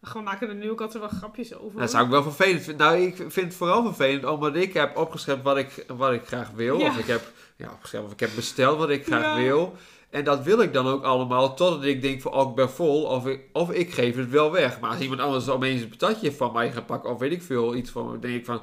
we 0.00 0.20
maken 0.20 0.48
er 0.48 0.54
nu 0.54 0.70
ook 0.70 0.80
altijd 0.80 1.02
wel 1.02 1.18
grapjes 1.18 1.54
over. 1.54 1.80
Dat 1.80 1.90
zou 1.90 2.04
ik 2.04 2.10
wel 2.10 2.22
vervelend 2.22 2.62
vinden. 2.62 2.86
Nou, 2.86 2.98
ik 3.00 3.16
vind 3.16 3.34
het 3.34 3.54
vooral 3.54 3.82
vervelend 3.84 4.24
omdat 4.24 4.56
ik 4.56 4.72
heb 4.72 4.96
opgeschreven 4.96 5.42
wat 5.42 5.56
ik, 5.56 5.84
wat 5.96 6.12
ik 6.12 6.26
graag 6.26 6.50
wil. 6.50 6.78
Ja. 6.78 6.86
Of 6.88 6.98
ik 6.98 7.06
heb, 7.06 7.32
ja, 7.56 7.70
opgeschreven, 7.72 8.06
of 8.06 8.12
ik 8.12 8.20
heb 8.20 8.30
besteld 8.34 8.78
wat 8.78 8.90
ik 8.90 9.04
graag 9.06 9.22
Ja. 9.22 9.36
wil. 9.36 9.76
En 10.10 10.24
dat 10.24 10.42
wil 10.42 10.60
ik 10.60 10.72
dan 10.72 10.86
ook 10.86 11.04
allemaal 11.04 11.54
totdat 11.54 11.84
ik 11.84 12.02
denk 12.02 12.20
van, 12.20 12.32
oh, 12.32 12.48
ik 12.48 12.54
ben 12.54 12.70
vol. 12.70 13.02
Of 13.04 13.26
ik, 13.26 13.40
of 13.52 13.70
ik 13.72 13.92
geef 13.92 14.16
het 14.16 14.30
wel 14.30 14.50
weg. 14.50 14.80
Maar 14.80 14.90
als 14.90 15.00
iemand 15.00 15.20
anders 15.20 15.48
opeens 15.48 15.82
een 15.82 15.88
patatje 15.88 16.32
van 16.32 16.52
mij 16.52 16.72
gaat 16.72 16.86
pakken, 16.86 17.10
of 17.10 17.18
weet 17.18 17.32
ik 17.32 17.42
veel, 17.42 17.74
iets 17.74 17.90
van, 17.90 18.20
denk 18.20 18.34
ik 18.34 18.44
van... 18.44 18.60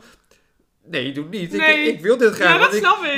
Nee, 0.89 1.11
doe 1.11 1.25
niet. 1.29 1.53
Ik- 1.53 1.59
Nee. 1.59 1.87
Ik, 1.91 1.99
wil 2.01 2.17
dit 2.17 2.33
graag. 2.33 2.53
Ja, 2.53 2.57
dat 2.57 2.73
ik- 2.73 2.79
snap 2.79 3.03
ik. 3.03 3.15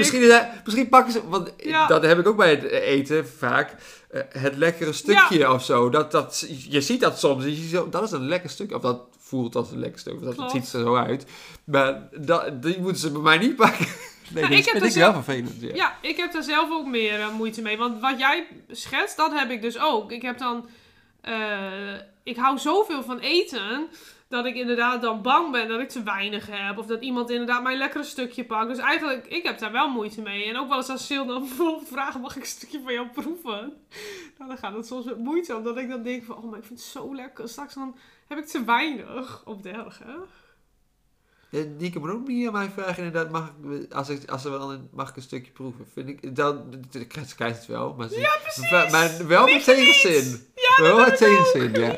Misschien, 0.64 0.90
pakken 0.90 1.14
ze, 1.14 1.30
want 1.30 1.54
Ja. 1.58 1.88
dat 1.88 2.04
heb 2.04 2.20
ik 2.20 2.28
ook 2.28 2.38
bij 2.38 2.50
het 2.50 2.64
eten 2.64 3.28
vaak, 3.28 3.76
eh, 4.12 4.22
het 4.30 4.56
lekkere 4.56 4.94
stukje 4.94 5.52
of 5.52 5.64
zo. 5.66 5.90
Dat, 5.90 6.12
dat, 6.12 6.46
je 6.70 6.82
ziet 6.82 7.00
dat 7.02 7.20
soms, 7.20 7.44
je 7.44 7.52
ziet 7.56 7.70
zo, 7.70 7.90
dat 7.90 8.04
is 8.04 8.12
een 8.12 8.28
lekker 8.28 8.50
stuk, 8.50 8.76
of 8.76 8.82
dat 8.82 9.02
voelt 9.20 9.56
als 9.56 9.72
een 9.72 9.80
lekker 9.80 10.00
stuk, 10.00 10.14
of 10.16 10.22
dat 10.22 10.36
Klopt. 10.36 10.52
ziet 10.52 10.62
er 10.74 10.80
zo 10.82 10.96
uit. 10.96 11.26
Maar 11.64 12.02
dat, 12.18 12.62
die 12.64 12.80
moeten 12.80 13.02
ze 13.02 13.12
bij 13.12 13.22
mij 13.22 13.38
niet 13.38 13.56
pakken. 13.56 13.86
Nee, 14.34 14.44
Nou, 14.44 14.56
dat 14.56 14.60
ik 14.66 14.72
heb 14.72 14.82
vind 14.82 14.96
ik 14.96 15.02
wel 15.02 15.14
vervelend. 15.14 15.62
Ja. 15.62 15.74
Ja, 15.76 15.98
ik 16.02 16.18
heb 16.18 16.32
daar 16.34 16.44
zelf 16.44 16.70
ook 16.72 16.86
meer 16.88 17.20
eh, 17.20 17.30
moeite 17.32 17.62
mee. 17.62 17.78
Want 17.78 18.02
wat 18.02 18.20
jij 18.20 18.48
schetst, 18.72 19.18
dat 19.18 19.32
heb 19.34 19.50
ik 19.52 19.62
dus 19.62 19.80
ook. 19.80 20.12
Ik 20.12 20.22
heb 20.22 20.38
dan... 20.38 20.70
eh, 21.22 21.34
ik 22.24 22.36
hou 22.38 22.58
zoveel 22.58 23.04
van 23.04 23.20
eten... 23.20 23.88
dat 24.30 24.46
ik 24.46 24.56
inderdaad 24.56 25.02
dan 25.02 25.22
bang 25.22 25.52
ben 25.52 25.68
dat 25.68 25.80
ik 25.80 25.90
te 25.90 26.04
weinig 26.04 26.48
heb. 26.52 26.78
Of 26.78 26.86
dat 26.86 27.02
iemand 27.02 27.30
inderdaad 27.30 27.64
mijn 27.64 27.78
lekkere 27.78 28.04
stukje 28.04 28.46
pakt. 28.46 28.70
Dus 28.70 28.78
eigenlijk, 28.78 29.28
ik 29.28 29.44
heb 29.44 29.60
daar 29.60 29.72
wel 29.72 29.90
moeite 29.90 30.22
mee. 30.22 30.46
En 30.46 30.58
ook 30.58 30.68
wel 30.68 30.78
eens 30.78 30.90
als 30.90 31.06
Sil 31.08 31.26
dan 31.26 31.40
bijvoorbeeld 31.48 31.88
vraagt... 31.88 32.20
mag 32.20 32.36
ik 32.36 32.42
een 32.42 32.48
stukje 32.48 32.82
van 32.82 32.94
jou 32.94 33.08
proeven? 33.08 33.74
Nou, 34.38 34.50
dan 34.50 34.58
gaat 34.58 34.74
het 34.74 34.88
soms 34.88 35.06
met 35.06 35.18
moeite. 35.18 35.56
Omdat 35.56 35.78
ik 35.78 35.90
dan 35.90 36.04
denk 36.04 36.24
van... 36.24 36.36
oh, 36.36 36.44
maar 36.44 36.60
ik 36.60 36.66
vind 36.66 36.80
het 36.80 36.88
zo 36.88 37.16
lekker. 37.16 37.50
Straks 37.50 37.74
dan 37.74 37.98
heb 38.28 38.38
ik 38.38 38.46
te 38.46 38.64
weinig. 38.64 39.42
Op 39.46 39.64
dergelijke. 39.64 40.26
Ja, 41.50 41.64
Nieke 41.78 42.00
moet 42.00 42.10
ook 42.10 42.28
niet 42.28 42.48
aan 42.48 42.54
mij 42.54 42.70
vragen, 42.70 43.04
inderdaad, 43.04 43.32
mag 43.32 43.52
ik, 43.72 43.94
als, 43.94 44.10
ik, 44.10 44.30
als 44.30 44.46
er 44.46 44.52
wel 44.52 44.72
een, 44.72 44.90
mag 44.94 45.10
ik 45.10 45.16
een 45.16 45.22
stukje 45.22 45.52
proeven? 45.52 45.86
Vind 45.94 46.10
ik, 46.10 46.36
dan, 46.36 46.84
krijgt 47.08 47.58
het 47.58 47.66
wel, 47.66 47.94
maar, 47.98 48.10
ze, 48.10 48.20
Ja, 48.20 48.38
precies. 48.42 48.92
maar 48.92 49.28
wel 49.28 49.46
met 49.46 49.64
tegenzin. 49.64 50.48
Ja, 50.56 50.84
wel 50.84 50.98
met 50.98 51.18
tegenzin, 51.18 51.74
ja. 51.74 51.98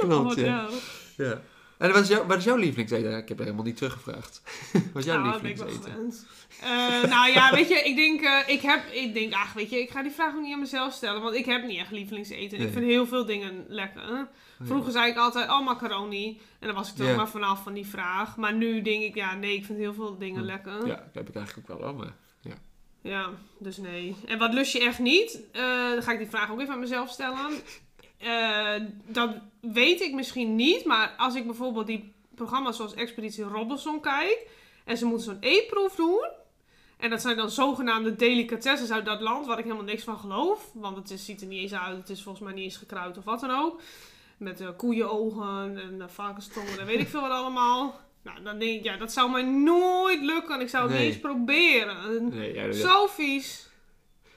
Klopt, 0.00 0.36
Oh, 0.36 0.44
ja. 0.44 0.68
ja. 1.16 1.40
En 1.82 1.92
wat 1.92 2.02
is, 2.02 2.08
jouw, 2.08 2.26
wat 2.26 2.38
is 2.38 2.44
jouw 2.44 2.56
lievelingseten? 2.56 3.16
Ik 3.16 3.28
heb 3.28 3.38
er 3.38 3.44
helemaal 3.44 3.64
niet 3.64 3.76
teruggevraagd. 3.76 4.42
wat 4.92 5.02
is 5.02 5.04
jouw 5.04 5.22
Nou, 5.22 5.42
lievelingseten? 5.42 6.12
Eh, 6.60 6.68
nou 7.02 7.32
ja, 7.32 7.50
weet 7.54 7.68
je, 7.68 7.74
ik 7.74 7.96
denk, 7.96 8.20
eh, 8.20 8.38
ik 8.46 8.60
heb, 8.60 8.82
ik 8.92 9.14
denk, 9.14 9.32
ach, 9.32 9.52
weet 9.52 9.70
je, 9.70 9.80
ik 9.80 9.90
ga 9.90 10.02
die 10.02 10.12
vraag 10.12 10.34
ook 10.34 10.40
niet 10.40 10.52
aan 10.52 10.60
mezelf 10.60 10.92
stellen, 10.92 11.22
want 11.22 11.34
ik 11.34 11.44
heb 11.44 11.66
niet 11.66 11.78
echt 11.78 11.90
lievelingseten. 11.90 12.58
Nee. 12.58 12.66
Ik 12.66 12.72
vind 12.72 12.84
heel 12.84 13.06
veel 13.06 13.24
dingen 13.26 13.64
lekker. 13.68 14.28
Vroeger 14.62 14.92
zei 14.92 15.10
ik 15.10 15.16
altijd, 15.16 15.48
oh, 15.50 15.64
macaroni. 15.64 16.40
En 16.58 16.66
dan 16.66 16.76
was 16.76 16.88
ik 16.90 16.96
toch 16.96 17.06
Ja. 17.06 17.16
maar 17.16 17.28
vanaf 17.28 17.62
van 17.62 17.72
die 17.72 17.86
vraag. 17.86 18.36
Maar 18.36 18.54
nu 18.54 18.82
denk 18.82 19.02
ik, 19.02 19.14
ja, 19.14 19.34
nee, 19.34 19.56
ik 19.56 19.64
vind 19.64 19.78
heel 19.78 19.94
veel 19.94 20.18
dingen 20.18 20.40
Hm. 20.40 20.46
lekker. 20.46 20.86
Ja, 20.86 20.94
dat 20.94 21.14
heb 21.14 21.28
ik 21.28 21.34
eigenlijk 21.34 21.70
ook 21.70 21.78
wel 21.78 21.88
al, 21.88 21.94
maar... 21.94 22.12
Ja, 23.02 23.30
dus 23.58 23.76
nee. 23.76 24.16
En 24.26 24.38
wat 24.38 24.54
lust 24.54 24.72
je 24.72 24.80
echt 24.80 24.98
niet? 24.98 25.40
Eh, 25.52 25.62
dan 25.92 26.02
ga 26.02 26.12
ik 26.12 26.18
die 26.18 26.28
vraag 26.28 26.50
ook 26.50 26.60
even 26.60 26.72
aan 26.74 26.80
mezelf 26.80 27.10
stellen. 27.10 27.50
Eh, 28.22 28.74
dat 29.06 29.30
weet 29.60 30.00
ik 30.00 30.14
misschien 30.14 30.54
niet, 30.56 30.84
maar 30.84 31.14
als 31.16 31.34
ik 31.34 31.46
bijvoorbeeld 31.46 31.86
die 31.86 32.14
programma's 32.34 32.76
zoals 32.76 32.94
Expeditie 32.94 33.44
Robinson 33.44 34.00
kijk 34.00 34.46
en 34.84 34.96
ze 34.96 35.04
moeten 35.06 35.24
zo'n 35.26 35.36
eetproef 35.40 35.94
doen 35.94 36.28
En 36.96 37.10
dat 37.10 37.20
zijn 37.20 37.36
dan 37.36 37.50
zogenaamde 37.50 38.16
delicatessen 38.16 38.94
uit 38.94 39.04
dat 39.04 39.20
land, 39.20 39.46
waar 39.46 39.58
ik 39.58 39.64
helemaal 39.64 39.84
niks 39.84 40.04
van 40.04 40.18
geloof. 40.18 40.70
Want 40.74 40.96
het 40.96 41.10
is, 41.10 41.24
ziet 41.24 41.40
er 41.40 41.46
niet 41.46 41.60
eens 41.62 41.74
uit, 41.74 41.96
het 41.96 42.10
is 42.10 42.22
volgens 42.22 42.44
mij 42.44 42.52
niet 42.54 42.64
eens 42.64 42.76
gekruid 42.76 43.18
of 43.18 43.24
wat 43.24 43.40
dan 43.40 43.50
ook. 43.50 43.80
Met 44.36 44.60
uh, 44.60 44.68
koeienogen 44.76 45.78
en 45.78 45.94
uh, 45.98 46.04
varkenstongen 46.08 46.78
en 46.80 46.86
weet 46.86 47.00
ik 47.00 47.08
veel 47.08 47.20
wat 47.20 47.30
allemaal. 47.30 48.00
Nou, 48.22 48.42
dan 48.42 48.58
denk 48.58 48.78
ik, 48.78 48.84
ja, 48.84 48.96
dat 48.96 49.12
zou 49.12 49.30
mij 49.30 49.42
nooit 49.42 50.20
lukken. 50.22 50.60
Ik 50.60 50.68
zou 50.68 50.82
het 50.84 50.92
Nee. 50.92 51.04
niet 51.04 51.12
eens 51.12 51.22
proberen. 51.22 52.28
Nee, 52.28 52.54
ja, 52.54 52.66
dat, 52.66 52.76
Zo 52.76 53.06
vies. 53.06 53.68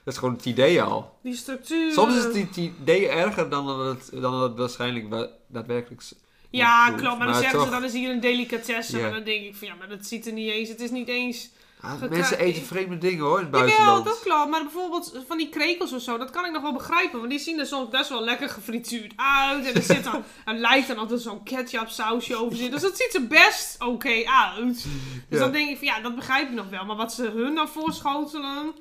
Dat 0.06 0.14
is 0.14 0.20
gewoon 0.20 0.34
het 0.34 0.44
idee 0.44 0.82
al. 0.82 1.18
Die 1.22 1.34
structuur. 1.36 1.92
Soms 1.92 2.16
is 2.16 2.24
het, 2.24 2.36
het 2.36 2.56
idee 2.56 3.08
erger 3.08 3.48
dan 3.50 3.66
dat 3.66 3.78
het, 3.86 4.22
dan 4.22 4.32
dat 4.32 4.48
het 4.48 4.58
waarschijnlijk 4.58 5.08
wa- 5.10 5.28
daadwerkelijk 5.48 6.02
Ja, 6.50 6.90
klopt. 6.90 7.18
Maar 7.18 7.26
dan 7.26 7.36
zeggen 7.36 7.52
toch- 7.58 7.64
ze, 7.64 7.70
dan 7.70 7.84
is 7.84 7.92
hier 7.92 8.10
een 8.10 8.20
delicatesse. 8.20 9.00
En 9.00 9.12
dan 9.12 9.24
denk 9.24 9.44
ik 9.44 9.54
van, 9.56 9.68
ja, 9.68 9.74
maar 9.74 9.88
dat 9.88 10.06
ziet 10.06 10.26
er 10.26 10.32
niet 10.32 10.50
eens... 10.50 10.68
Het 10.68 10.80
is 10.80 10.90
niet 10.90 11.08
eens... 11.08 11.50
Ah, 11.80 12.02
mensen 12.10 12.38
eten 12.38 12.62
vreemde 12.62 12.98
dingen 12.98 13.24
hoor 13.24 13.38
in 13.40 13.44
het 13.44 13.54
Jawel, 13.54 13.68
buitenland. 13.68 14.04
dat 14.04 14.20
klopt. 14.22 14.50
Maar 14.50 14.62
bijvoorbeeld 14.62 15.18
van 15.28 15.36
die 15.38 15.48
krekels 15.48 15.92
of 15.92 16.02
zo, 16.02 16.18
dat 16.18 16.30
kan 16.30 16.44
ik 16.44 16.52
nog 16.52 16.62
wel 16.62 16.72
begrijpen. 16.72 17.18
Want 17.18 17.30
die 17.30 17.38
zien 17.38 17.58
er 17.58 17.66
soms 17.66 17.88
best 17.90 18.08
wel 18.08 18.24
lekker 18.24 18.48
gefrituurd 18.48 19.12
uit. 19.16 19.66
En 19.66 19.74
er, 19.74 19.82
zit 19.94 20.04
dan, 20.04 20.22
er 20.44 20.54
lijkt 20.54 20.88
dan 20.88 20.98
altijd 20.98 21.20
zo'n 21.20 21.42
ketchup 21.42 21.88
sausje 21.88 22.36
over 22.36 22.56
zitten. 22.56 22.72
Dus 22.80 22.82
dat 22.90 22.96
ziet 22.96 23.14
er 23.14 23.26
best 23.26 23.76
oké 23.84 24.22
uit. 24.24 24.74
Dus 24.74 24.84
Ja. 25.28 25.38
dan 25.38 25.52
denk 25.52 25.68
ik 25.70 25.76
van, 25.76 25.86
ja, 25.86 26.00
dat 26.00 26.14
begrijp 26.16 26.48
ik 26.48 26.54
nog 26.54 26.68
wel. 26.68 26.84
Maar 26.84 26.96
wat 26.96 27.12
ze 27.12 27.22
hun 27.34 27.54
dan 27.54 27.68
voorschotelen... 27.68 28.72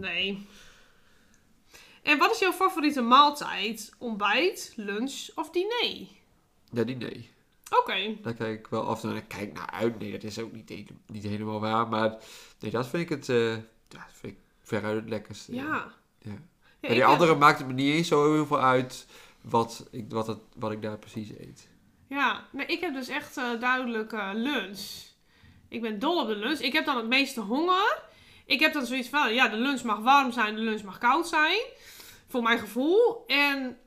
Nee. 0.00 0.46
En 2.02 2.18
wat 2.18 2.30
is 2.32 2.38
jouw 2.38 2.52
favoriete 2.52 3.00
maaltijd? 3.00 3.92
Ontbijt, 3.98 4.72
lunch 4.76 5.28
of 5.34 5.50
diner? 5.50 6.06
Ja, 6.72 6.84
die 6.84 6.96
nee. 6.96 7.30
Oké. 7.70 8.16
Daar 8.22 8.34
kijk 8.34 8.58
ik 8.58 8.66
wel 8.66 8.82
af 8.86 9.02
en 9.02 9.10
toe 9.10 9.22
kijk 9.22 9.52
naar 9.52 9.70
uit. 9.70 9.98
Nee, 9.98 10.12
dat 10.12 10.22
is 10.22 10.38
ook 10.38 10.52
niet, 10.52 10.68
hele- 10.68 10.84
niet 11.06 11.22
helemaal 11.24 11.60
waar. 11.60 11.88
Maar 11.88 12.16
nee, 12.60 12.70
dat 12.70 12.88
vind 12.88 13.02
ik 13.02 13.08
het 13.08 13.28
eh, 13.28 13.56
dat 13.88 14.00
vind 14.12 14.32
ik 14.32 14.38
veruit 14.62 14.96
het 15.00 15.08
lekkerste. 15.08 15.54
Ja. 15.54 15.92
Ja. 16.18 16.32
Ik 16.80 16.88
die 16.88 16.98
heb- 16.98 17.08
andere 17.08 17.34
maakt 17.34 17.58
het 17.58 17.66
me 17.66 17.72
niet 17.72 17.94
eens 17.94 18.08
zo 18.08 18.32
heel 18.32 18.46
veel 18.46 18.60
uit 18.60 19.06
wat 19.40 19.86
ik, 19.90 20.04
wat 20.08 20.26
het, 20.26 20.38
wat 20.54 20.72
ik 20.72 20.82
daar 20.82 20.98
precies 20.98 21.30
eet. 21.30 21.68
Ja, 22.06 22.46
nee, 22.52 22.66
ik 22.66 22.80
heb 22.80 22.94
dus 22.94 23.08
echt 23.08 23.36
eh, 23.36 23.60
duidelijk 23.60 24.12
eh, 24.12 24.30
lunch. 24.34 24.80
Ik 25.68 25.80
ben 25.80 25.98
dol 25.98 26.20
op 26.22 26.28
de 26.28 26.36
lunch. 26.36 26.58
Ik 26.58 26.72
heb 26.72 26.84
dan 26.84 26.96
het 26.96 27.06
meeste 27.08 27.40
honger. 27.40 28.02
Ik 28.48 28.60
heb 28.60 28.72
dan 28.72 28.86
zoiets 28.86 29.08
van, 29.08 29.34
ja, 29.34 29.48
de 29.48 29.56
lunch 29.56 29.82
mag 29.82 29.98
warm 29.98 30.32
zijn, 30.32 30.54
de 30.54 30.60
lunch 30.60 30.82
mag 30.82 30.98
koud 30.98 31.28
zijn. 31.28 31.60
Voor 32.28 32.42
mijn 32.42 32.58
gevoel. 32.58 33.24
En 33.26 33.78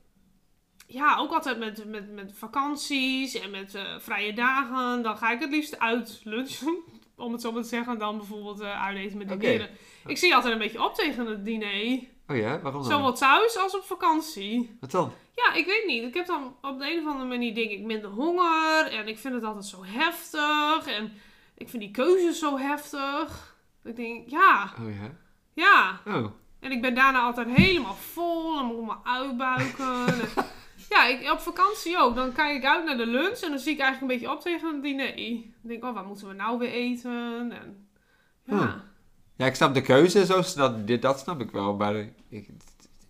ja, 0.88 1.18
ook 1.18 1.32
altijd 1.32 1.60
met, 1.60 1.86
met, 1.86 2.12
met 2.12 2.34
vakanties 2.36 3.34
en 3.34 3.52
met 3.52 3.76
eh, 3.76 3.84
vrije 4.00 4.34
dagen. 4.34 5.02
Dan 5.04 5.18
ga 5.18 5.32
ik 5.32 5.40
het 5.40 5.50
liefst 5.50 5.80
uit 5.80 6.22
lunchen. 6.24 6.78
Om 7.16 7.32
het 7.32 7.42
zo 7.42 7.52
maar 7.52 7.62
te 7.62 7.68
zeggen. 7.68 8.00
Dan 8.00 8.18
bijvoorbeeld 8.18 8.60
eh 8.60 8.86
uit 8.86 8.98
eten 8.98 9.18
met 9.18 9.32
Oké. 9.32 9.40
dineren. 9.40 9.70
Ik 10.06 10.18
zie 10.18 10.36
altijd 10.36 10.54
een 10.54 10.60
beetje 10.60 10.84
op 10.84 10.96
tegen 10.96 11.26
het 11.26 11.46
diner. 11.46 12.00
Oh 12.28 12.38
ja, 12.38 12.60
waarom 12.62 12.82
dan? 12.82 12.92
Zowel 12.92 13.14
thuis 13.14 13.58
als 13.58 13.76
op 13.76 13.84
vakantie. 13.84 14.78
Wat 14.80 14.92
dan? 14.92 15.12
Ja, 15.36 15.54
ik 15.54 15.66
weet 15.66 15.86
niet. 15.86 16.04
Ik 16.04 16.14
heb 16.14 16.26
dan 16.26 16.56
op 16.62 16.80
de 16.80 16.92
een 16.92 17.00
of 17.00 17.12
andere 17.12 17.30
manier 17.30 17.56
denk 17.56 17.72
ik 17.72 17.82
minder 17.82 18.10
honger. 18.10 18.88
En 18.88 19.08
ik 19.08 19.20
vind 19.20 19.34
het 19.34 19.44
altijd 19.44 19.66
zo 19.66 19.84
heftig. 19.84 20.88
En 20.88 21.14
ik 21.58 21.70
vind 21.70 21.82
die 21.82 21.92
keuzes 21.92 22.40
zo 22.40 22.58
heftig. 22.58 23.51
Ik 23.84 23.96
denk, 23.96 24.30
ja, 24.30 24.74
Oh 24.80 24.94
ja. 24.94 25.12
ja. 25.54 26.02
Oh. 26.16 26.32
En 26.60 26.72
ik 26.72 26.82
ben 26.82 26.96
daarna 26.96 27.22
altijd 27.22 27.48
helemaal 27.50 27.96
vol. 27.96 28.60
En 28.60 28.66
moet 28.66 28.78
ik 28.80 28.86
me 28.86 28.96
uitbuiken. 29.04 30.06
En- 30.36 30.46
ja, 30.90 31.06
ik, 31.08 31.32
op 31.32 31.40
vakantie 31.40 31.98
ook. 31.98 32.16
Dan 32.16 32.32
kijk 32.32 32.58
ik 32.58 32.66
uit 32.66 32.86
naar 32.86 32.98
de 32.98 33.06
lunch. 33.06 33.40
En 33.40 33.50
dan 33.50 33.60
zie 33.60 33.74
ik 33.74 33.80
eigenlijk 33.80 34.02
een 34.02 34.20
beetje 34.20 34.36
op 34.36 34.42
tegen 34.42 34.74
het 34.74 34.84
diner. 34.84 35.16
Dan 35.16 35.44
denk 35.62 35.84
ik, 35.84 35.90
oh, 35.90 35.94
wat 35.94 36.06
moeten 36.06 36.28
we 36.28 36.34
nou 36.34 36.58
weer 36.60 36.72
eten? 36.72 37.52
En, 37.52 37.88
ja. 38.46 38.84
Ja, 39.36 39.46
ik 39.46 39.56
snap 39.56 39.74
de 39.74 39.82
keuze. 39.82 40.26
Zo, 40.26 40.42
dat, 40.56 40.88
dit, 40.88 41.02
dat 41.02 41.20
snap 41.20 41.42
ik 41.42 41.52
wel. 41.52 41.76
Maar 41.76 41.96
ik, 42.30 42.50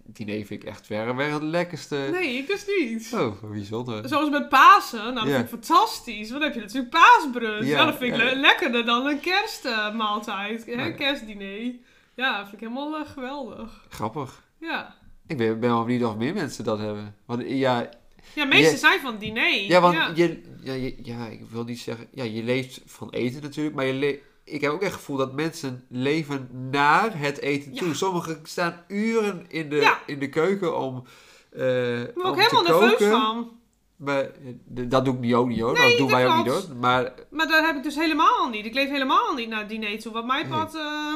diner 0.06 0.46
vind 0.46 0.64
ik 0.64 0.70
echt 0.70 0.86
verreweg 0.86 1.32
het 1.34 1.42
lekkerste. 1.42 2.08
Nee, 2.12 2.38
ik 2.38 2.48
dus 2.48 2.66
niet. 2.80 3.10
Oh, 3.14 3.20
wat 3.42 3.52
bijzonder. 3.52 4.08
Zoals 4.08 4.30
met 4.30 4.50
Pasen, 4.50 5.00
nou 5.00 5.14
dat 5.16 5.24
Ja. 5.24 5.32
vind 5.32 5.44
ik 5.44 5.50
fantastisch. 5.50 6.30
Want 6.30 6.42
dan 6.42 6.42
heb 6.42 6.54
je 6.54 6.60
natuurlijk 6.60 6.90
paasbrunch. 6.94 7.66
Ja, 7.66 7.78
Ja, 7.78 7.86
dat 7.86 7.98
vind 7.98 8.14
ik 8.14 8.20
ja. 8.20 8.26
le- 8.26 8.40
lekkerder 8.40 8.86
dan 8.86 9.06
een 9.06 9.20
kerstmaaltijd. 9.20 10.66
hè, 10.66 10.72
Ja. 10.72 10.92
kerstdiner. 10.92 11.74
Ja, 12.16 12.38
dat 12.38 12.50
vind 12.50 12.62
ik 12.62 12.68
helemaal 12.68 12.96
eh, 13.00 13.10
geweldig. 13.12 13.86
Grappig. 13.90 14.44
Ja. 14.60 14.96
Ik 15.28 15.38
ben, 15.38 15.60
ben 15.60 15.70
wel 15.70 15.84
benieuwd 15.86 16.10
of 16.10 16.16
meer 16.16 16.34
mensen 16.34 16.64
dat 16.64 16.80
hebben. 16.80 17.16
Want 17.26 17.44
ja, 17.50 17.90
Ja, 18.36 18.46
meeste 18.46 18.72
Je- 18.72 18.78
zijn 18.78 19.00
van 19.00 19.18
diner. 19.18 19.62
ja, 19.62 19.82
want 19.82 19.94
ja. 19.96 20.12
Je, 20.16 20.42
ja, 20.62 20.74
je- 20.74 20.96
ja, 21.04 21.28
ik 21.28 21.42
wil 21.50 21.64
niet 21.64 21.80
zeggen... 21.80 22.08
Ja, 22.12 22.24
je 22.24 22.44
leeft 22.44 22.82
van 22.86 23.10
eten 23.10 23.42
natuurlijk, 23.42 23.76
maar 23.76 23.86
je 23.86 23.94
le- 23.94 24.20
ik 24.52 24.62
heb 24.62 24.72
ook 24.72 24.82
echt 24.82 24.92
het 24.92 25.00
gevoel 25.00 25.18
dat 25.18 25.34
mensen 25.34 25.86
leven 25.90 26.50
naar 26.72 27.20
het 27.20 27.40
eten 27.40 27.74
toe. 27.74 27.94
Sommigen 27.96 28.40
staan 28.44 28.84
uren 28.88 29.46
in 29.48 29.70
de, 29.70 29.76
Ja. 29.76 30.00
in 30.06 30.20
de 30.20 30.30
keuken 30.30 30.78
om, 30.80 31.04
eh 31.52 32.02
Ik 32.02 32.14
ben 32.14 32.26
ook 32.26 32.40
helemaal 32.42 32.64
nerveus 32.82 33.10
van. 33.10 33.52
Maar 33.96 34.20
eh, 34.24 34.30
dat 34.66 35.06
doe 35.06 35.14
ik 35.14 35.20
niet 35.20 35.34
ook 35.34 35.48
niet 35.48 35.60
hoor. 35.60 35.74
Nee, 35.74 35.90
dat 35.90 35.98
doen 35.98 36.10
wij 36.10 36.28
ook 36.28 36.38
niet 36.38 36.54
hoor. 36.54 36.76
Maar 36.80 37.14
Maar 37.30 37.48
dat 37.48 37.66
heb 37.66 37.76
ik 37.76 37.84
dus 37.84 37.96
helemaal 37.96 38.50
niet. 38.50 38.66
Ik 38.66 38.74
leef 38.74 38.90
helemaal 38.90 39.34
niet 39.34 39.50
naar 39.50 39.60
het 39.60 39.70
diner 39.70 40.00
toe. 40.00 40.12
Wat 40.14 40.26
mij 40.26 40.42
Nee. 40.42 40.52
pad... 40.52 40.76
eh, 40.76 41.14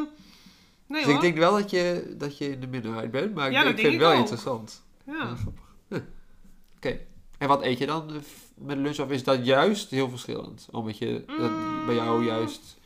nee 0.88 1.04
dus 1.04 1.04
hoor. 1.04 1.14
ik 1.14 1.22
denk 1.22 1.38
wel 1.38 1.52
dat 1.58 1.70
je, 1.70 2.14
dat 2.18 2.38
je 2.38 2.50
in 2.52 2.60
de 2.60 2.68
minderheid 2.68 3.12
bent. 3.12 3.34
Maar 3.34 3.52
Ja, 3.52 3.64
ik, 3.64 3.78
vind 3.80 3.92
het 3.92 4.02
wel 4.02 4.12
ook. 4.12 4.18
interessant. 4.18 4.84
Ja. 5.06 5.34
Oké. 6.78 7.00
En 7.38 7.48
wat 7.48 7.62
eet 7.64 7.78
je 7.78 7.86
dan 7.86 8.12
met 8.56 8.78
lunch? 8.78 9.00
Of 9.00 9.10
is 9.10 9.24
dat 9.24 9.46
juist 9.46 9.90
heel 9.90 10.10
verschillend? 10.10 10.68
Omdat 10.72 10.98
je 10.98 11.24
dat 11.40 11.86
bij 11.86 11.96
jou 11.96 12.20
Mm. 12.20 12.26
juist... 12.26 12.78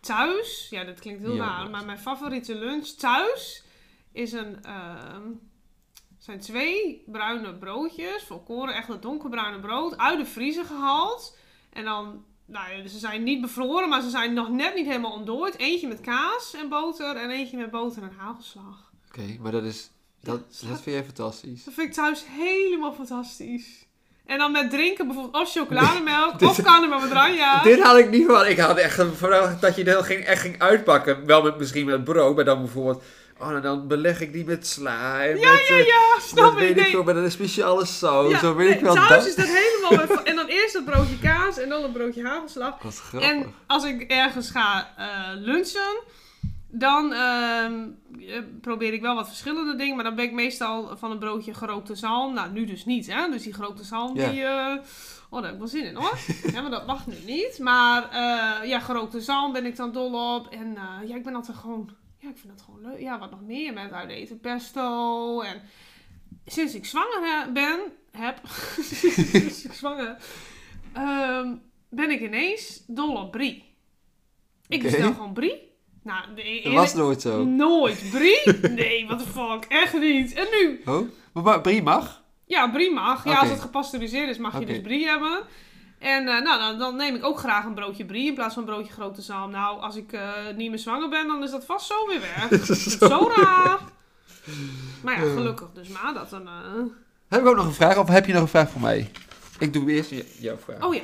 Thuis, 0.00 0.66
ja, 0.70 0.84
dat 0.84 1.00
klinkt 1.00 1.20
heel 1.20 1.36
raar, 1.36 1.60
maar- 1.62 1.70
maar 1.70 1.84
mijn 1.84 1.98
favoriete 1.98 2.54
lunch 2.54 2.86
thuis 2.86 3.64
is 4.12 4.32
een, 4.32 4.64
ehm, 4.64 5.22
zijn 6.18 6.40
twee 6.40 7.02
bruine 7.06 7.54
broodjes, 7.54 8.22
volkoren, 8.22 8.74
echt 8.74 8.88
een 8.88 9.00
donkerbruine 9.00 9.60
brood, 9.60 9.96
uit 9.98 10.18
de 10.18 10.26
vriezer 10.26 10.64
gehaald. 10.64 11.36
En 11.72 11.84
dan, 11.84 12.24
nou 12.44 12.72
ja, 12.72 12.88
ze 12.88 12.98
zijn 12.98 13.22
niet 13.22 13.40
bevroren, 13.40 13.88
maar 13.88 14.02
ze 14.02 14.10
zijn 14.10 14.32
nog 14.32 14.48
net 14.48 14.74
niet 14.74 14.86
helemaal 14.86 15.12
ontdooid. 15.12 15.58
Eentje 15.58 15.88
met 15.88 16.00
kaas 16.00 16.54
en 16.54 16.68
boter 16.68 17.16
en 17.16 17.30
eentje 17.30 17.56
met 17.56 17.70
boter 17.70 18.02
en 18.02 18.12
hagelslag. 18.18 18.92
Oké, 19.08 19.36
maar 19.40 19.52
dat 19.52 19.64
is... 19.64 19.90
Dat, 20.22 20.58
Ja, 20.60 20.68
dat 20.68 20.80
vind 20.80 20.96
jij 20.96 21.04
fantastisch. 21.04 21.64
Dat 21.64 21.74
vind 21.74 21.88
ik 21.88 21.94
thuis 21.94 22.24
helemaal 22.26 22.92
fantastisch. 22.92 23.86
En 24.30 24.38
dan 24.38 24.52
met 24.52 24.70
drinken 24.70 25.06
bijvoorbeeld 25.06 25.42
of 25.42 25.52
chocolademelk 25.52 26.40
of 26.50 26.62
carne 26.62 26.86
met 26.88 27.10
oranje. 27.10 27.60
Dit 27.62 27.80
had 27.80 27.96
ik 27.98 28.10
niet 28.10 28.26
van. 28.26 28.46
Ik 28.46 28.58
had 28.58 28.76
echt 28.76 29.02
verwacht 29.16 29.60
dat 29.60 29.76
je 29.76 29.84
dat 29.84 30.04
ging, 30.04 30.24
echt 30.24 30.40
ging 30.40 30.58
uitpakken. 30.62 31.26
Wel 31.26 31.42
met, 31.42 31.58
misschien 31.58 31.86
met 31.86 32.04
brood, 32.04 32.36
maar 32.36 32.44
dan 32.44 32.58
bijvoorbeeld... 32.62 33.02
Oh, 33.38 33.48
nou, 33.48 33.60
dan 33.60 33.86
beleg 33.88 34.20
ik 34.20 34.32
die 34.32 34.44
met 34.44 34.66
sla. 34.66 35.24
En 35.24 35.36
Ja, 35.38 35.50
met, 35.52 35.66
ja, 35.66 35.74
eh, 35.74 35.86
ja, 35.86 36.14
met 36.14 36.24
snap 36.24 36.52
ik. 36.52 36.58
weet 36.58 36.76
ik 36.76 36.86
veel, 36.90 37.02
met 37.02 37.16
een 37.16 37.30
speciale 37.30 37.84
saus. 37.86 38.30
Ja, 38.30 38.38
zo 38.38 38.54
weet 38.54 38.68
nee, 38.68 38.76
ik 38.76 38.82
wel 38.84 38.94
dat. 38.94 39.26
is 39.26 39.34
dat 39.34 39.46
helemaal... 39.46 40.06
met- 40.06 40.22
en 40.22 40.36
dan 40.36 40.46
eerst 40.46 40.74
een 40.74 40.84
broodje 40.84 41.18
kaas 41.18 41.58
en 41.58 41.68
dan 41.68 41.84
een 41.84 41.92
broodje 41.92 42.24
hagelslag. 42.26 42.74
En 43.20 43.54
als 43.66 43.84
ik 43.84 44.02
ergens 44.10 44.50
ga 44.50 44.88
eh, 44.96 45.06
lunchen, 45.34 46.00
dan 46.70 47.12
ehm, 47.12 47.88
eh, 48.18 48.42
probeer 48.60 48.92
ik 48.92 49.00
wel 49.00 49.14
wat 49.14 49.28
verschillende 49.28 49.76
dingen. 49.76 49.94
Maar 49.94 50.04
dan 50.04 50.14
ben 50.14 50.24
ik 50.24 50.32
meestal 50.32 50.96
van 50.96 51.10
een 51.10 51.18
broodje 51.18 51.54
gerookte 51.54 51.94
zalm. 51.94 52.34
Nou, 52.34 52.52
nu 52.52 52.64
dus 52.64 52.84
niet, 52.84 53.06
hè. 53.12 53.30
Dus 53.30 53.42
die 53.42 53.52
gerookte 53.54 53.84
zalm, 53.84 54.16
Ja. 54.16 54.30
die... 54.30 54.42
eh, 54.44 54.76
oh, 55.30 55.40
daar 55.40 55.42
heb 55.42 55.52
ik 55.52 55.58
wel 55.58 55.68
zin 55.68 55.84
in, 55.84 55.94
hoor. 55.94 56.18
ja, 56.52 56.60
maar 56.60 56.70
dat 56.70 56.86
mag 56.86 57.06
nu 57.06 57.14
niet. 57.26 57.58
Maar 57.58 58.02
eh, 58.10 58.68
ja, 58.68 58.80
gerookte 58.80 59.20
zalm 59.20 59.52
ben 59.52 59.66
ik 59.66 59.76
dan 59.76 59.92
dol 59.92 60.34
op. 60.36 60.46
En 60.48 60.76
ja, 61.06 61.14
ik 61.16 61.24
ben 61.24 61.34
altijd 61.34 61.56
gewoon... 61.56 61.90
Ja, 62.18 62.28
ik 62.28 62.38
vind 62.38 62.52
dat 62.52 62.62
gewoon 62.62 62.80
leuk. 62.80 63.00
Ja, 63.00 63.18
wat 63.18 63.30
nog 63.30 63.42
meer 63.42 63.72
met 63.72 63.92
uit 63.92 64.10
eten. 64.10 64.40
Pesto 64.40 65.40
en... 65.40 65.62
Sinds 66.46 66.74
ik 66.74 66.84
zwanger 66.86 67.52
ben, 67.52 67.80
heb... 68.10 68.40
sinds 68.80 69.64
ik 69.64 69.72
zwanger 69.72 70.16
ehm, 70.92 71.54
ben 71.88 72.10
ik 72.10 72.20
ineens 72.20 72.84
dol 72.86 73.16
op 73.16 73.30
brie. 73.30 73.64
Ik 74.68 74.82
bestel 74.82 75.12
gewoon 75.12 75.32
brie. 75.32 75.69
Nou, 76.02 76.24
Dat 76.64 76.72
was 76.72 76.94
nooit 76.94 77.20
zo. 77.20 77.44
Nooit. 77.44 78.02
Brie? 78.10 78.58
Nee, 78.70 79.06
what 79.06 79.18
the 79.18 79.24
fuck. 79.24 79.64
Echt 79.68 79.98
niet. 80.00 80.32
En 80.32 80.46
nu? 80.50 80.80
Oh, 80.86 81.08
maar, 81.44 81.60
brie 81.60 81.82
mag? 81.82 82.22
Ja, 82.46 82.70
brie 82.70 82.92
mag. 82.92 83.24
Ja, 83.24 83.38
als 83.38 83.48
het 83.48 83.60
gepasteuriseerd 83.60 84.28
is, 84.28 84.38
mag 84.38 84.58
je 84.58 84.66
dus 84.66 84.80
brie 84.80 85.06
hebben. 85.06 85.40
En 85.98 86.28
eh, 86.28 86.42
nou, 86.42 86.58
dan, 86.60 86.78
dan 86.78 86.96
neem 86.96 87.14
ik 87.14 87.24
ook 87.24 87.38
graag 87.38 87.64
een 87.64 87.74
broodje 87.74 88.04
brie 88.04 88.26
in 88.26 88.34
plaats 88.34 88.54
van 88.54 88.62
een 88.62 88.68
broodje 88.68 88.92
grote 88.92 89.22
zalm. 89.22 89.50
Nou, 89.50 89.80
als 89.80 89.96
ik 89.96 90.12
eh, 90.12 90.28
niet 90.56 90.70
meer 90.70 90.78
zwanger 90.78 91.08
ben, 91.08 91.26
dan 91.26 91.42
is 91.42 91.50
dat 91.50 91.64
vast 91.64 91.86
zo 91.86 92.06
weer 92.06 92.20
weg. 92.20 92.64
zo 93.10 93.30
raar. 93.36 93.78
Maar 95.02 95.24
ja, 95.26 95.32
gelukkig 95.32 95.68
dus 95.74 95.88
maar 95.88 96.14
dat 96.14 96.30
dan... 96.30 96.46
eh, 96.46 96.52
Heb 97.28 97.40
ik 97.40 97.46
ook 97.46 97.56
nog 97.56 97.66
een 97.66 97.72
vraag 97.72 97.96
of 97.98 98.08
heb 98.08 98.26
je 98.26 98.32
nog 98.32 98.42
een 98.42 98.48
vraag 98.48 98.70
voor 98.70 98.80
mij? 98.80 99.10
Ik 99.58 99.72
doe 99.72 99.90
eerst 99.90 100.12
jouw 100.38 100.56
vraag. 100.56 100.84
Oh 100.84 100.94
ja. 100.94 101.00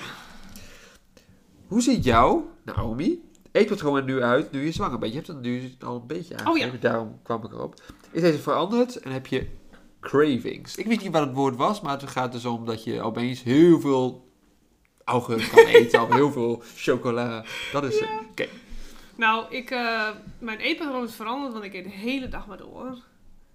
Hoe 1.67 1.81
ziet 1.83 2.05
jou, 2.05 2.43
Naomi, 2.65 3.21
eetpatroon 3.57 3.97
er 3.97 4.05
nu 4.05 4.23
uit 4.23 4.53
nu 4.53 4.65
je 4.65 4.73
zwanger 4.73 4.99
bent? 4.99 5.13
Je 5.13 5.17
hebt 5.17 5.31
het 5.31 5.41
nu 5.41 5.75
al 5.81 5.95
een 5.97 6.07
beetje 6.07 6.37
aangegeven, 6.37 6.69
Oh 6.69 6.75
ja. 6.75 6.81
daarom 6.81 7.19
kwam 7.23 7.45
ik 7.45 7.53
erop. 7.53 7.75
Is 8.11 8.21
deze 8.23 8.39
veranderd 8.39 8.97
en 8.97 9.11
heb 9.11 9.27
je 9.27 9.47
cravings? 10.01 10.77
Ik 10.77 10.87
weet 10.87 11.03
niet 11.03 11.13
wat 11.13 11.27
het 11.27 11.35
woord 11.35 11.57
was, 11.57 11.81
maar 11.81 12.01
het 12.01 12.11
gaat 12.11 12.33
dus 12.33 12.45
om 12.45 12.67
dat 12.67 12.85
je 12.85 13.03
opeens 13.03 13.43
heel 13.43 13.81
veel 13.81 14.29
augurk 15.05 15.49
kan 15.55 15.65
eten 15.77 16.03
of 16.03 16.13
heel 16.13 16.33
veel 16.33 16.63
chocola. 16.77 17.45
Dat 17.73 17.85
is 17.85 18.01
het. 18.01 18.09
Oké. 18.31 18.47
Nou, 19.17 19.55
ik, 19.55 19.71
eh, 19.71 20.09
mijn 20.39 20.59
eetpatroon 20.59 21.05
is 21.05 21.15
veranderd, 21.15 21.53
want 21.53 21.65
ik 21.65 21.75
eet 21.75 21.85
de 21.85 21.91
hele 21.91 22.29
dag 22.29 22.47
maar 22.47 22.59
door. 22.59 22.99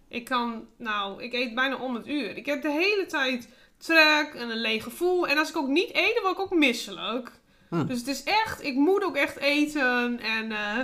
Ik 0.08 0.26
kan, 0.26 0.66
nou, 0.78 1.24
ik 1.24 1.34
eet 1.34 1.56
bijna 1.56 1.76
om 1.78 1.96
het 1.96 2.08
uur. 2.08 2.38
Ik 2.38 2.46
heb 2.46 2.62
de 2.62 2.72
hele 2.72 3.06
tijd 3.08 3.50
trek 3.78 4.34
en 4.36 4.50
een 4.50 4.62
leeg 4.62 4.84
gevoel. 4.84 5.28
En 5.28 5.38
als 5.38 5.50
ik 5.50 5.58
ook 5.58 5.68
niet 5.68 5.90
eet, 5.96 6.14
dan 6.14 6.22
word 6.24 6.34
ik 6.36 6.40
ook 6.40 6.60
misselijk. 6.60 7.32
Hm. 7.72 7.86
Dus 7.86 7.98
het 7.98 8.08
is 8.08 8.24
echt, 8.24 8.64
ik 8.64 8.76
moet 8.76 9.04
ook 9.04 9.16
echt 9.16 9.38
eten. 9.38 10.20
En 10.20 10.52
eh, 10.52 10.80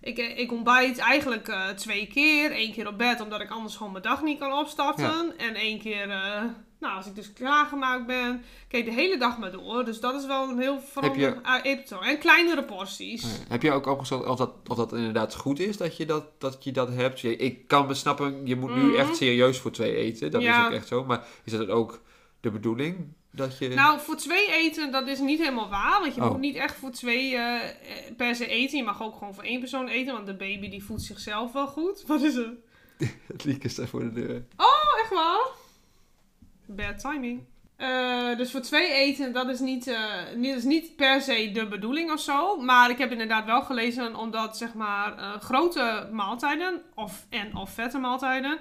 ik, 0.00 0.18
ik 0.18 0.52
ontbijt 0.52 0.98
eigenlijk 0.98 1.48
eh, 1.48 1.68
twee 1.68 2.06
keer. 2.06 2.50
Eén 2.60 2.72
keer 2.72 2.86
op 2.88 2.98
bed, 2.98 3.20
omdat 3.20 3.40
ik 3.40 3.50
anders 3.50 3.76
gewoon 3.76 3.92
mijn 3.92 4.04
dag 4.04 4.22
niet 4.22 4.38
kan 4.38 4.52
opstarten. 4.52 5.38
En 5.38 5.54
één 5.54 5.80
keer, 5.80 6.10
eh, 6.10 6.42
nou, 6.80 6.96
als 6.96 7.06
ik 7.06 7.14
dus 7.14 7.32
klaargemaakt 7.32 8.06
ben. 8.06 8.42
Eet 8.70 8.84
de 8.84 8.90
hele 8.92 9.18
dag 9.18 9.38
maar 9.38 9.50
door. 9.52 9.84
Dus 9.84 10.00
dat 10.00 10.14
is 10.14 10.26
wel 10.26 10.48
een 10.48 10.58
heel 10.60 10.80
veranderd 10.80 11.36
uh, 11.46 11.54
eetpatroon. 11.62 12.02
En 12.04 12.18
kleinere 12.18 12.64
porties. 12.64 13.24
Oh 13.24 13.30
ja. 13.30 13.36
Heb 13.48 13.62
je 13.62 13.72
ook 13.72 13.86
opgesteld 13.86 14.26
of 14.26 14.36
dat, 14.36 14.52
of 14.66 14.76
dat 14.76 14.92
inderdaad 14.92 15.34
goed 15.34 15.58
is 15.58 15.76
dat 15.76 15.96
je 15.96 16.06
dat, 16.06 16.24
dat, 16.40 16.64
je 16.64 16.72
dat 16.72 16.88
hebt? 16.94 17.20
Je- 17.20 17.36
Ik 17.36 17.66
kan 17.68 17.86
me 17.86 17.94
snappen, 17.94 18.46
je 18.46 18.56
moet 18.56 18.74
nu 18.74 18.82
Mhm. 18.82 18.94
echt 18.96 19.16
serieus 19.16 19.58
voor 19.58 19.70
twee 19.70 19.94
eten. 19.94 20.30
Dat 20.30 20.42
Ja. 20.42 20.60
is 20.60 20.66
ook 20.66 20.72
echt 20.72 20.88
zo. 20.88 21.04
Maar 21.04 21.24
is 21.44 21.52
dat 21.52 21.68
ook 21.68 22.00
de 22.40 22.50
bedoeling? 22.50 23.12
Dat 23.30 23.58
je... 23.58 23.68
Nou, 23.68 24.00
voor 24.00 24.16
twee 24.16 24.50
eten, 24.52 24.92
dat 24.92 25.06
is 25.06 25.18
niet 25.18 25.38
helemaal 25.38 25.68
waar. 25.68 26.00
Want 26.00 26.14
je 26.14 26.22
Oh. 26.24 26.30
moet 26.30 26.40
niet 26.40 26.56
echt 26.56 26.76
voor 26.76 26.90
twee 26.90 27.34
eh, 27.36 27.64
eh, 27.64 27.70
per 28.16 28.34
se 28.34 28.46
eten. 28.46 28.78
Je 28.78 28.84
mag 28.84 29.02
ook 29.02 29.16
gewoon 29.16 29.34
voor 29.34 29.44
één 29.44 29.60
persoon 29.60 29.88
eten. 29.88 30.12
Want 30.14 30.26
de 30.26 30.34
baby 30.36 30.68
die 30.68 30.84
voedt 30.84 31.02
zichzelf 31.02 31.52
wel 31.52 31.66
goed. 31.66 32.04
Wat 32.06 32.22
is 32.22 32.34
er? 32.34 32.52
Het 33.26 33.44
lieke 33.48 33.68
staat 33.68 33.88
voor 33.88 34.00
de 34.00 34.12
deur. 34.12 34.44
Oh, 34.56 35.00
echt 35.00 35.10
waar? 35.10 35.46
Bad 36.66 36.98
timing. 36.98 37.44
Eh, 37.76 38.36
dus 38.36 38.50
voor 38.50 38.60
twee 38.60 38.92
eten, 38.92 39.32
dat 39.32 39.48
is 39.48 39.60
niet, 39.60 39.86
eh, 39.86 40.04
niet, 40.34 40.56
is 40.56 40.64
niet 40.64 40.96
per 40.96 41.20
se 41.20 41.50
de 41.52 41.66
bedoeling 41.68 42.12
of 42.12 42.20
zo. 42.20 42.56
Maar 42.56 42.90
ik 42.90 42.98
heb 42.98 43.10
inderdaad 43.12 43.44
wel 43.44 43.62
gelezen, 43.62 44.16
omdat 44.16 44.56
zeg 44.56 44.74
maar 44.74 45.12
grote 45.40 46.08
maaltijden 46.12 46.82
of, 46.94 47.26
en 47.30 47.56
of 47.56 47.70
vette 47.70 47.98
maaltijden 47.98 48.58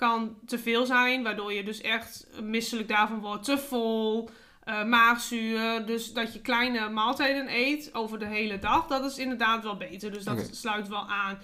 kan 0.00 0.36
te 0.46 0.58
veel 0.58 0.86
zijn. 0.86 1.22
Waardoor 1.22 1.52
je 1.52 1.64
dus 1.64 1.80
echt 1.80 2.26
misselijk 2.42 2.88
daarvan 2.88 3.20
wordt, 3.20 3.44
te 3.44 3.58
vol, 3.58 4.30
eh, 4.64 4.84
maagzuur. 4.84 5.86
Dus 5.86 6.12
dat 6.12 6.32
je 6.32 6.40
kleine 6.40 6.88
maaltijden 6.88 7.46
eet 7.48 7.94
over 7.94 8.18
de 8.18 8.26
hele 8.26 8.58
dag, 8.58 8.86
dat 8.86 9.04
is 9.04 9.18
inderdaad 9.18 9.62
wel 9.62 9.76
beter. 9.76 10.12
Dus 10.12 10.24
dat 10.24 10.48
sluit 10.52 10.88
wel 10.88 11.08
aan. 11.08 11.38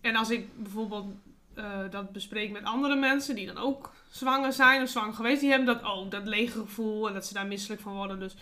En 0.00 0.16
als 0.16 0.30
ik 0.30 0.62
bijvoorbeeld 0.62 1.14
eh, 1.54 1.80
dat 1.90 2.12
bespreek 2.12 2.50
met 2.50 2.64
andere 2.64 2.96
mensen 2.96 3.34
die 3.34 3.46
dan 3.46 3.58
ook 3.58 3.92
zwanger 4.10 4.52
zijn 4.52 4.82
of 4.82 4.88
zwanger 4.88 5.14
geweest, 5.14 5.40
die 5.40 5.50
hebben 5.50 5.74
dat 5.74 5.84
ook, 5.84 6.10
dat 6.10 6.26
lege 6.26 6.58
gevoel 6.58 7.08
en 7.08 7.14
dat 7.14 7.26
ze 7.26 7.34
daar 7.34 7.46
misselijk 7.46 7.80
van 7.80 7.94
worden. 7.94 8.18
Dus 8.18 8.36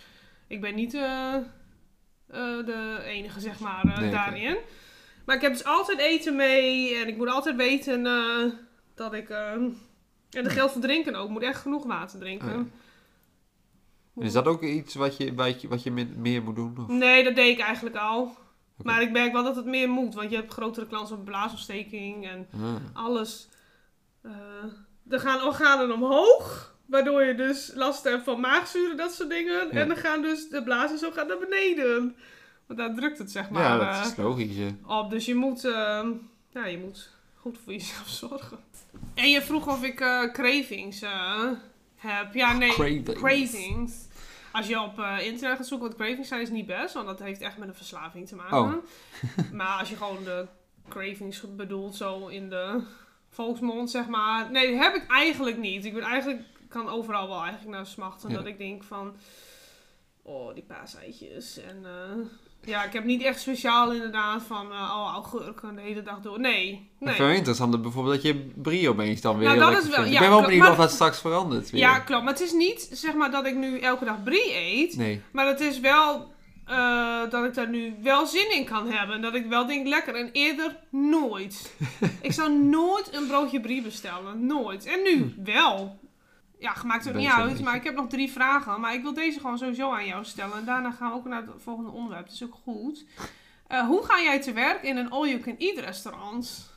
ik 0.47 0.61
ben 0.61 0.75
niet 0.75 0.93
eh, 0.93 1.35
de 2.65 3.01
enige, 3.05 3.39
zeg 3.39 3.59
maar, 3.59 3.99
Nee, 3.99 4.11
daarin. 4.11 4.57
Maar 5.25 5.35
ik 5.35 5.41
heb 5.41 5.51
dus 5.51 5.65
altijd 5.65 5.99
eten 5.99 6.35
mee 6.35 6.95
en 6.95 7.07
ik 7.07 7.17
moet 7.17 7.29
altijd 7.29 7.55
weten 7.55 8.01
dat 8.95 9.13
ik. 9.13 9.29
eh, 9.29 9.51
en 9.51 9.77
dat 10.43 10.51
geldt 10.51 10.71
voor 10.71 10.81
drinken 10.81 11.15
ook. 11.15 11.29
Moet 11.29 11.41
echt 11.43 11.61
genoeg 11.61 11.85
water 11.85 12.19
drinken. 12.19 12.47
Oh 12.47 12.53
ja. 12.53 12.65
En 14.15 14.21
is 14.21 14.33
dat 14.33 14.45
ook 14.45 14.63
iets 14.63 14.95
wat 14.95 15.17
je, 15.17 15.33
wat 15.33 15.61
je, 15.61 15.67
wat 15.67 15.83
je 15.83 15.91
meer 16.17 16.43
moet 16.43 16.55
doen? 16.55 16.77
Of? 16.79 16.87
Nee, 16.87 17.23
dat 17.23 17.35
deed 17.35 17.57
ik 17.57 17.63
eigenlijk 17.63 17.95
al. 17.95 18.35
Maar 18.83 19.01
ik 19.01 19.11
merk 19.11 19.31
wel 19.33 19.43
dat 19.43 19.55
het 19.55 19.65
meer 19.65 19.89
moet, 19.89 20.13
want 20.13 20.29
je 20.29 20.35
hebt 20.35 20.53
grotere 20.53 20.87
kans 20.87 21.11
op 21.11 21.25
blaasontsteking 21.25 22.27
en 22.27 22.47
Ah. 22.53 22.75
alles. 23.05 23.49
eh 24.21 24.31
er 25.09 25.19
gaan 25.19 25.43
organen 25.43 25.91
omhoog, 25.91 26.75
waardoor 26.85 27.23
je 27.23 27.35
dus 27.35 27.71
last 27.75 28.03
hebt 28.03 28.23
van 28.23 28.39
maagzuren, 28.39 28.97
dat 28.97 29.13
soort 29.13 29.29
dingen. 29.29 29.53
Ja. 29.53 29.69
En 29.81 29.87
dan 29.87 29.97
gaan 29.97 30.21
dus 30.21 30.49
de 30.49 30.63
blazen 30.63 30.97
zo 30.97 31.11
gaan 31.11 31.27
naar 31.27 31.37
beneden. 31.39 32.15
Want 32.67 32.79
daar 32.79 32.95
drukt 32.95 33.17
het 33.17 33.31
zeg 33.31 33.49
maar 33.49 33.61
ja, 33.63 33.79
eh, 33.89 33.97
dat 34.01 34.11
is 34.11 34.15
logisch. 34.17 34.55
hè. 34.55 34.69
op. 34.99 35.09
Dus 35.09 35.25
je 35.25 35.35
moet, 35.35 35.65
eh, 35.65 36.05
ja, 36.49 36.65
je 36.65 36.77
moet 36.77 37.09
goed 37.45 37.57
voor 37.63 37.73
jezelf 37.73 38.07
zorgen. 38.29 38.59
En 39.13 39.29
je 39.29 39.41
vroeg 39.41 39.67
of 39.67 39.83
ik 39.83 39.99
eh, 39.99 40.31
cravings 40.31 41.01
eh, 41.01 41.51
heb. 41.95 42.33
Ja, 42.33 42.53
nee. 42.53 42.69
Cravings. 42.69 43.13
Cravings. 43.13 44.07
Als 44.51 44.67
je 44.67 44.81
op 44.81 44.99
eh, 44.99 45.25
internet 45.25 45.57
gaat 45.57 45.67
zoeken 45.67 45.87
wat 45.87 45.97
cravings 45.97 46.27
zijn, 46.27 46.41
is 46.41 46.49
niet 46.49 46.65
best. 46.65 46.93
Want 46.93 47.07
dat 47.07 47.19
heeft 47.19 47.41
echt 47.41 47.57
met 47.57 47.67
een 47.67 47.75
verslaving 47.75 48.27
te 48.27 48.35
maken. 48.35 48.57
Oh. 48.57 48.73
maar 49.59 49.79
als 49.79 49.89
je 49.89 49.95
gewoon 49.95 50.23
de 50.23 50.47
cravings 50.89 51.55
bedoelt, 51.55 51.95
zo 51.95 52.27
in 52.27 52.49
de 52.49 52.83
volksmond, 53.29 53.89
zeg 53.89 54.07
maar. 54.07 54.51
Nee, 54.51 54.75
heb 54.75 54.95
ik 54.95 55.07
eigenlijk 55.07 55.57
niet. 55.57 55.85
Ik 55.85 55.93
ben 55.93 56.03
eigenlijk, 56.03 56.41
kan 56.67 56.89
overal 56.89 57.27
wel 57.27 57.41
eigenlijk 57.41 57.75
naar 57.75 57.85
smachten. 57.85 58.29
Ja. 58.29 58.35
Dat 58.35 58.45
ik 58.45 58.57
denk 58.57 58.83
van, 58.83 59.15
oh, 60.21 60.53
die 60.53 60.63
paaseitjes. 60.63 61.57
En 61.57 61.85
ja, 62.65 62.83
ik 62.83 62.93
heb 62.93 63.03
niet 63.03 63.23
echt 63.23 63.39
speciaal 63.39 63.91
inderdaad 63.93 64.43
van, 64.47 64.71
eh, 64.71 64.77
oh, 64.77 65.11
augurken 65.13 65.75
de 65.75 65.81
hele 65.81 66.01
dag 66.03 66.19
door. 66.21 66.39
Nee, 66.39 66.69
Ik 66.99 67.05
nee. 67.05 67.13
vind 67.15 67.27
het 67.27 67.37
interessant 67.37 67.81
bijvoorbeeld 67.81 68.15
dat 68.15 68.23
je 68.23 68.51
brie 68.55 68.89
opeens 68.89 69.21
dan 69.21 69.37
weer 69.37 69.55
Nou, 69.55 69.73
dat 69.73 69.83
is 69.83 69.89
wel- 69.89 70.05
ja, 70.05 70.11
ik 70.11 70.19
ben 70.19 70.29
wel 70.29 70.37
klopt, 70.37 70.47
benieuwd 70.53 70.69
of 70.69 70.77
dat 70.77 70.91
straks 70.91 71.19
verandert. 71.19 71.69
Weer. 71.69 71.81
Ja, 71.81 71.99
klopt. 71.99 72.23
Maar 72.23 72.33
het 72.33 72.41
is 72.41 72.51
niet, 72.53 72.89
zeg 72.91 73.13
maar, 73.13 73.31
dat 73.31 73.45
ik 73.45 73.55
nu 73.55 73.79
elke 73.79 74.05
dag 74.05 74.23
brie 74.23 74.55
eet. 74.55 74.97
Nee. 74.97 75.21
Maar 75.31 75.47
het 75.47 75.59
is 75.59 75.79
wel 75.79 76.33
eh, 76.65 77.19
dat 77.29 77.45
ik 77.45 77.53
daar 77.53 77.69
nu 77.69 77.95
wel 78.03 78.25
zin 78.25 78.51
in 78.51 78.65
kan 78.65 78.91
hebben. 78.91 79.21
Dat 79.21 79.35
ik 79.35 79.45
wel 79.45 79.65
denk, 79.65 79.87
lekker. 79.87 80.15
En 80.15 80.29
eerder 80.31 80.77
nooit. 80.89 81.75
ik 82.21 82.31
zou 82.31 82.53
nooit 82.59 83.09
een 83.13 83.27
broodje 83.27 83.59
brie 83.61 83.81
bestellen. 83.81 84.45
Nooit. 84.45 84.85
En 84.85 84.99
nu 85.03 85.33
wel. 85.43 85.99
Ja, 86.59 86.73
maakt 86.85 87.07
ook 87.07 87.13
niet 87.13 87.29
uit. 87.29 87.61
Maar 87.61 87.75
ik 87.75 87.83
heb 87.83 87.95
nog 87.95 88.07
drie 88.07 88.31
vragen. 88.31 88.79
Maar 88.79 88.93
ik 88.93 89.01
wil 89.01 89.13
deze 89.13 89.39
gewoon 89.39 89.57
sowieso 89.57 89.91
aan 89.91 90.05
jou 90.05 90.25
stellen. 90.25 90.57
En 90.57 90.65
daarna 90.65 90.91
gaan 90.91 91.09
we 91.09 91.15
ook 91.15 91.25
naar 91.25 91.41
het 91.41 91.63
volgende 91.63 91.91
onderwerp. 91.91 92.25
Dat 92.25 92.33
is 92.33 92.43
ook 92.43 92.57
goed. 92.63 93.05
Eh, 93.67 93.87
hoe 93.87 94.05
ga 94.05 94.21
jij 94.21 94.41
te 94.41 94.53
werk 94.53 94.83
in 94.83 94.97
een 94.97 95.09
all-you-can-eat 95.09 95.77
restaurant? 95.77 96.73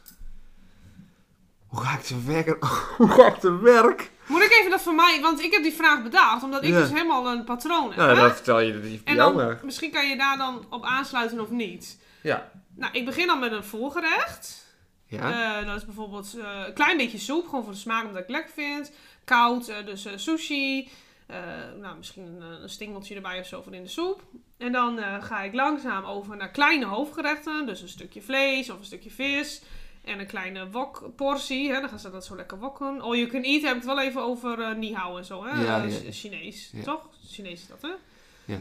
Hoe 1.67 1.81
ga 1.81 1.95
ik 1.95 2.01
te 2.03 2.23
werken? 2.25 2.57
Hoe 2.97 3.09
ga 3.09 3.27
ik 3.27 3.35
te 3.35 3.59
werk? 3.59 4.11
Moet 4.27 4.43
ik 4.43 4.51
even 4.59 4.71
dat 4.71 4.83
van 4.83 4.95
mij... 4.95 5.21
Want 5.21 5.41
ik 5.41 5.53
heb 5.53 5.63
die 5.63 5.73
vraag 5.73 6.03
bedacht. 6.03 6.43
Omdat 6.43 6.63
ik 6.63 6.69
Ja. 6.69 6.79
dus 6.81 6.89
helemaal 6.89 7.29
een 7.31 7.45
patroon 7.45 7.89
heb. 7.89 7.97
Nou, 7.97 8.09
hè? 8.15 8.21
dan 8.21 8.31
vertel 8.31 8.61
je 8.61 8.73
niet 8.75 9.03
En 9.05 9.17
dan, 9.17 9.59
misschien 9.63 9.91
kan 9.91 10.09
je 10.09 10.17
daar 10.17 10.37
dan 10.37 10.67
op 10.71 10.85
aansluiten 10.85 11.41
of 11.41 11.51
niet. 11.51 11.99
Ja. 12.23 12.51
Nou, 12.75 12.93
ik 12.93 13.05
begin 13.05 13.27
dan 13.27 13.39
met 13.39 13.53
een 13.53 13.65
voorgerecht. 13.65 14.67
Ja? 15.07 15.61
Eh, 15.61 15.67
dat 15.67 15.77
is 15.77 15.85
bijvoorbeeld 15.85 16.35
eh, 16.39 16.63
een 16.67 16.75
klein 16.75 16.97
beetje 16.97 17.19
soep, 17.19 17.45
gewoon 17.49 17.65
voor 17.65 17.73
de 17.73 17.79
smaak, 17.79 18.05
omdat 18.05 18.21
ik 18.21 18.27
het 18.27 18.37
lekker 18.37 18.53
vind. 18.55 18.93
Koud, 19.29 19.69
eh, 19.69 19.87
dus 19.87 20.05
eh, 20.05 20.13
sushi. 20.17 20.89
Eh, 21.27 21.39
nou, 21.81 21.97
misschien 21.97 22.23
een, 22.27 22.63
een 22.63 22.69
stingeltje 22.71 23.15
erbij 23.15 23.41
of 23.41 23.47
zo 23.47 23.63
voor 23.63 23.75
in 23.75 23.83
de 23.83 23.89
soep. 23.89 24.23
En 24.57 24.73
dan 24.73 24.99
ga 25.23 25.43
ik 25.43 25.55
langzaam 25.55 26.05
over 26.05 26.37
naar 26.37 26.51
kleine 26.51 26.85
hoofdgerechten. 26.85 27.67
Dus 27.67 27.81
een 27.83 27.89
stukje 27.89 28.23
vlees 28.23 28.71
of 28.71 28.79
een 28.79 28.85
stukje 28.85 29.11
vis. 29.11 29.63
En 30.05 30.19
een 30.19 30.27
kleine 30.27 30.71
wokportie. 30.71 31.71
Hè, 31.73 31.81
dan 31.81 31.89
gaan 31.89 31.99
ze 31.99 32.11
dat 32.11 32.25
zo 32.25 32.37
lekker 32.37 32.59
wokken. 32.59 33.01
All 33.01 33.17
you 33.17 33.27
can 33.27 33.43
eat 33.43 33.63
heb 33.63 33.71
ik 33.71 33.83
het 33.83 33.85
wel 33.85 34.01
even 34.01 34.23
over 34.23 34.61
eh 34.61 34.75
Nihao 34.77 35.17
en 35.19 35.25
zo. 35.25 35.45
Hè? 35.45 35.63
Ja, 35.65 35.83
ja. 35.83 35.91
Ch- 35.91 36.15
Chinees, 36.17 36.73
toch? 36.85 37.09
Chinees 37.29 37.61
is 37.61 37.67
dat, 37.67 37.83
hè? 37.83 37.89
Ja. 38.45 38.61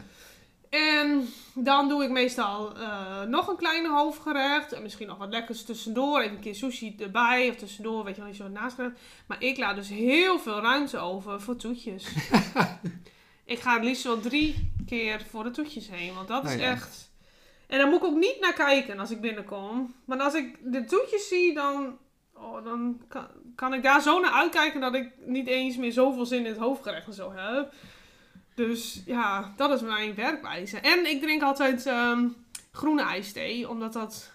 En 0.70 1.28
dan 1.54 1.88
doe 1.88 2.04
ik 2.04 2.10
meestal 2.10 2.76
eh, 2.76 3.22
nog 3.22 3.48
een 3.48 3.56
kleine 3.56 3.88
hoofdgerecht. 3.88 4.72
En 4.72 4.82
misschien 4.82 5.06
nog 5.06 5.18
wat 5.18 5.30
lekkers 5.30 5.64
tussendoor. 5.64 6.20
Even 6.20 6.34
een 6.34 6.40
keer 6.40 6.54
sushi 6.54 6.96
erbij. 6.98 7.48
Of 7.48 7.56
tussendoor, 7.56 8.04
weet 8.04 8.16
je 8.16 8.22
wel, 8.22 8.34
zo 8.34 8.48
naastgerecht. 8.48 9.00
Maar 9.26 9.42
ik 9.42 9.58
laat 9.58 9.76
dus 9.76 9.88
heel 9.88 10.38
veel 10.38 10.60
ruimte 10.60 10.98
over 10.98 11.40
voor 11.40 11.56
toetjes. 11.56 12.08
ik 13.44 13.58
ga 13.58 13.74
het 13.74 13.84
liefst 13.84 14.04
wel 14.04 14.20
drie 14.20 14.72
keer 14.86 15.22
voor 15.30 15.44
de 15.44 15.50
toetjes 15.50 15.88
heen. 15.90 16.14
Want 16.14 16.28
dat 16.28 16.44
is 16.44 16.50
Nou 16.50 16.62
ja. 16.62 16.70
echt... 16.70 17.06
En 17.66 17.78
daar 17.78 17.88
moet 17.88 17.98
ik 17.98 18.04
ook 18.04 18.16
niet 18.16 18.40
naar 18.40 18.52
kijken 18.52 18.98
als 18.98 19.10
ik 19.10 19.20
binnenkom. 19.20 19.94
Maar 20.04 20.18
als 20.18 20.34
ik 20.34 20.58
de 20.62 20.84
toetjes 20.84 21.28
zie, 21.28 21.54
dan, 21.54 21.98
oh, 22.34 22.64
dan 22.64 23.02
kan, 23.08 23.26
kan 23.54 23.74
ik 23.74 23.82
daar 23.82 24.02
zo 24.02 24.20
naar 24.20 24.30
uitkijken 24.30 24.80
dat 24.80 24.94
ik 24.94 25.10
niet 25.24 25.46
eens 25.46 25.76
meer 25.76 25.92
zoveel 25.92 26.26
zin 26.26 26.38
in 26.38 26.50
het 26.52 26.60
hoofdgerecht 26.60 27.06
en 27.06 27.12
zo 27.12 27.32
heb. 27.32 27.72
Dus 28.58 29.02
ja, 29.06 29.52
dat 29.56 29.70
is 29.70 29.80
mijn 29.80 30.14
werkwijze. 30.14 30.78
En 30.80 31.06
ik 31.06 31.20
drink 31.20 31.42
altijd 31.42 31.86
ehm, 31.86 32.28
groene 32.72 33.02
ijsthee, 33.02 33.68
omdat 33.68 33.92
dat 33.92 34.32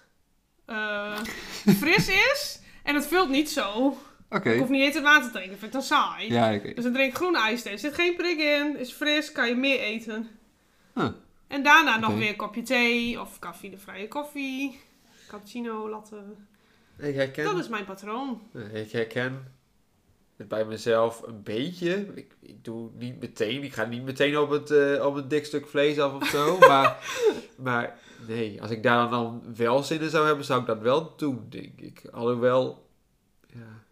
eh, 0.66 1.20
fris 1.82 2.08
is. 2.08 2.60
En 2.84 2.96
het 2.96 3.08
vult 3.08 3.30
niet 3.30 3.50
zo. 3.50 3.98
Oké. 4.30 4.50
Ik 4.50 4.60
hoef 4.60 4.70
niet 4.70 4.82
eens 4.82 4.96
het 4.96 5.04
water 5.04 5.32
te 5.32 5.32
drinken, 5.32 5.58
vind 5.58 5.66
ik 5.66 5.72
dan 5.72 5.82
saai. 5.82 6.32
Ja. 6.32 6.58
Dus 6.58 6.84
dan 6.84 6.94
drink 6.94 7.10
ik 7.10 7.16
groene 7.16 7.40
ijsthee. 7.40 7.74
Er 7.74 7.80
zit 7.80 7.94
geen 7.94 8.16
prik 8.16 8.40
in, 8.40 8.78
is 8.78 8.92
fris, 8.92 9.32
kan 9.32 9.48
je 9.48 9.56
meer 9.56 9.80
eten. 9.80 10.30
Huh. 10.94 11.10
En 11.48 11.64
daarna 11.64 11.98
nog 11.98 12.16
weer 12.16 12.30
een 12.30 12.36
kopje 12.36 12.62
thee 12.62 13.22
of 13.22 13.40
koffie, 13.40 13.70
de 13.70 13.78
vrije 13.78 14.08
koffie. 14.08 14.80
Cappuccino, 15.28 15.90
latte. 15.90 16.24
Ik 16.98 17.16
herken, 17.16 17.44
Dat 17.44 17.58
is 17.58 17.68
mijn 17.68 17.86
patroon. 17.86 18.42
ik 18.74 18.92
herken 18.92 19.54
het 20.44 20.52
bij 20.52 20.66
mezelf 20.66 21.22
een 21.26 21.44
beetje. 21.44 22.12
Ik, 22.16 22.36
ik 22.40 22.64
doe 22.64 22.90
niet 22.94 23.20
meteen. 23.20 23.64
Ik 23.64 23.74
ga 23.74 23.86
niet 23.86 24.04
meteen 24.04 24.38
op 24.38 24.50
het, 24.50 24.72
eh, 24.72 25.06
op 25.06 25.16
het 25.16 25.30
dik 25.30 25.46
stuk 25.46 25.68
vlees 25.68 26.00
af 26.00 26.14
of 26.14 26.28
zo. 26.28 26.58
maar, 26.70 26.98
maar 27.58 28.00
nee, 28.28 28.62
als 28.62 28.72
ik 28.72 28.84
daar 28.84 29.10
dan 29.10 29.44
wel 29.56 29.84
zin 29.84 30.02
in 30.02 30.10
zou 30.10 30.26
hebben, 30.26 30.46
zou 30.46 30.62
ik 30.62 30.68
dat 30.68 30.80
wel 30.80 31.16
doen, 31.16 31.46
denk 31.50 31.82
ik. 31.82 32.08
Alhoewel, 32.12 32.88
ja, 33.48 33.84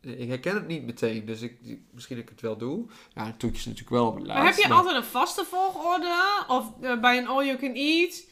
ik 0.00 0.28
herken 0.28 0.54
het 0.54 0.66
niet 0.66 0.84
meteen. 0.84 1.24
Dus 1.24 1.40
ik, 1.40 1.58
misschien 1.90 2.16
dat 2.16 2.24
ik 2.24 2.30
het 2.30 2.40
wel 2.40 2.56
doe. 2.56 2.86
Ja, 3.14 3.26
een 3.26 3.36
toetje 3.36 3.58
is 3.58 3.64
natuurlijk 3.64 3.90
wel 3.90 4.06
op 4.06 4.14
het 4.14 4.26
laatst. 4.26 4.42
Maar 4.42 4.52
heb 4.54 4.62
je 4.64 4.74
altijd 4.74 4.96
een 4.96 5.04
vaste 5.04 5.44
volgorde? 5.44 6.44
Of 6.48 6.72
eh, 6.80 7.00
bij 7.00 7.18
een 7.18 7.26
all 7.26 7.46
you 7.46 7.58
can 7.58 7.74
eat? 7.74 8.30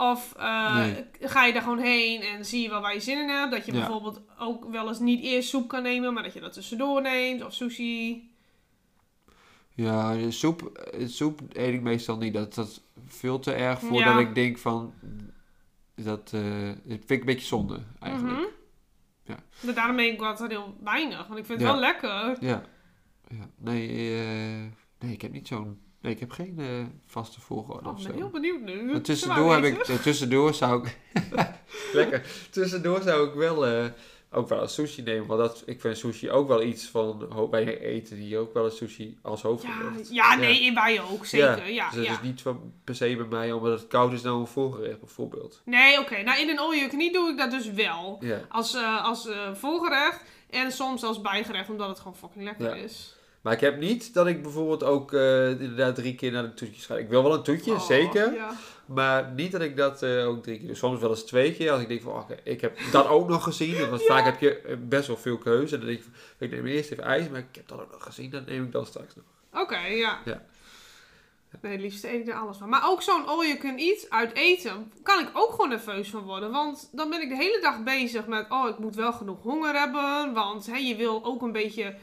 Of 0.00 0.34
Nee. 0.74 1.04
ga 1.20 1.44
je 1.44 1.52
daar 1.52 1.62
gewoon 1.62 1.78
heen 1.78 2.20
en 2.22 2.44
zie 2.44 2.62
je 2.62 2.68
wel 2.68 2.80
waar 2.80 2.94
je 2.94 3.00
zin 3.00 3.18
in 3.18 3.28
hebt? 3.28 3.50
Dat 3.52 3.66
je 3.66 3.72
Ja. 3.72 3.78
bijvoorbeeld 3.78 4.20
ook 4.38 4.70
wel 4.70 4.88
eens 4.88 4.98
niet 4.98 5.22
eerst 5.22 5.48
soep 5.48 5.68
kan 5.68 5.82
nemen, 5.82 6.14
maar 6.14 6.22
dat 6.22 6.32
je 6.32 6.40
dat 6.40 6.52
tussendoor 6.52 7.02
neemt. 7.02 7.44
Of 7.44 7.52
sushi. 7.54 8.30
Ja, 9.74 10.30
soep, 10.30 10.86
soep 11.06 11.40
eet 11.52 11.74
ik 11.74 11.80
meestal 11.82 12.16
niet. 12.16 12.34
Dat, 12.34 12.54
dat 12.54 12.66
is 12.68 12.80
veel 13.06 13.38
te 13.38 13.52
erg 13.52 13.78
voordat 13.80 14.12
Ja. 14.12 14.18
ik 14.18 14.34
denk 14.34 14.58
van... 14.58 14.92
Dat, 15.94 16.30
eh, 16.34 16.66
dat 16.66 16.76
vind 16.84 17.10
ik 17.10 17.20
een 17.20 17.26
beetje 17.26 17.46
zonde, 17.46 17.80
eigenlijk. 18.00 18.34
Mhm. 18.36 18.46
Ja. 19.24 19.36
Maar 19.60 19.74
daarom 19.74 19.98
eet 19.98 20.12
ik 20.12 20.20
altijd 20.22 20.50
heel 20.50 20.76
weinig, 20.82 21.26
want 21.26 21.38
ik 21.38 21.46
vind 21.46 21.60
het 21.60 21.70
wel 21.70 21.78
lekker. 21.80 22.36
Ja. 22.40 22.62
ja. 23.28 23.48
Nee, 23.56 23.88
eh, 24.20 24.64
nee, 24.98 25.12
ik 25.12 25.22
heb 25.22 25.32
niet 25.32 25.48
zo'n... 25.48 25.80
Nee, 26.00 26.12
ik 26.12 26.20
heb 26.20 26.30
geen 26.30 26.54
eh, 26.58 26.66
vaste 27.06 27.40
volgorde 27.40 27.88
Oh, 27.88 27.92
of 27.94 27.98
ik 27.98 28.02
zo. 28.04 28.08
ben 28.08 28.16
heel 28.18 28.30
benieuwd 28.30 28.60
nu. 28.60 28.82
Maar 28.92 29.00
tussendoor, 29.00 29.54
heb 29.54 29.64
ik, 29.64 29.82
tussendoor 29.82 30.54
zou 30.54 30.86
ik... 30.86 30.98
Lekker. 31.92 32.26
Tussendoor 32.50 33.02
zou 33.02 33.28
ik 33.28 33.34
wel, 33.34 33.66
eh, 33.66 33.84
ook 34.32 34.48
wel 34.48 34.62
een 34.62 34.68
sushi 34.68 35.02
nemen. 35.02 35.26
Want 35.26 35.40
dat, 35.40 35.62
ik 35.66 35.80
vind 35.80 35.98
sushi 35.98 36.30
ook 36.30 36.48
wel 36.48 36.62
iets 36.62 36.86
van... 36.86 37.48
Wij 37.50 37.78
eten 37.80 38.16
hier 38.16 38.38
ook 38.38 38.54
wel 38.54 38.64
een 38.64 38.70
sushi 38.70 39.18
als 39.22 39.40
Ja, 39.42 39.48
hoofdgerecht. 39.48 40.10
ja, 40.12 40.34
nee, 40.34 40.60
in 40.62 40.74
wij 40.74 41.00
ook, 41.02 41.26
zeker. 41.26 41.70
Ja, 41.70 41.86
dus 41.86 41.96
dat 41.96 42.04
ja. 42.04 42.12
is 42.12 42.20
niet 42.22 42.42
van, 42.42 42.72
per 42.84 42.94
se 42.94 43.16
bij 43.16 43.26
mij 43.26 43.52
omdat 43.52 43.78
het 43.80 43.88
koud 43.88 44.12
is 44.12 44.22
nou 44.22 44.40
een 44.40 44.46
voorgerecht 44.46 45.00
bijvoorbeeld. 45.00 45.62
Nee, 45.64 45.98
oké. 46.00 46.22
Nou, 46.22 46.40
in 46.40 46.48
een 46.48 46.58
all 46.58 46.88
can 46.88 47.00
eat 47.00 47.12
doe 47.12 47.30
ik 47.30 47.36
dat 47.38 47.50
dus 47.50 47.70
wel. 47.72 48.16
Ja. 48.20 48.40
Als, 48.48 48.74
eh 48.74 49.04
als 49.04 49.28
voorgerecht 49.54 50.22
en 50.50 50.72
soms 50.72 51.02
als 51.04 51.20
bijgerecht, 51.20 51.68
omdat 51.70 51.88
het 51.88 51.98
gewoon 51.98 52.16
fucking 52.16 52.44
lekker 52.44 52.66
Ja. 52.76 52.82
is. 52.82 53.14
Maar 53.40 53.52
ik 53.52 53.60
heb 53.60 53.78
niet 53.78 54.14
dat 54.14 54.26
ik 54.26 54.42
bijvoorbeeld 54.42 54.84
ook 54.84 55.12
eh, 55.12 55.50
inderdaad 55.50 55.94
drie 55.94 56.14
keer 56.14 56.32
naar 56.32 56.42
de 56.42 56.54
toetjes 56.54 56.86
ga. 56.86 56.96
Ik 56.96 57.08
wil 57.08 57.22
wel 57.22 57.34
een 57.34 57.42
toetje, 57.42 57.72
Oh, 57.72 57.80
zeker. 57.80 58.34
Ja. 58.34 58.50
Maar 58.86 59.32
niet 59.32 59.52
dat 59.52 59.60
ik 59.60 59.76
dat 59.76 60.02
eh, 60.02 60.26
ook 60.28 60.42
drie 60.42 60.58
keer 60.58 60.66
doe. 60.66 60.76
Soms 60.76 61.00
wel 61.00 61.10
eens 61.10 61.24
twee 61.24 61.54
keer. 61.54 61.70
Als 61.70 61.80
ik 61.82 61.88
denk 61.88 62.02
van, 62.02 62.12
oké, 62.12 62.36
ik 62.44 62.60
heb 62.60 62.78
dat 62.92 63.06
ook 63.08 63.28
nog 63.28 63.42
gezien. 63.42 63.88
Want 63.90 64.00
Ja. 64.00 64.06
vaak 64.06 64.24
heb 64.24 64.40
je 64.40 64.56
eh, 64.60 64.76
best 64.80 65.06
wel 65.06 65.16
veel 65.16 65.38
keuze. 65.38 65.74
En 65.74 65.80
dan 65.80 65.88
denk 65.88 66.00
ik 66.00 66.06
ik 66.38 66.50
neem 66.50 66.66
eerst 66.66 66.90
even 66.90 67.04
ijs. 67.04 67.28
Maar 67.28 67.38
ik 67.40 67.46
heb 67.56 67.68
dat 67.68 67.80
ook 67.80 67.90
nog 67.92 68.02
gezien. 68.04 68.30
Dan 68.30 68.42
neem 68.46 68.64
ik 68.64 68.72
dat 68.72 68.86
straks 68.86 69.14
nog. 69.14 69.24
Oké, 69.62 69.78
ja. 69.78 70.18
Ja. 70.24 70.42
Nee, 71.62 71.72
het 71.72 71.80
liefst 71.80 72.04
eet 72.04 72.20
ik 72.20 72.28
er 72.28 72.34
alles 72.40 72.56
van. 72.56 72.68
Maar 72.68 72.88
ook 72.88 73.02
zo'n 73.02 73.26
all 73.26 73.46
you 73.46 73.58
can 73.58 73.76
eat 73.78 74.06
uit 74.10 74.34
eten, 74.34 74.92
kan 75.02 75.20
ik 75.20 75.30
ook 75.32 75.50
gewoon 75.50 75.68
nerveus 75.68 76.10
van 76.10 76.22
worden. 76.22 76.50
Want 76.50 76.88
dan 76.92 77.10
ben 77.10 77.22
ik 77.22 77.28
de 77.28 77.36
hele 77.36 77.58
dag 77.60 77.82
bezig 77.82 78.26
met, 78.26 78.46
oh, 78.48 78.68
ik 78.68 78.78
moet 78.78 78.94
wel 78.94 79.12
genoeg 79.12 79.42
honger 79.42 79.74
hebben. 79.74 80.32
Want 80.34 80.66
hè, 80.66 80.76
je 80.76 80.96
wil 80.96 81.24
ook 81.24 81.42
een 81.42 81.52
beetje, 81.52 81.94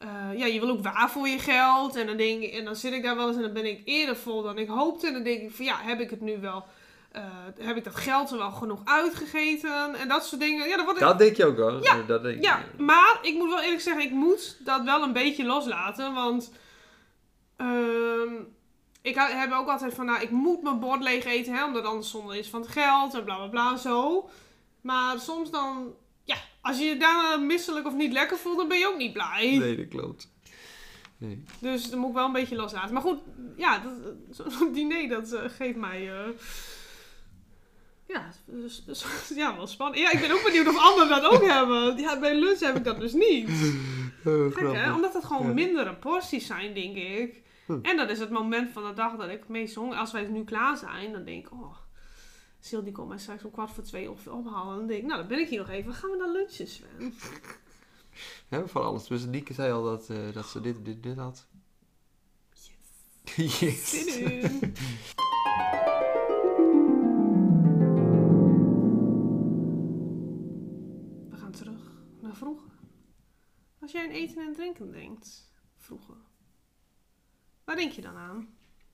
eh, 0.00 0.38
ja, 0.38 0.46
je 0.46 0.60
wil 0.60 0.68
ook 0.70 0.82
waar 0.82 1.10
voor 1.10 1.28
je 1.28 1.38
geld. 1.38 1.96
En 1.96 2.06
dan, 2.06 2.16
denk 2.16 2.42
ik, 2.42 2.52
en 2.52 2.64
dan 2.64 2.76
zit 2.76 2.92
ik 2.92 3.02
daar 3.02 3.16
wel 3.16 3.26
eens 3.26 3.36
en 3.36 3.42
dan 3.42 3.52
ben 3.52 3.66
ik 3.66 3.82
eerder 3.84 4.16
vol 4.16 4.42
dan 4.42 4.58
ik 4.58 4.68
hoopte. 4.68 5.06
En 5.06 5.12
dan 5.12 5.22
denk 5.22 5.42
ik 5.42 5.50
van, 5.50 5.64
ja, 5.64 5.76
heb 5.80 6.00
ik 6.00 6.10
het 6.10 6.20
nu 6.20 6.40
wel, 6.40 6.64
eh, 7.12 7.22
heb 7.58 7.76
ik 7.76 7.84
dat 7.84 7.94
geld 7.94 8.30
er 8.30 8.38
wel 8.38 8.50
genoeg 8.50 8.80
uitgegeten? 8.84 9.94
En 9.94 10.08
dat 10.08 10.26
soort 10.26 10.40
dingen. 10.40 10.68
Ja, 10.68 10.90
ik... 10.90 10.98
Dat 10.98 11.18
denk 11.18 11.36
je 11.36 11.44
ook 11.44 11.56
wel. 11.56 11.82
Ja, 11.82 12.02
Dat 12.06 12.22
denk 12.22 12.36
ik. 12.36 12.44
Ja, 12.44 12.62
maar 12.78 13.18
ik 13.22 13.34
moet 13.34 13.48
wel 13.48 13.60
eerlijk 13.60 13.80
zeggen, 13.80 14.02
ik 14.02 14.10
moet 14.10 14.56
dat 14.64 14.82
wel 14.82 15.02
een 15.02 15.12
beetje 15.12 15.44
loslaten. 15.44 16.14
Want 16.14 16.52
ehm, 17.56 18.34
ik 19.02 19.14
heb 19.14 19.52
ook 19.52 19.68
altijd 19.68 19.94
van, 19.94 20.06
nou, 20.06 20.22
ik 20.22 20.30
moet 20.30 20.62
mijn 20.62 20.80
bord 20.80 21.02
leeg 21.02 21.24
eten, 21.24 21.54
hè, 21.54 21.64
omdat 21.64 21.84
anders 21.84 22.10
zonde 22.10 22.38
is 22.38 22.48
van 22.48 22.60
het 22.60 22.70
geld 22.70 23.14
en 23.14 23.24
bla 23.24 23.36
bla 23.36 23.46
bla 23.46 23.76
zo. 23.76 24.28
Maar 24.80 25.18
soms 25.18 25.50
dan, 25.50 25.94
als 26.60 26.78
je 26.78 26.84
je 26.84 26.96
daarna 26.96 27.36
misselijk 27.36 27.86
of 27.86 27.94
niet 27.94 28.12
lekker 28.12 28.36
voelt, 28.36 28.56
dan 28.56 28.68
ben 28.68 28.78
je 28.78 28.86
ook 28.88 28.96
niet 28.98 29.12
blij. 29.12 29.56
Nee, 29.58 29.76
dat 29.76 29.88
klopt. 29.88 30.32
Nee. 31.18 31.42
Dus 31.60 31.90
dan 31.90 31.98
moet 31.98 32.08
ik 32.08 32.14
wel 32.14 32.24
een 32.26 32.32
beetje 32.32 32.56
loslaten. 32.56 32.92
Maar 32.92 33.02
goed, 33.02 33.18
ja, 33.56 33.78
dat- 33.78 34.46
zo'n 34.52 34.72
diner, 34.72 35.08
dat 35.08 35.32
eh, 35.32 35.42
geeft 35.56 35.76
mij... 35.76 36.10
eh, 36.12 36.28
ja, 38.08 38.28
dus, 38.46 38.84
dus- 38.84 39.04
ja, 39.34 39.56
wel 39.56 39.66
spannend. 39.66 40.00
Ja, 40.02 40.10
ik 40.12 40.20
ben 40.20 40.30
ook 40.30 40.42
benieuwd 40.44 40.68
of 40.68 40.78
anderen 40.78 41.08
dat 41.22 41.24
ook 41.32 41.44
hebben. 41.58 41.96
Ja, 41.98 42.18
bij 42.20 42.38
lunch 42.38 42.58
heb 42.58 42.76
ik 42.76 42.84
dat 42.84 43.00
dus 43.00 43.12
niet. 43.12 43.48
Oh, 44.24 44.52
Gek, 44.54 44.72
hè? 44.72 44.92
Omdat 44.94 45.14
het 45.14 45.24
gewoon 45.24 45.46
Ja. 45.46 45.52
mindere 45.52 45.94
porties 45.94 46.46
zijn, 46.46 46.74
denk 46.74 46.96
ik. 46.96 47.42
Hm. 47.66 47.78
En 47.82 47.96
dat 47.96 48.10
is 48.10 48.18
het 48.18 48.30
moment 48.30 48.70
van 48.72 48.86
de 48.86 48.92
dag 48.94 49.16
dat 49.16 49.28
ik 49.28 49.48
meest 49.48 49.74
honger... 49.74 49.96
Als 49.98 50.12
wij 50.12 50.22
nu 50.26 50.44
klaar 50.44 50.76
zijn, 50.76 51.12
dan 51.12 51.24
denk 51.24 51.46
ik... 51.46 51.52
Oh, 51.52 51.76
Sil 52.68 52.82
die 52.84 52.92
komt 52.92 53.08
mij 53.08 53.18
straks 53.18 53.44
om 53.44 53.50
kwart 53.50 53.70
voor 53.70 53.82
twee 53.82 54.10
ongeveer 54.10 54.32
ophalen. 54.32 54.72
En 54.72 54.78
dan 54.78 54.86
denk 54.86 55.00
ik, 55.00 55.06
nou, 55.06 55.18
dan 55.18 55.28
ben 55.28 55.38
ik 55.38 55.48
hier 55.48 55.58
nog 55.58 55.68
even. 55.68 55.94
Gaan 55.94 56.10
we 56.10 56.18
dan 56.18 56.32
lunchen, 56.32 56.66
Sven? 56.66 57.14
Hè, 58.48 58.68
van 58.68 58.82
alles. 58.82 59.06
Dus 59.06 59.24
Nieke 59.24 59.52
zei 59.54 59.72
al 59.72 59.82
dat, 59.82 60.10
eh, 60.10 60.32
dat 60.32 60.46
ze 60.46 60.60
dit, 60.60 60.84
dit, 60.84 61.02
dit 61.02 61.16
had. 61.16 61.46
Yes. 63.36 63.92
In. 64.16 64.42
We 71.28 71.36
gaan 71.36 71.52
terug 71.52 72.02
naar 72.20 72.36
vroeger. 72.36 72.70
Als 73.80 73.92
jij 73.92 74.04
aan 74.04 74.10
eten 74.10 74.46
en 74.46 74.52
drinken 74.52 74.92
denkt, 74.92 75.52
vroeger. 75.76 76.16
Waar 77.64 77.76
denk 77.76 77.92
je 77.92 78.02
dan 78.02 78.16
aan? 78.16 78.48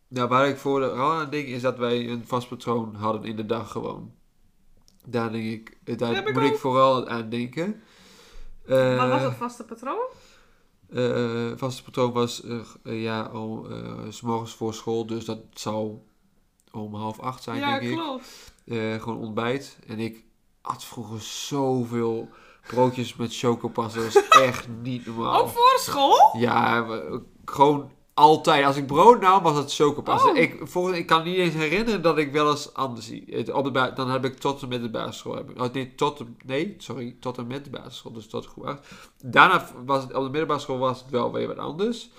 Nou, 0.09 0.29
waar 0.29 0.49
ik 0.49 0.57
voor 0.57 0.81
de 0.81 0.93
aan 0.93 1.31
denk 1.31 1.47
is 1.47 1.63
dat 1.63 1.79
wij 1.79 2.09
een 2.09 2.25
vast 2.27 2.49
patroon 2.49 2.95
hadden 2.95 3.25
in 3.25 3.37
de 3.37 3.47
dag 3.47 3.71
gewoon. 3.71 4.13
Daar 5.05 5.33
denk 5.33 5.45
ik, 5.53 5.77
eh, 5.85 5.97
daar 5.99 6.27
ik 6.29 6.33
moet 6.35 6.43
ik 6.43 6.57
vooral 6.57 7.09
aan 7.09 7.29
denken. 7.29 7.83
Eh, 8.67 8.97
Wat 8.99 9.09
was 9.09 9.23
het 9.23 9.35
vaste 9.35 9.65
patroon? 9.65 10.07
eh, 10.91 11.53
vaste 11.57 11.83
patroon 11.83 12.13
was 12.13 12.43
eh, 12.45 12.59
eh, 12.85 13.03
ja, 13.03 13.31
om, 13.33 13.71
eh, 13.73 13.93
s 14.09 14.21
morgens 14.21 14.53
voor 14.55 14.75
school, 14.75 15.07
dus 15.07 15.25
dat 15.25 15.39
zou 15.53 15.99
om 16.73 16.95
half 16.95 17.21
acht 17.21 17.43
zijn, 17.43 17.59
ja, 17.59 17.79
denk 17.79 17.91
ik. 17.93 17.99
klopt. 17.99 18.53
Eh, 18.67 19.03
gewoon 19.03 19.19
ontbijt. 19.19 19.79
En 19.87 19.99
ik 19.99 20.25
had 20.61 20.85
vroeger 20.85 21.21
zoveel 21.21 22.29
broodjes 22.67 23.17
met 23.17 23.37
chocopas. 23.37 23.95
Dat 23.95 24.05
was 24.15 24.29
echt 24.43 24.69
niet 24.83 25.07
normaal. 25.07 25.41
Ook 25.43 25.49
voor 25.49 25.77
school? 25.79 26.37
Ja, 26.39 26.85
maar 26.85 27.21
gewoon 27.45 27.91
altijd. 28.17 28.65
Als 28.65 28.77
ik 28.77 28.87
brood 28.87 29.21
nam, 29.21 29.43
was 29.43 29.57
het 29.57 29.75
chocopas. 29.75 30.25
Oh. 30.25 30.37
Ik, 30.37 30.59
volgens, 30.63 30.99
ik 30.99 31.07
kan 31.07 31.25
niet 31.25 31.37
eens 31.37 31.55
herinneren 31.55 32.03
dat 32.03 32.19
ik 32.19 32.33
wel 32.33 32.51
eens 32.51 32.75
anders 32.75 33.07
zie. 33.07 33.55
Op 33.55 33.75
de 33.75 33.93
dan 33.95 34.11
heb 34.11 34.25
ik 34.25 34.39
tot 34.39 34.63
en 34.63 34.69
met 34.69 34.83
de 34.83 34.91
basisschool. 34.91 35.45
Oh, 35.57 35.73
nee, 35.73 35.95
tot, 35.95 36.25
nee, 36.45 36.75
sorry, 36.79 37.17
tot 37.21 37.39
en 37.39 37.47
met 37.47 37.65
de 37.65 37.71
basisschool. 37.71 38.13
Dus 38.13 38.27
tot 38.27 38.47
groep 38.47 38.65
8. 38.65 38.89
Daarna 39.25 39.69
was 39.85 40.03
het, 40.03 40.15
op 40.15 40.23
de 40.23 40.31
middelbare 40.31 40.61
school 40.61 40.79
was 40.79 41.01
het 41.01 41.11
wel 41.11 41.33
weer 41.33 41.47
wat 41.47 41.59
anders. 41.59 42.11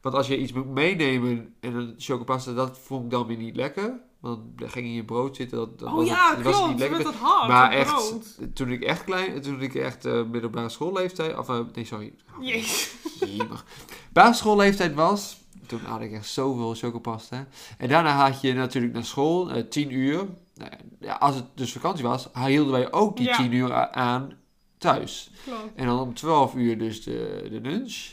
Want 0.00 0.14
als 0.14 0.26
je 0.26 0.38
iets 0.38 0.52
moet 0.52 0.68
meenemen 0.68 1.54
en 1.60 1.74
een 1.74 1.94
chocopasta, 1.98 2.52
dat 2.52 2.78
vond 2.78 3.04
ik 3.04 3.10
dan 3.10 3.26
weer 3.26 3.36
niet 3.36 3.56
lekker. 3.56 4.00
Want 4.20 4.58
dan 4.58 4.68
ging 4.70 4.86
in 4.86 4.92
je 4.92 5.04
brood 5.04 5.36
zitten. 5.36 5.58
Dat, 5.58 5.78
dat 5.78 5.88
Oh 5.88 5.94
was 5.94 6.06
ja, 6.08 6.28
het, 6.28 6.36
dat 6.36 6.44
was 6.44 6.54
klopt. 6.54 6.68
niet 6.70 6.78
Met 6.78 6.88
lekker. 6.90 7.12
dat 7.12 7.20
hart. 7.20 7.48
maar 7.48 7.70
echt, 7.70 7.94
brood. 7.94 8.54
toen 8.54 8.70
ik 8.72 8.82
echt 8.82 9.04
klein, 9.04 9.40
toen 9.42 9.62
ik 9.62 9.74
echt 9.74 10.04
eh, 10.04 10.24
middelbare 10.24 10.68
schoolleeftijd, 10.68 11.38
of 11.38 11.48
eh, 11.48 11.60
nee, 11.74 11.84
sorry. 11.84 12.14
Jezus. 12.40 12.94
Jemig. 13.20 13.64
Basisschoolleeftijd 14.12 14.94
was, 14.94 15.38
toen 15.66 15.80
had 15.84 16.00
ik 16.00 16.12
echt 16.12 16.26
zoveel 16.28 16.74
chocopasta. 16.74 17.46
En 17.78 17.88
daarna 17.88 18.24
had 18.26 18.40
je 18.40 18.52
natuurlijk 18.54 18.94
naar 18.94 19.04
school, 19.04 19.50
eh 19.50 19.62
10 19.68 19.92
uur. 19.92 20.26
Nou 20.54 20.70
ja, 21.00 21.14
als 21.14 21.34
het 21.34 21.44
dus 21.54 21.72
vakantie 21.72 22.04
was, 22.04 22.28
hielden 22.46 22.72
wij 22.72 22.92
ook 22.92 23.16
die 23.16 23.26
Ja. 23.26 23.36
10 23.36 23.52
uur 23.52 23.72
aan 23.92 24.32
thuis. 24.78 25.30
Klopt. 25.44 25.74
En 25.74 25.86
dan 25.86 25.98
om 26.00 26.14
12 26.14 26.54
uur 26.54 26.78
dus 26.78 27.02
de, 27.04 27.46
de 27.50 27.60
lunch. 27.60 28.06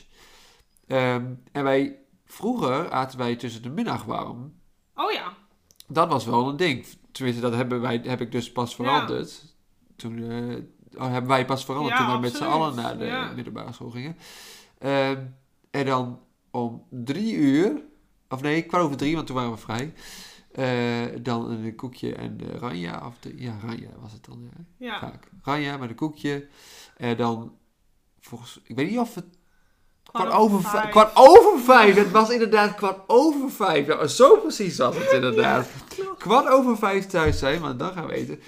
Ehm, 0.87 1.25
en 1.51 1.63
wij, 1.63 1.99
vroeger 2.25 2.91
aten 2.91 3.17
wij 3.17 3.35
tussen 3.35 3.61
de 3.61 3.69
middag 3.69 4.03
warm. 4.03 4.53
Oh 4.95 5.11
ja. 5.11 5.33
Dat 5.87 6.07
was 6.09 6.25
wel 6.25 6.49
een 6.49 6.57
ding. 6.57 6.85
Tenminste, 7.11 7.41
dat 7.41 7.53
hebben 7.53 7.81
wij, 7.81 8.01
heb 8.03 8.21
ik 8.21 8.31
dus 8.31 8.51
pas 8.51 8.75
veranderd. 8.75 9.55
Toen 9.95 10.23
oh, 10.97 11.11
hebben 11.11 11.29
wij 11.29 11.45
pas 11.45 11.65
veranderd 11.65 11.97
toen 11.97 12.11
we 12.11 12.17
met 12.19 12.35
z'n 12.35 12.43
allen 12.43 12.75
naar 12.75 12.97
de 12.97 13.31
middelbare 13.35 13.73
school 13.73 13.89
gingen. 13.89 14.17
Ehm, 14.77 15.25
en 15.71 15.85
dan 15.85 16.19
om 16.51 16.83
drie 16.89 17.35
uur, 17.35 17.81
of 18.29 18.41
nee, 18.41 18.61
kwart 18.61 18.83
over 18.83 18.97
drie, 18.97 19.15
want 19.15 19.27
toen 19.27 19.35
waren 19.35 19.51
we 19.51 19.57
vrij. 19.57 19.93
eh, 20.51 21.21
dan 21.21 21.51
een 21.51 21.75
koekje 21.75 22.15
en 22.15 22.39
ranja, 22.59 23.07
of 23.07 23.19
de, 23.19 23.33
ja, 23.41 23.57
ranja 23.61 23.89
was 23.99 24.11
het 24.11 24.25
dan, 24.25 24.49
ja, 24.51 24.63
Ja. 24.77 24.99
vaak. 24.99 25.29
Ranja 25.43 25.77
met 25.77 25.89
een 25.89 25.95
koekje. 25.95 26.47
En 26.97 27.17
dan, 27.17 27.53
volgens, 28.19 28.59
ik 28.63 28.75
weet 28.75 28.89
niet 28.89 28.99
of 28.99 29.15
het 29.15 29.25
Kwart 30.15 30.33
over, 30.33 30.61
vijf. 30.61 30.89
kwart 30.89 31.11
over 31.15 31.59
vijf. 31.59 31.95
Het 31.95 32.11
was 32.11 32.29
inderdaad 32.29 32.75
kwart 32.75 32.99
over 33.07 33.51
vijf. 33.51 33.87
Ja, 33.87 34.07
zo 34.07 34.37
precies 34.37 34.77
was 34.77 34.95
het 34.97 35.11
inderdaad. 35.19 35.67
Kwart 36.17 36.47
over 36.47 36.77
vijf 36.77 37.05
thuis 37.05 37.39
zijn, 37.39 37.61
want 37.61 37.79
dan 37.79 37.93
gaan 37.93 38.05
we 38.07 38.13
eten. 38.13 38.39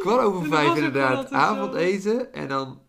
Kwart 0.00 0.20
over 0.22 0.46
vijf 0.56 0.74
inderdaad 0.74 1.28
zo. 1.28 1.34
avondeten. 1.34 2.32
En 2.32 2.48
dan 2.48 2.80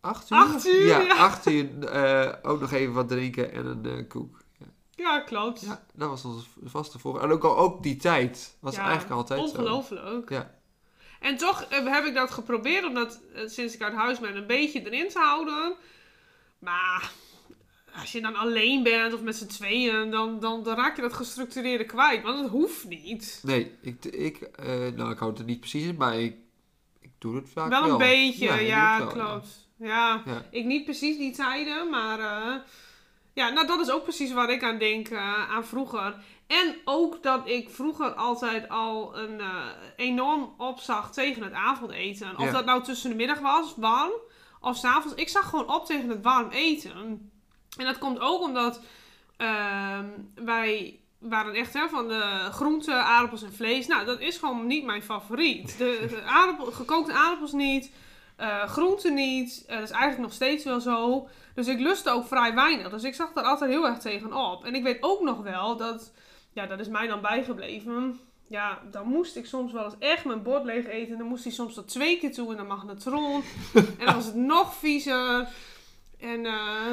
acht 0.00 0.30
uur. 0.30 0.38
Acht 0.38 0.66
uur, 0.66 0.86
Ja, 0.86 0.98
ja. 1.00 1.14
acht 1.16 1.46
uur. 1.46 1.84
eh, 1.84 2.32
ook 2.42 2.60
nog 2.60 2.72
even 2.72 2.92
wat 2.94 3.08
drinken 3.08 3.52
en 3.52 3.66
een 3.66 3.86
eh, 3.98 4.08
koek. 4.08 4.40
Ja, 4.94 5.20
klopt. 5.20 5.60
Ja, 5.60 5.84
dat 5.94 6.08
was 6.08 6.24
onze 6.24 6.46
vaste 6.64 6.98
voor. 6.98 7.20
En 7.22 7.30
ook, 7.32 7.44
al, 7.44 7.56
ook 7.58 7.82
die 7.82 7.96
tijd 7.96 8.56
was 8.60 8.74
Ja, 8.74 8.80
eigenlijk 8.82 9.12
altijd 9.12 9.40
zo. 9.40 9.44
Ongelooflijk. 9.56 10.30
Ja. 10.30 10.54
En 11.20 11.36
toch 11.36 11.62
eh, 11.62 11.86
heb 11.86 12.04
ik 12.04 12.14
dat 12.14 12.30
geprobeerd 12.30 12.84
om 12.84 12.94
dat 12.94 13.20
eh, 13.34 13.42
sinds 13.48 13.74
ik 13.74 13.82
uit 13.82 13.94
huis 13.94 14.18
ben 14.20 14.36
een 14.36 14.46
beetje 14.46 14.80
erin 14.90 15.08
te 15.08 15.18
houden. 15.18 15.74
Maar 16.58 17.10
als 18.00 18.12
je 18.12 18.20
dan 18.20 18.36
alleen 18.36 18.82
bent 18.82 19.14
of 19.14 19.22
met 19.22 19.36
z'n 19.36 19.46
tweeën, 19.46 20.10
dan, 20.10 20.40
dan, 20.40 20.62
dan 20.62 20.76
raak 20.76 20.96
je 20.96 21.02
dat 21.02 21.12
gestructureerde 21.12 21.84
kwijt. 21.84 22.22
Want 22.22 22.38
het 22.38 22.50
hoeft 22.50 22.88
niet. 22.88 23.40
Nee, 23.42 23.72
ik, 23.80 24.04
ik, 24.04 24.36
eh, 24.40 24.66
nou, 24.96 25.10
ik 25.10 25.18
houd 25.18 25.38
het 25.38 25.46
niet 25.46 25.60
precies 25.60 25.86
in, 25.86 25.96
maar 25.96 26.18
ik, 26.18 26.36
ik 27.00 27.10
doe 27.18 27.36
het 27.36 27.50
vaak 27.52 27.70
wel 27.70 27.82
wel. 27.82 27.90
een 27.90 27.98
beetje, 27.98 28.60
ja, 28.60 28.98
wel, 28.98 29.06
klopt. 29.06 29.68
Ja. 29.76 30.22
Ja. 30.24 30.46
ik 30.50 30.64
niet 30.64 30.84
precies 30.84 31.16
die 31.16 31.32
tijden, 31.32 31.90
maar 31.90 32.18
eh, 32.18 32.54
ja, 33.32 33.48
nou 33.48 33.66
dat 33.66 33.80
is 33.80 33.90
ook 33.90 34.02
precies 34.02 34.32
waar 34.32 34.50
ik 34.50 34.62
aan 34.62 34.78
denk, 34.78 35.08
eh, 35.08 35.50
aan 35.50 35.64
vroeger. 35.64 36.14
En 36.46 36.76
ook 36.84 37.22
dat 37.22 37.48
ik 37.48 37.70
vroeger 37.70 38.12
altijd 38.12 38.68
al 38.68 39.18
een 39.18 39.40
enorm 39.96 40.54
opzag 40.58 41.12
tegen 41.12 41.42
het 41.42 41.52
avondeten. 41.52 42.38
Of 42.38 42.50
dat 42.50 42.64
nou 42.64 42.82
tussen 42.82 43.10
de 43.10 43.16
middag 43.16 43.38
was, 43.38 43.74
warm, 43.76 44.12
of 44.60 44.76
s'avonds. 44.76 45.16
Ik 45.16 45.28
zag 45.28 45.48
gewoon 45.48 45.74
op 45.74 45.86
tegen 45.86 46.08
het 46.08 46.22
warm 46.22 46.50
eten. 46.50 47.31
En 47.76 47.84
dat 47.84 47.98
komt 47.98 48.20
ook 48.20 48.42
omdat 48.42 48.80
ehm, 49.36 50.06
wij 50.34 51.00
waren 51.18 51.54
echt 51.54 51.72
hè, 51.72 51.88
van 51.88 52.08
de 52.08 52.48
groenten, 52.50 53.04
aardappels 53.04 53.42
en 53.42 53.52
vlees. 53.52 53.86
Nou, 53.86 54.04
dat 54.04 54.20
is 54.20 54.36
gewoon 54.36 54.66
niet 54.66 54.84
mijn 54.84 55.02
favoriet. 55.02 55.78
De, 55.78 56.06
de 56.08 56.22
aardappel, 56.38 56.72
gekookte 56.72 57.12
aardappels 57.12 57.52
niet, 57.52 57.92
eh 58.36 58.62
groenten 58.62 59.14
niet. 59.14 59.64
Eh, 59.66 59.74
dat 59.74 59.84
is 59.84 59.90
eigenlijk 59.90 60.22
nog 60.22 60.32
steeds 60.32 60.64
wel 60.64 60.80
zo. 60.80 61.28
Dus 61.54 61.66
ik 61.66 61.78
lustte 61.78 62.10
ook 62.10 62.26
vrij 62.26 62.54
weinig. 62.54 62.90
Dus 62.90 63.02
ik 63.02 63.14
zag 63.14 63.32
daar 63.32 63.44
altijd 63.44 63.70
heel 63.70 63.86
erg 63.86 63.98
tegen 63.98 64.32
op. 64.32 64.64
En 64.64 64.74
ik 64.74 64.82
weet 64.82 65.02
ook 65.02 65.20
nog 65.20 65.42
wel 65.42 65.76
dat, 65.76 66.12
ja, 66.52 66.66
dat 66.66 66.80
is 66.80 66.88
mij 66.88 67.06
dan 67.06 67.20
bijgebleven. 67.20 68.20
Ja, 68.48 68.78
dan 68.90 69.06
moest 69.06 69.36
ik 69.36 69.46
soms 69.46 69.72
wel 69.72 69.84
eens 69.84 69.98
echt 69.98 70.24
mijn 70.24 70.42
bord 70.42 70.64
leeg 70.64 70.86
eten. 70.86 71.18
Dan 71.18 71.26
moest 71.26 71.44
hij 71.44 71.52
soms 71.52 71.74
tot 71.74 71.88
twee 71.88 72.18
keer 72.18 72.32
toe 72.32 72.50
in 72.50 72.56
de 72.56 72.62
magnetron. 72.62 73.42
en 73.74 74.04
dan 74.06 74.14
was 74.14 74.26
het 74.26 74.34
nog 74.34 74.74
viezer. 74.74 75.48
En 76.18 76.46
eh, 76.46 76.92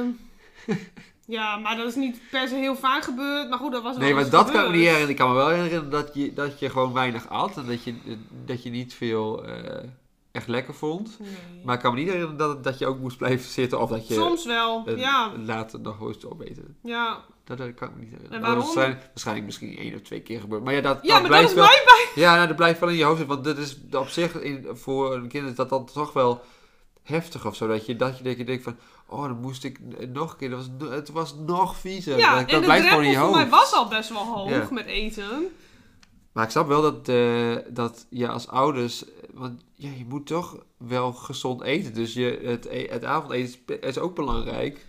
ja, 1.26 1.58
maar 1.58 1.78
dat 1.78 1.88
is 1.88 1.96
niet 1.96 2.20
per 2.32 2.48
se 2.48 2.56
heel 2.56 2.76
vaak 2.76 3.04
gebeurd. 3.04 3.50
Maar 3.50 3.60
goed, 3.60 3.72
dat 3.72 3.84
was 3.84 3.92
wel 3.98 4.04
Nee, 4.04 4.14
maar 4.14 4.30
dat 4.30 4.32
kan 4.32 4.40
ik 4.42 4.48
me 4.48 4.58
gebeurd. 4.58 4.72
niet 4.76 4.82
herinneren. 4.84 5.10
Ik 5.10 5.16
kan 5.16 5.30
me 5.30 5.36
wel 5.36 5.48
herinneren 5.50 5.90
dat 5.90 6.12
je, 6.14 6.34
dat 6.34 6.60
je 6.60 6.70
gewoon 6.70 6.94
weinig 6.94 7.30
at. 7.30 7.58
En 7.58 7.66
dat 7.66 7.84
je, 7.84 7.96
dat 8.46 8.64
je 8.64 8.70
niet 8.70 8.94
veel 8.94 9.46
eh, 9.46 9.84
echt 10.32 10.48
lekker 10.48 10.74
vond. 10.74 11.20
Nee. 11.20 11.30
Maar 11.64 11.76
ik 11.76 11.82
kan 11.82 11.94
me 11.94 12.00
niet 12.00 12.08
herinneren 12.08 12.38
dat, 12.38 12.64
dat 12.64 12.78
je 12.80 12.88
ook 12.88 13.00
moest 13.00 13.18
blijven 13.18 13.50
zitten. 13.52 13.80
Of 13.80 13.90
dat 13.90 14.08
je 14.08 14.14
Soms 14.14 14.46
wel, 14.46 14.90
ja. 14.96 15.32
later 15.46 15.80
nog 15.80 16.00
moest 16.00 16.26
opeten. 16.26 16.78
ja. 16.84 17.20
Dat, 17.44 17.58
dat 17.58 17.74
kan 17.74 17.88
ik 17.90 17.94
me 17.96 18.00
niet 18.02 18.10
herinneren. 18.10 18.36
En 18.48 18.56
Dat 18.56 18.74
waarom? 18.76 18.98
waarschijnlijk, 19.14 19.46
misschien 19.46 19.78
één 19.78 19.94
of 19.96 20.02
twee 20.02 20.22
keer 20.22 20.40
gebeurd. 20.40 20.64
Maar 20.64 20.74
ja, 20.74 20.82
dat, 20.82 21.00
Ja, 21.02 21.20
dat 21.20 21.30
maar 21.30 21.42
dat 21.42 21.54
blijft 21.54 21.70
is 21.78 21.84
wel... 22.16 22.24
Ja, 22.24 22.36
nou, 22.36 22.48
dat 22.48 22.56
blijft 22.56 22.80
wel 22.80 22.90
in 22.90 22.96
je 22.96 23.04
hoofd 23.04 23.18
zitten. 23.18 23.36
Want 23.36 23.48
dat 23.48 23.58
is 23.66 23.78
op 23.92 24.08
zich, 24.08 24.34
in, 24.42 24.68
voor 24.74 25.14
een 25.14 25.28
kind 25.28 25.50
is 25.50 25.56
dat 25.56 25.70
dan 25.70 25.86
toch 25.86 26.14
wel 26.14 26.42
heftig 27.10 27.46
of 27.46 27.56
zo. 27.56 27.68
Dat 27.68 27.86
je, 27.86 27.96
dat 27.96 28.18
je, 28.18 28.24
dat 28.24 28.38
je 28.38 28.44
denkt 28.44 28.64
van, 28.64 28.76
oh, 29.08 29.24
dan 29.24 29.40
moest 29.40 29.64
ik 29.64 29.80
nog 30.14 30.32
een 30.32 30.38
keer. 30.38 30.50
Dat 30.50 30.70
was, 30.78 30.90
het 30.90 31.10
was 31.10 31.36
nog 31.36 31.76
viezer. 31.76 32.18
Ja, 32.18 32.30
dat, 32.30 32.40
en 32.40 32.48
dat 32.48 32.60
de 32.60 32.66
blijft 32.66 32.88
gewoon 32.88 33.04
in 33.04 33.16
voor 33.16 33.32
mij 33.32 33.50
was 33.50 33.74
al 33.74 33.88
best 33.88 34.10
wel 34.10 34.26
hoog 34.26 34.50
Ja. 34.50 34.68
met 34.72 34.86
eten. 34.86 35.48
Maar 36.32 36.44
ik 36.44 36.52
snap 36.52 36.68
wel 36.68 36.82
dat, 36.82 37.10
eh, 37.10 37.56
dat 37.70 38.06
je 38.10 38.28
als 38.28 38.48
ouders... 38.48 39.04
Want 39.34 39.62
ja, 39.74 39.90
je 39.98 40.06
moet 40.08 40.26
toch 40.28 40.58
wel 40.78 41.14
gezond 41.14 41.62
eten. 41.62 41.94
Dus 41.94 42.14
je, 42.14 42.40
het, 42.44 42.66
e- 42.66 42.88
het 42.90 43.04
avondeten 43.04 43.60
is, 43.68 43.80
is 43.80 43.98
ook 43.98 44.16
belangrijk. 44.16 44.86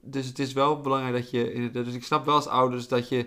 Dus 0.00 0.26
het 0.26 0.38
is 0.38 0.52
wel 0.52 0.80
belangrijk 0.80 1.14
dat 1.14 1.30
je... 1.30 1.70
Dus 1.72 1.94
ik 1.94 2.04
snap 2.04 2.24
wel 2.24 2.34
als 2.34 2.46
ouders 2.46 2.88
dat 2.88 3.08
je 3.08 3.26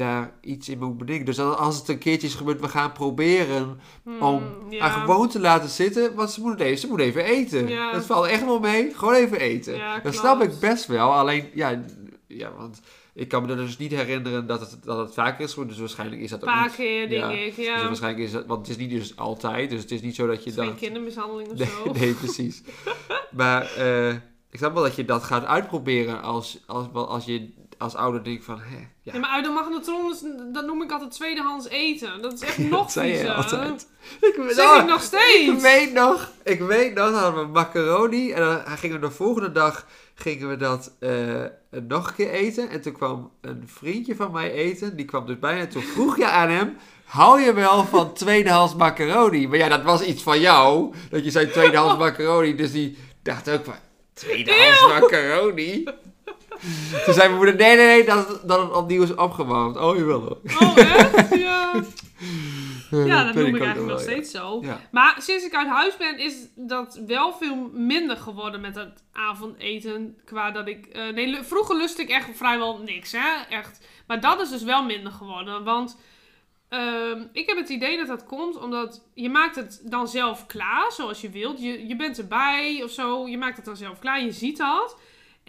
daar 0.00 0.32
iets 0.40 0.68
in 0.68 0.78
moet 0.78 0.98
bedenken. 0.98 1.24
Dus 1.24 1.38
als 1.40 1.78
het 1.78 1.88
een 1.88 1.98
keertje 1.98 2.26
is 2.26 2.34
gebeurd, 2.34 2.60
we 2.60 2.68
gaan 2.68 2.92
proberen 2.92 3.80
Hmm, 4.04 4.22
om 4.22 4.42
ja. 4.70 4.80
haar 4.86 5.00
gewoon 5.00 5.28
te 5.28 5.40
laten 5.40 5.68
zitten. 5.68 6.14
Want 6.14 6.30
ze 6.30 6.40
moet, 6.40 6.60
even, 6.60 6.78
ze 6.78 6.86
moet 6.86 7.00
even 7.00 7.24
eten. 7.24 7.68
Ja. 7.68 7.92
Dat 7.92 8.06
valt 8.06 8.26
echt 8.26 8.44
wel 8.44 8.60
mee. 8.60 8.90
Gewoon 8.94 9.14
even 9.14 9.40
eten. 9.40 9.74
Ja, 9.76 9.92
dat 9.92 10.00
klopt. 10.02 10.16
snap 10.16 10.42
ik 10.42 10.58
best 10.60 10.86
wel. 10.86 11.12
Alleen, 11.12 11.44
ja, 11.54 11.84
ja 12.26 12.52
want 12.58 12.80
ik 13.14 13.28
kan 13.28 13.42
me 13.42 13.50
er 13.50 13.56
dus 13.56 13.78
niet 13.78 13.90
herinneren 13.92 14.46
dat 14.46 14.60
het, 14.60 14.76
dat 14.84 14.98
het 14.98 15.14
vaker 15.14 15.44
is 15.44 15.50
gebeurd. 15.52 15.68
Dus 15.70 15.78
waarschijnlijk 15.78 16.22
is 16.22 16.30
dat 16.30 16.42
Een 16.42 16.48
ook 16.48 16.54
paar 16.54 16.64
niet. 16.66 16.74
keer, 16.74 17.08
denk 17.08 17.22
Ja. 17.22 17.30
ik. 17.30 17.56
Dus 17.56 17.64
Ja. 17.64 17.82
waarschijnlijk 17.86 18.24
is 18.24 18.32
dat, 18.32 18.46
want 18.46 18.60
het 18.66 18.76
is 18.76 18.86
niet 18.86 18.90
dus 19.00 19.16
altijd. 19.16 19.70
Dus 19.70 19.80
het 19.82 19.90
is 19.90 20.00
niet 20.00 20.14
zo 20.14 20.26
dat 20.26 20.44
je 20.44 20.52
geen 20.52 20.66
dan... 20.66 20.76
kindermishandeling 20.76 21.48
of 21.50 21.58
Nee, 21.58 21.68
zo. 21.84 21.92
nee, 21.92 22.12
precies. 22.14 22.62
maar 23.30 23.62
eh, 23.76 24.08
ik 24.50 24.58
snap 24.58 24.74
wel 24.74 24.82
dat 24.82 24.96
je 24.96 25.04
dat 25.04 25.22
gaat 25.22 25.44
uitproberen 25.44 26.22
als, 26.22 26.58
als, 26.66 26.86
als 26.92 27.24
je 27.24 27.52
als 27.80 27.94
ouder 27.94 28.24
denkt 28.24 28.44
van... 28.44 28.60
Hè, 28.60 28.76
ja, 29.02 29.12
Ja, 29.12 29.18
maar 29.18 29.30
uit 29.30 29.44
de 29.44 29.50
magnetron, 29.50 30.10
is- 30.12 30.24
dat 30.52 30.66
noem 30.66 30.82
ik 30.82 30.92
altijd 30.92 31.10
tweedehands 31.10 31.68
eten. 31.68 32.22
Dat 32.22 32.32
is 32.32 32.40
echt 32.40 32.58
nog 32.70 32.92
dat 32.92 33.04
viezer. 33.04 33.30
altijd. 33.32 33.88
Ik, 34.20 34.34
weet- 34.36 34.54
Zeg 34.54 34.70
oh, 34.70 34.76
ik 34.82 34.86
nog 34.88 35.02
steeds. 35.02 35.48
Ik 35.52 35.58
weet 35.60 35.92
nog, 35.92 36.30
ik 36.44 36.60
weet 36.60 36.94
nog, 36.94 37.10
dan 37.10 37.14
hadden 37.22 37.44
we 37.46 37.50
macaroni 37.52 38.32
en 38.32 38.40
dan 38.42 38.60
gingen 38.78 39.00
we 39.00 39.06
de 39.06 39.12
volgende 39.12 39.52
dag 39.52 39.86
gingen 40.14 40.48
we 40.48 40.56
dat 40.56 40.92
eh, 41.00 41.44
nog 41.70 42.08
een 42.08 42.14
keer 42.14 42.30
eten. 42.30 42.68
En 42.70 42.80
toen 42.80 42.92
kwam 42.92 43.30
een 43.40 43.62
vriendje 43.66 44.16
van 44.16 44.32
mij 44.32 44.52
eten, 44.52 44.96
die 44.96 45.04
kwam 45.04 45.26
dus 45.26 45.38
bij 45.38 45.60
en 45.60 45.68
toen 45.68 45.82
vroeg 45.82 46.16
je 46.16 46.26
aan 46.26 46.48
hem, 46.48 46.76
hou 47.04 47.40
je 47.40 47.52
wel 47.52 47.84
van 47.84 48.12
tweedehands 48.22 48.74
macaroni? 48.74 49.48
Maar 49.48 49.58
ja, 49.58 49.68
dat 49.68 49.82
was 49.82 50.02
iets 50.02 50.22
van 50.22 50.40
jou, 50.40 50.94
dat 51.10 51.24
je 51.24 51.30
zei 51.30 51.50
tweedehands 51.50 51.96
macaroni, 51.98 52.54
dus 52.54 52.72
die 52.72 52.98
dacht 53.22 53.50
ook 53.50 53.64
van, 53.64 53.74
tweedehands 54.12 54.86
macaroni? 54.86 55.84
Toen 57.04 57.14
zei 57.14 57.26
mijn 57.28 57.36
moeder, 57.36 57.54
nee, 57.54 57.76
nee, 57.76 57.86
nee, 57.86 58.04
dat, 58.04 58.40
dat 58.48 58.60
het 58.62 58.72
opnieuw 58.72 59.02
is 59.02 59.14
opgewarmd. 59.14 59.76
Oh, 59.76 59.96
jawel 59.96 60.20
hoor. 60.20 60.38
Oh, 60.60 60.76
echt? 60.78 61.34
Ja. 61.38 61.72
Ja, 62.90 63.24
dat 63.24 63.34
noem 63.34 63.46
ik 63.54 63.62
eigenlijk 63.62 63.92
nog 63.92 64.00
steeds 64.00 64.30
zo. 64.30 64.58
Ja. 64.62 64.80
Maar 64.90 65.16
sinds 65.18 65.44
ik 65.44 65.54
uit 65.54 65.68
huis 65.68 65.96
ben, 65.96 66.18
is 66.18 66.34
dat 66.54 67.00
wel 67.06 67.32
veel 67.32 67.70
minder 67.72 68.16
geworden 68.16 68.60
met 68.60 68.74
het 68.74 69.02
avondeten. 69.12 70.16
Qua 70.24 70.50
dat 70.50 70.68
ik. 70.68 70.86
eh, 70.86 71.08
nee, 71.08 71.26
lu- 71.26 71.44
vroeger 71.44 71.76
lustte 71.76 72.02
ik 72.02 72.08
echt 72.08 72.28
vrijwel 72.34 72.78
niks, 72.78 73.12
hè? 73.12 73.56
Echt. 73.56 73.80
Maar 74.06 74.20
dat 74.20 74.40
is 74.40 74.48
dus 74.50 74.62
wel 74.62 74.84
minder 74.84 75.12
geworden. 75.12 75.64
Want 75.64 75.96
ehm, 76.68 77.22
ik 77.32 77.48
heb 77.48 77.56
het 77.56 77.68
idee 77.68 77.96
dat 77.96 78.06
dat 78.06 78.24
komt 78.24 78.58
omdat 78.58 79.02
je 79.14 79.30
maakt 79.30 79.56
het 79.56 79.80
dan 79.84 80.08
zelf 80.08 80.46
klaar, 80.46 80.92
zoals 80.92 81.20
je 81.20 81.30
wilt. 81.30 81.60
Je, 81.62 81.86
je 81.86 81.96
bent 81.96 82.18
erbij 82.18 82.80
of 82.84 82.90
zo. 82.90 83.28
Je 83.28 83.38
maakt 83.38 83.56
het 83.56 83.64
dan 83.64 83.76
zelf 83.76 83.98
klaar. 83.98 84.24
Je 84.24 84.32
ziet 84.32 84.56
dat. 84.56 84.96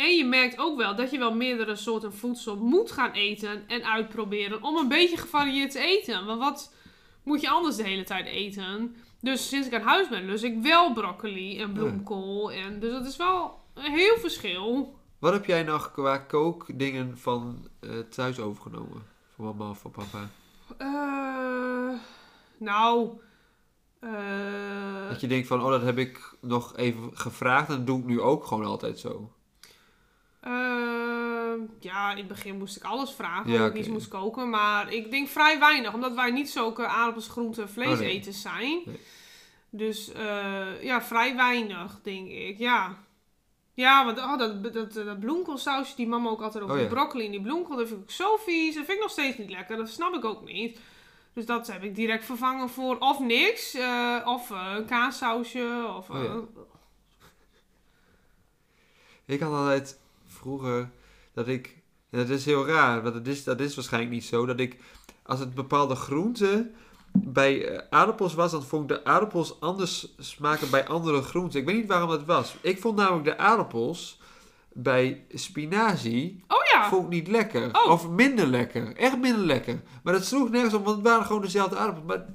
En 0.02 0.16
je 0.16 0.26
merkt 0.26 0.58
ook 0.58 0.78
wel 0.78 0.95
dat 0.95 1.12
je 1.12 1.18
wel 1.18 1.34
meerdere 1.34 1.76
soorten 1.76 2.14
voedsel 2.14 2.58
moet 2.58 2.91
gaan 2.91 3.12
eten 3.12 3.68
en 3.68 3.86
uitproberen 3.86 4.64
om 4.64 4.76
een 4.76 4.88
beetje 4.88 5.18
gevarieerd 5.18 5.72
te 5.72 5.80
eten. 5.80 6.26
Want 6.26 6.39
wat 6.39 6.74
moet 7.24 7.41
je 7.41 7.49
anders 7.49 7.76
de 7.76 7.84
hele 7.84 8.04
tijd 8.04 8.26
eten? 8.26 8.95
Dus 9.20 9.49
sinds 9.49 9.68
ik 9.68 9.74
aan 9.74 9.82
huis 9.82 10.10
ben, 10.10 10.26
lust 10.26 10.43
ik 10.43 10.62
wel 10.62 10.93
broccoli 10.93 11.60
en 11.60 11.74
bloemkool. 11.74 12.52
En, 12.52 12.80
dus 12.80 12.91
dat 12.91 13.06
is 13.06 13.18
wel 13.18 13.60
een 13.74 13.91
heel 13.91 14.18
verschil. 14.18 14.95
Wat 15.20 15.34
heb 15.34 15.45
jij 15.45 15.64
nog 15.64 15.91
qua 15.91 16.18
kookdingen 16.18 17.18
van 17.18 17.68
eh, 17.80 17.89
thuis 18.10 18.39
overgenomen? 18.39 19.04
Van 19.36 19.45
mama 19.45 19.70
of 19.70 19.80
van 19.80 19.91
papa? 19.91 20.30
Eh, 20.78 21.99
nou, 22.58 23.10
eh, 23.99 25.10
Dat 25.10 25.22
je 25.22 25.28
denkt 25.28 25.47
van, 25.47 25.64
oh, 25.64 25.70
dat 25.70 25.82
heb 25.82 25.97
ik 25.97 26.36
nog 26.39 26.78
even 26.78 27.10
gevraagd 27.14 27.70
en 27.70 27.76
dat 27.76 27.88
doe 27.88 27.99
ik 27.99 28.06
nu 28.06 28.22
ook 28.22 28.45
gewoon 28.45 28.66
altijd 28.66 28.99
zo. 28.99 29.32
Eh, 30.41 31.53
ja, 31.79 32.11
in 32.11 32.17
het 32.17 32.27
begin 32.27 32.57
moest 32.57 32.75
ik 32.75 32.83
alles 32.83 33.11
vragen, 33.11 33.51
Ja, 33.51 33.65
ik 33.65 33.75
iets 33.75 33.87
moest 33.87 34.07
koken. 34.07 34.49
Maar 34.49 34.93
ik 34.93 35.11
denk 35.11 35.27
vrij 35.27 35.59
weinig, 35.59 35.93
omdat 35.93 36.13
wij 36.13 36.31
niet 36.31 36.49
zulke 36.49 36.85
aardappels, 36.87 37.27
groenten 37.27 37.63
en 37.63 37.69
vleeseters 37.69 38.41
zijn. 38.41 38.81
Nee. 38.85 38.99
Dus 39.69 40.11
eh, 40.11 40.83
ja, 40.83 41.01
vrij 41.01 41.35
weinig, 41.35 41.99
denk 42.03 42.29
ik. 42.29 42.57
Ja. 42.57 42.97
Ja, 43.73 44.05
want 44.05 44.17
oh, 44.17 44.37
dat, 44.37 44.73
dat, 44.73 44.93
dat 44.93 45.19
bloemkoolsausje 45.19 45.95
die 45.95 46.07
mama 46.07 46.29
ook 46.29 46.41
altijd 46.41 46.63
over 46.63 46.75
Oh, 46.75 46.81
ja. 46.81 46.87
broccoli 46.87 47.25
en 47.25 47.31
die 47.31 47.41
bloemkool, 47.41 47.77
dat 47.77 47.87
vind 47.87 48.03
ik 48.03 48.09
zo 48.11 48.37
vies. 48.37 48.75
Dat 48.75 48.85
vind 48.85 48.97
ik 48.97 49.03
nog 49.03 49.11
steeds 49.11 49.37
niet 49.37 49.49
lekker. 49.49 49.77
Dat 49.77 49.89
snap 49.89 50.13
ik 50.13 50.25
ook 50.25 50.45
niet. 50.45 50.79
Dus 51.33 51.45
dat 51.45 51.67
heb 51.67 51.83
ik 51.83 51.95
direct 51.95 52.25
vervangen 52.25 52.69
voor 52.69 52.97
of 52.97 53.19
niks, 53.19 53.73
eh, 53.73 54.17
of 54.25 54.51
eh, 54.51 54.73
een 54.75 54.85
kaassausje, 54.85 55.93
of... 55.97 56.09
Oh, 56.09 56.23
ja. 56.23 56.29
eh, 56.29 56.39
Ik 59.25 59.39
had 59.39 59.51
altijd 59.53 59.99
vroeger 60.41 60.89
dat 61.33 61.47
ik, 61.47 61.77
en 62.09 62.19
dat 62.19 62.29
is 62.29 62.45
heel 62.45 62.67
raar, 62.67 63.01
want 63.01 63.13
dat 63.13 63.27
is, 63.27 63.43
dat 63.43 63.59
is 63.59 63.75
waarschijnlijk 63.75 64.13
niet 64.13 64.25
zo, 64.25 64.45
dat 64.45 64.59
ik 64.59 64.77
als 65.23 65.39
het 65.39 65.53
bepaalde 65.53 65.95
groenten 65.95 66.75
bij 67.13 67.67
eh, 67.67 67.87
aardappels 67.89 68.33
was, 68.33 68.51
dan 68.51 68.63
vond 68.63 68.91
ik 68.91 68.97
de 68.97 69.05
aardappels 69.05 69.59
anders 69.59 70.13
smaken 70.17 70.69
bij 70.69 70.87
andere 70.87 71.21
groenten. 71.21 71.59
Ik 71.59 71.65
weet 71.65 71.75
niet 71.75 71.87
waarom 71.87 72.09
dat 72.09 72.25
was. 72.25 72.55
Ik 72.61 72.81
vond 72.81 72.95
namelijk 72.95 73.25
de 73.25 73.37
aardappels 73.37 74.19
bij 74.73 75.25
spinazie 75.29 76.43
Oh 76.47 76.57
ja, 76.73 76.89
vond 76.89 77.03
ik 77.03 77.09
niet 77.09 77.27
lekker. 77.27 77.69
Oh. 77.71 77.91
Of 77.91 78.09
minder 78.09 78.47
lekker. 78.47 78.95
Echt 78.95 79.17
minder 79.17 79.45
lekker. 79.45 79.81
Maar 80.03 80.13
dat 80.13 80.25
sloeg 80.25 80.49
nergens 80.49 80.73
op, 80.73 80.85
want 80.85 80.95
het 80.97 81.05
waren 81.05 81.25
gewoon 81.25 81.41
dezelfde 81.41 81.75
aardappels. 81.75 82.05
Maar 82.05 82.25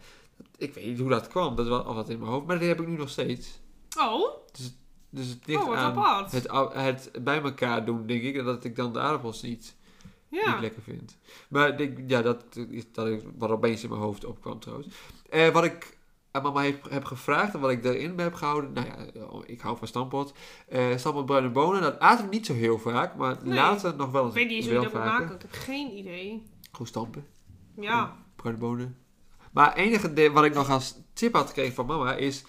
ik 0.59 0.75
weet 0.75 0.87
niet 0.87 0.99
hoe 0.99 1.09
dat 1.09 1.29
kwam. 1.29 1.57
Dat 1.57 1.69
was 1.69 1.85
altijd 1.85 2.09
in 2.09 2.19
mijn 2.19 2.31
hoofd. 2.31 2.47
Maar 2.47 2.59
die 2.59 2.69
heb 2.69 2.81
ik 2.81 2.87
nu 2.87 2.97
nog 2.97 3.09
steeds. 3.11 3.61
oh, 3.99 4.31
Dus 4.53 4.75
het 5.11 5.47
ligt 5.47 5.63
oh 5.63 5.77
aan 5.77 6.25
het, 6.73 7.11
het 7.13 7.25
bij 7.25 7.43
elkaar 7.43 7.85
doen, 7.85 8.07
denk 8.07 8.23
ik. 8.23 8.37
En 8.37 8.45
dat 8.45 8.65
ik 8.65 8.77
dan 8.77 8.93
de 8.93 9.01
aardappels 9.01 9.43
niet, 9.43 9.77
ja. 10.29 10.51
niet 10.51 10.61
lekker 10.61 10.83
vind. 10.83 11.17
Maar 11.49 11.81
ik, 11.81 12.01
ja, 12.07 12.23
dat 12.23 12.45
is 12.71 12.93
dat 12.93 13.07
ik, 13.07 13.23
wat 13.39 13.51
opeens 13.51 13.83
in 13.83 13.89
mijn 13.89 14.01
hoofd 14.01 14.25
opkwam 14.25 14.61
trouwens. 14.61 14.89
Eh, 15.31 15.49
wat 15.49 15.65
ik 15.65 15.99
aan 16.31 16.43
mama 16.43 16.63
heb, 16.63 16.91
heb 16.91 17.05
gevraagd 17.05 17.55
en 17.55 17.61
wat 17.61 17.71
ik 17.71 17.85
erin 17.85 18.19
heb 18.19 18.35
gehouden. 18.35 18.73
Nou 18.73 18.87
ja, 18.87 19.25
oh, 19.25 19.43
ik 19.47 19.61
hou 19.61 19.77
van 19.77 19.87
stampot. 19.87 20.33
Eh 20.69 20.97
stampot 20.97 21.27
bruine 21.27 21.51
bonen, 21.51 21.81
dat 21.81 21.99
aten 21.99 22.25
we 22.25 22.35
niet 22.35 22.47
zo 22.47 22.53
heel 22.53 22.79
vaak, 22.79 23.17
maar 23.17 23.37
Nee. 23.43 23.55
later 23.55 23.97
nog 23.97 24.11
wel 24.11 24.25
eens 24.25 24.35
Ik 24.35 24.39
weet 24.39 24.49
niet 24.49 24.57
eens 24.57 24.67
hoe 24.67 24.75
je 24.75 24.91
dat 24.91 24.93
maken. 24.93 25.35
Ik 25.35 25.43
heb 25.43 25.53
geen 25.53 25.97
idee. 25.97 26.43
Gewoon 26.71 26.87
stampen, 26.87 27.27
Ja, 27.81 28.17
bruine 28.37 28.61
bonen. 28.61 28.97
Maar 29.53 29.69
het 29.69 29.77
enige 29.77 30.31
wat 30.33 30.45
ik 30.45 30.55
nog 30.55 30.71
als 30.71 30.95
tip 31.13 31.35
had 31.35 31.47
gekregen 31.47 31.75
van 31.75 31.87
mama 31.87 32.15
is 32.15 32.45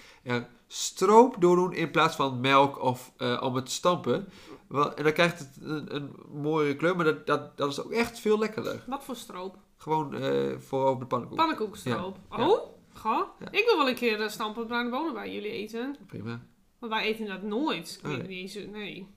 stroop 0.67 1.35
doordoen 1.39 1.73
in 1.73 1.91
plaats 1.91 2.15
van 2.15 2.39
melk 2.39 2.81
of 2.81 3.11
eh, 3.17 3.41
om 3.43 3.55
het 3.55 3.65
te 3.65 3.71
stampen. 3.71 4.29
Wel, 4.67 4.95
en 4.95 5.03
dan 5.03 5.13
krijgt 5.13 5.39
het 5.39 5.57
een, 5.61 5.95
een 5.95 6.15
mooie 6.31 6.75
kleur, 6.75 6.95
maar 6.95 7.05
dat, 7.05 7.27
dat, 7.27 7.57
dat 7.57 7.71
is 7.71 7.83
ook 7.83 7.91
echt 7.91 8.19
veel 8.19 8.39
lekkerder. 8.39 8.83
wat 8.87 9.03
voor 9.03 9.15
stroop? 9.15 9.57
Gewoon 9.77 10.15
eh, 10.15 10.57
voor 10.57 10.85
over 10.85 10.99
de 10.99 11.05
pannenkoek. 11.05 11.37
Pannenkoekstroop. 11.37 12.17
Ja. 12.29 12.49
Oh, 12.49 12.75
ga. 12.93 13.31
Ja. 13.39 13.51
Ik 13.51 13.65
wil 13.65 13.77
wel 13.77 13.89
een 13.89 13.95
keer 13.95 14.19
uh, 14.19 14.27
stampen 14.27 14.67
bruine 14.67 14.89
bonen 14.89 15.13
bij 15.13 15.33
jullie 15.33 15.51
eten. 15.51 15.97
Prima. 16.07 16.41
Want 16.79 16.91
wij 16.91 17.03
eten 17.03 17.25
dat 17.25 17.41
nooit. 17.41 18.01
Oh, 18.05 18.11
nee. 18.11 18.69
nee. 18.71 19.07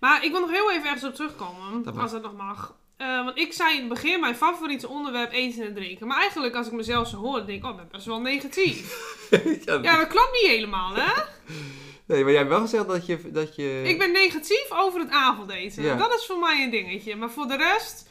Maar 0.00 0.24
ik 0.24 0.30
wil 0.30 0.40
nog 0.40 0.50
heel 0.50 0.72
even 0.72 0.84
ergens 0.84 1.04
op 1.04 1.14
terugkomen. 1.14 1.82
Dat 1.82 1.96
als 1.96 2.10
dat 2.10 2.22
nog 2.22 2.36
mag. 2.36 2.76
Eh, 3.02 3.24
want 3.24 3.38
ik 3.38 3.52
zei 3.52 3.74
in 3.74 3.80
het 3.80 3.88
begin 3.88 4.20
mijn 4.20 4.36
favoriete 4.36 4.88
onderwerp 4.88 5.32
eten 5.32 5.66
en 5.66 5.74
drinken. 5.74 6.06
Maar 6.06 6.18
eigenlijk 6.18 6.54
als 6.54 6.66
ik 6.66 6.72
mezelf 6.72 7.08
zo 7.08 7.16
hoor, 7.16 7.46
denk 7.46 7.58
ik, 7.58 7.64
oh, 7.64 7.70
ik 7.70 7.76
ben 7.76 7.88
best 7.92 8.06
wel 8.06 8.20
negatief. 8.20 8.96
ja, 9.64 9.78
ja, 9.82 9.96
dat 9.96 10.06
klopt 10.06 10.32
niet 10.32 10.50
helemaal, 10.50 10.94
hè? 10.94 11.22
Nee, 12.06 12.22
maar 12.22 12.30
jij 12.30 12.38
hebt 12.38 12.48
wel 12.52 12.60
gezegd 12.60 12.88
dat 12.88 13.06
je... 13.06 13.30
Dat 13.30 13.56
je... 13.56 13.82
Ik 13.84 13.98
ben 13.98 14.12
negatief 14.12 14.66
over 14.70 15.00
het 15.00 15.10
avondeten. 15.10 15.82
Ja. 15.82 15.96
Dat 15.96 16.14
is 16.14 16.26
voor 16.26 16.38
mij 16.38 16.62
een 16.64 16.70
dingetje. 16.70 17.16
Maar 17.16 17.30
voor 17.30 17.46
de 17.46 17.56
rest, 17.56 18.08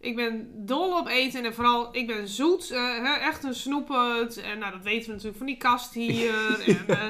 ik 0.00 0.16
ben 0.16 0.50
dol 0.54 0.98
op 0.98 1.08
eten. 1.08 1.44
En 1.44 1.54
vooral, 1.54 1.88
ik 1.92 2.06
ben 2.06 2.28
zoet. 2.28 2.70
eh, 2.70 2.78
hè, 2.78 3.14
echt 3.14 3.44
een 3.44 3.54
snoepert. 3.54 4.36
En 4.36 4.58
nou, 4.58 4.72
dat 4.72 4.82
weten 4.82 5.06
we 5.06 5.12
natuurlijk 5.12 5.38
van 5.38 5.46
die 5.46 5.56
kast 5.56 5.94
hier. 5.94 6.34
en, 6.66 6.84
eh, 6.88 7.06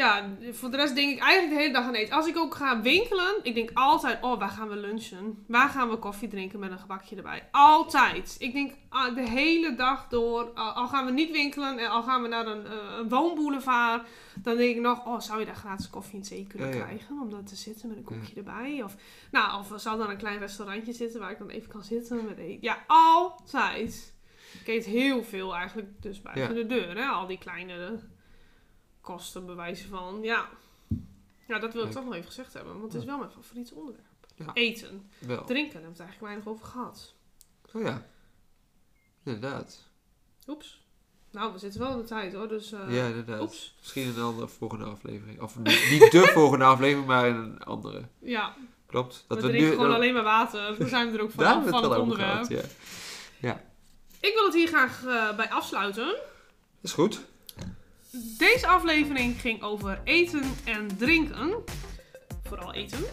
ja, 0.00 0.28
voor 0.50 0.70
de 0.70 0.76
rest 0.76 0.94
denk 0.94 1.10
ik 1.10 1.18
eigenlijk 1.18 1.52
de 1.54 1.60
hele 1.60 1.72
dag 1.72 1.84
aan 1.84 1.94
eten. 1.94 2.14
Als 2.14 2.26
ik 2.26 2.36
ook 2.36 2.54
ga 2.54 2.80
winkelen, 2.80 3.34
ik 3.42 3.54
denk 3.54 3.70
altijd, 3.74 4.22
oh, 4.22 4.38
waar 4.38 4.48
gaan 4.48 4.68
we 4.68 4.76
lunchen? 4.76 5.44
Waar 5.48 5.68
gaan 5.68 5.90
we 5.90 5.96
koffie 5.96 6.28
drinken 6.28 6.58
met 6.58 6.70
een 6.70 6.78
gebakje 6.78 7.16
erbij? 7.16 7.48
Altijd. 7.50 8.36
Ik 8.38 8.52
denk 8.52 8.72
ah, 8.88 9.14
de 9.14 9.28
hele 9.28 9.74
dag 9.74 10.08
door, 10.08 10.50
al 10.54 10.72
al 10.72 10.88
gaan 10.88 11.06
we 11.06 11.12
niet 11.12 11.30
winkelen 11.30 11.78
en 11.78 11.90
al 11.90 12.02
gaan 12.02 12.22
we 12.22 12.28
naar 12.28 12.46
een, 12.46 12.66
eh, 12.66 12.72
een 12.98 13.08
woonboulevard, 13.08 14.08
dan 14.42 14.56
denk 14.56 14.76
ik 14.76 14.82
nog, 14.82 15.06
oh, 15.06 15.20
zou 15.20 15.40
je 15.40 15.46
daar 15.46 15.54
gratis 15.54 15.90
koffie 15.90 16.18
en 16.18 16.24
thee 16.24 16.46
kunnen 16.46 16.68
Ja, 16.68 16.74
ja. 16.74 16.84
krijgen? 16.84 17.20
Om 17.20 17.30
daar 17.30 17.44
te 17.44 17.56
zitten 17.56 17.88
met 17.88 17.96
een 17.96 18.04
koekje 18.04 18.34
erbij? 18.34 18.82
Of, 18.82 18.94
nou, 19.30 19.60
of 19.60 19.70
er 19.70 19.80
zal 19.80 19.98
dan 19.98 20.10
een 20.10 20.16
klein 20.16 20.38
restaurantje 20.38 20.92
zitten 20.92 21.20
waar 21.20 21.30
ik 21.30 21.38
dan 21.38 21.48
even 21.48 21.70
kan 21.70 21.84
zitten 21.84 22.24
met 22.24 22.38
eten. 22.38 22.58
Ja, 22.60 22.84
altijd. 22.86 24.14
Ik 24.60 24.66
eet 24.66 24.84
heel 24.84 25.24
veel 25.24 25.54
eigenlijk 25.54 26.02
dus 26.02 26.22
buiten 26.22 26.54
de 26.54 26.66
deur, 26.66 26.96
hè? 26.96 27.06
Al 27.06 27.26
die 27.26 27.38
kleine 27.38 28.00
kosten 29.00 29.46
bewijzen 29.46 29.88
van, 29.88 30.18
ja. 30.22 30.48
Ja, 31.48 31.58
dat 31.58 31.72
wil 31.72 31.84
ik 31.84 31.90
toch 31.92 32.04
nog 32.04 32.14
even 32.14 32.26
gezegd 32.26 32.52
hebben, 32.52 32.80
want 32.80 32.92
het 32.92 33.02
is 33.02 33.08
wel 33.08 33.18
mijn 33.18 33.30
favoriete 33.30 33.74
onderwerp. 33.74 34.06
Ja. 34.34 34.50
Eten. 34.54 35.10
Wel. 35.18 35.44
Drinken, 35.44 35.72
daar 35.72 35.82
hebben 35.82 35.82
we 35.82 35.88
het 35.88 36.00
eigenlijk 36.00 36.20
weinig 36.20 36.46
over 36.46 36.64
gehad. 36.66 37.14
Oh 37.72 37.82
ja. 37.82 38.06
Inderdaad. 39.24 39.88
Oeps. 40.46 40.80
Nou, 41.30 41.52
we 41.52 41.58
zitten 41.58 41.80
wel 41.80 41.90
in 41.92 41.98
de 41.98 42.04
tijd 42.04 42.32
hoor, 42.32 42.48
dus... 42.48 42.72
eh, 42.72 42.94
ja, 42.94 43.06
inderdaad. 43.06 43.40
Oeps. 43.40 43.74
Misschien 43.78 44.02
in 44.02 44.08
een 44.16 44.22
andere 44.22 44.48
volgende 44.48 44.84
aflevering. 44.84 45.40
Of 45.40 45.58
niet, 45.58 46.10
de 46.10 46.30
volgende 46.34 46.64
aflevering, 46.64 47.06
maar 47.06 47.28
in 47.28 47.34
een 47.36 47.62
andere. 47.62 48.08
Ja, 48.18 48.56
Klopt. 48.86 49.24
we 49.28 49.36
drinken 49.36 49.68
gewoon 49.70 49.94
alleen 49.94 50.12
maar 50.14 50.22
water. 50.22 50.78
Dan 50.78 50.88
zijn 50.88 51.10
we 51.10 51.16
er 51.18 51.22
ook 51.22 51.30
van, 51.30 51.62
we 51.64 51.68
van 51.70 51.82
het 51.82 51.90
het 51.92 52.00
onderwerp. 52.00 52.44
gehad, 52.46 52.70
ja. 53.40 53.62
Ik 54.20 54.34
wil 54.34 54.44
het 54.44 54.54
hier 54.54 54.68
graag 54.68 55.04
eh, 55.04 55.36
bij 55.36 55.50
afsluiten. 55.50 56.16
Is 56.80 56.92
goed. 56.92 57.20
Deze 58.12 58.66
aflevering 58.66 59.40
ging 59.40 59.62
over 59.62 60.00
eten 60.04 60.42
en 60.64 60.96
drinken. 60.96 61.54
Vooral 62.42 62.72
eten. 62.72 63.04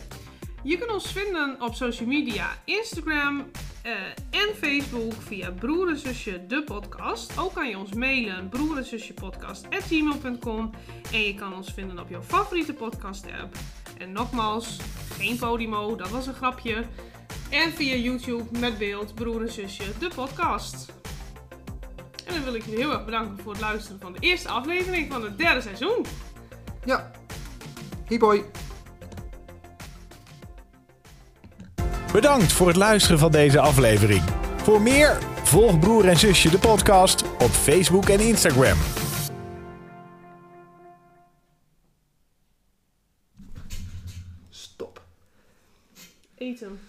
Je 0.63 0.77
kunt 0.77 0.91
ons 0.91 1.11
vinden 1.11 1.61
op 1.61 1.75
social 1.75 2.07
media, 2.07 2.57
Instagram 2.65 3.51
eh, 3.81 3.93
en 4.29 4.55
Facebook 4.55 5.13
via 5.13 5.51
Broer 5.51 5.89
en 5.89 5.97
Zusje 5.97 6.45
de 6.47 6.63
podcast. 6.63 7.37
Ook 7.37 7.53
kan 7.53 7.69
je 7.69 7.77
ons 7.77 7.93
mailen 7.93 8.49
broer 8.49 8.77
en 8.77 8.85
zusje 8.85 9.13
podcast@gmail.com 9.13 10.71
en 11.11 11.21
je 11.21 11.33
kan 11.33 11.53
ons 11.53 11.73
vinden 11.73 11.99
op 11.99 12.09
jouw 12.09 12.21
favoriete 12.21 12.73
podcast 12.73 13.25
app. 13.41 13.55
En 13.97 14.11
nogmaals, 14.11 14.77
geen 15.17 15.37
Podimo, 15.37 15.95
dat 15.95 16.09
was 16.09 16.27
een 16.27 16.33
grapje. 16.33 16.85
En 17.49 17.71
via 17.71 17.95
YouTube 17.95 18.59
met 18.59 18.77
beeld 18.77 19.15
Broer 19.15 19.41
en 19.41 19.51
Zusje 19.51 19.97
de 19.99 20.09
podcast. 20.15 20.96
En 22.27 22.33
dan 22.33 22.43
wil 22.43 22.53
ik 22.53 22.63
jullie 22.63 22.79
heel 22.79 22.91
erg 22.91 23.05
bedanken 23.05 23.43
voor 23.43 23.51
het 23.51 23.61
luisteren 23.61 23.99
van 23.99 24.13
de 24.13 24.19
eerste 24.19 24.49
aflevering 24.49 25.11
van 25.11 25.23
het 25.23 25.37
derde 25.37 25.61
seizoen. 25.61 26.05
Ja. 26.85 27.11
Hey 28.05 28.17
boy. 28.17 28.43
Bedankt 32.11 32.53
voor 32.53 32.67
het 32.67 32.75
luisteren 32.75 33.19
van 33.19 33.31
deze 33.31 33.59
aflevering. 33.59 34.23
Voor 34.55 34.81
meer, 34.81 35.17
volg 35.43 35.79
Broer 35.79 36.07
en 36.07 36.17
Zusje 36.17 36.49
de 36.49 36.59
podcast 36.59 37.23
op 37.23 37.49
Facebook 37.49 38.09
en 38.09 38.19
Instagram. 38.19 38.77
Stop. 44.49 45.01
Eten. 46.37 46.79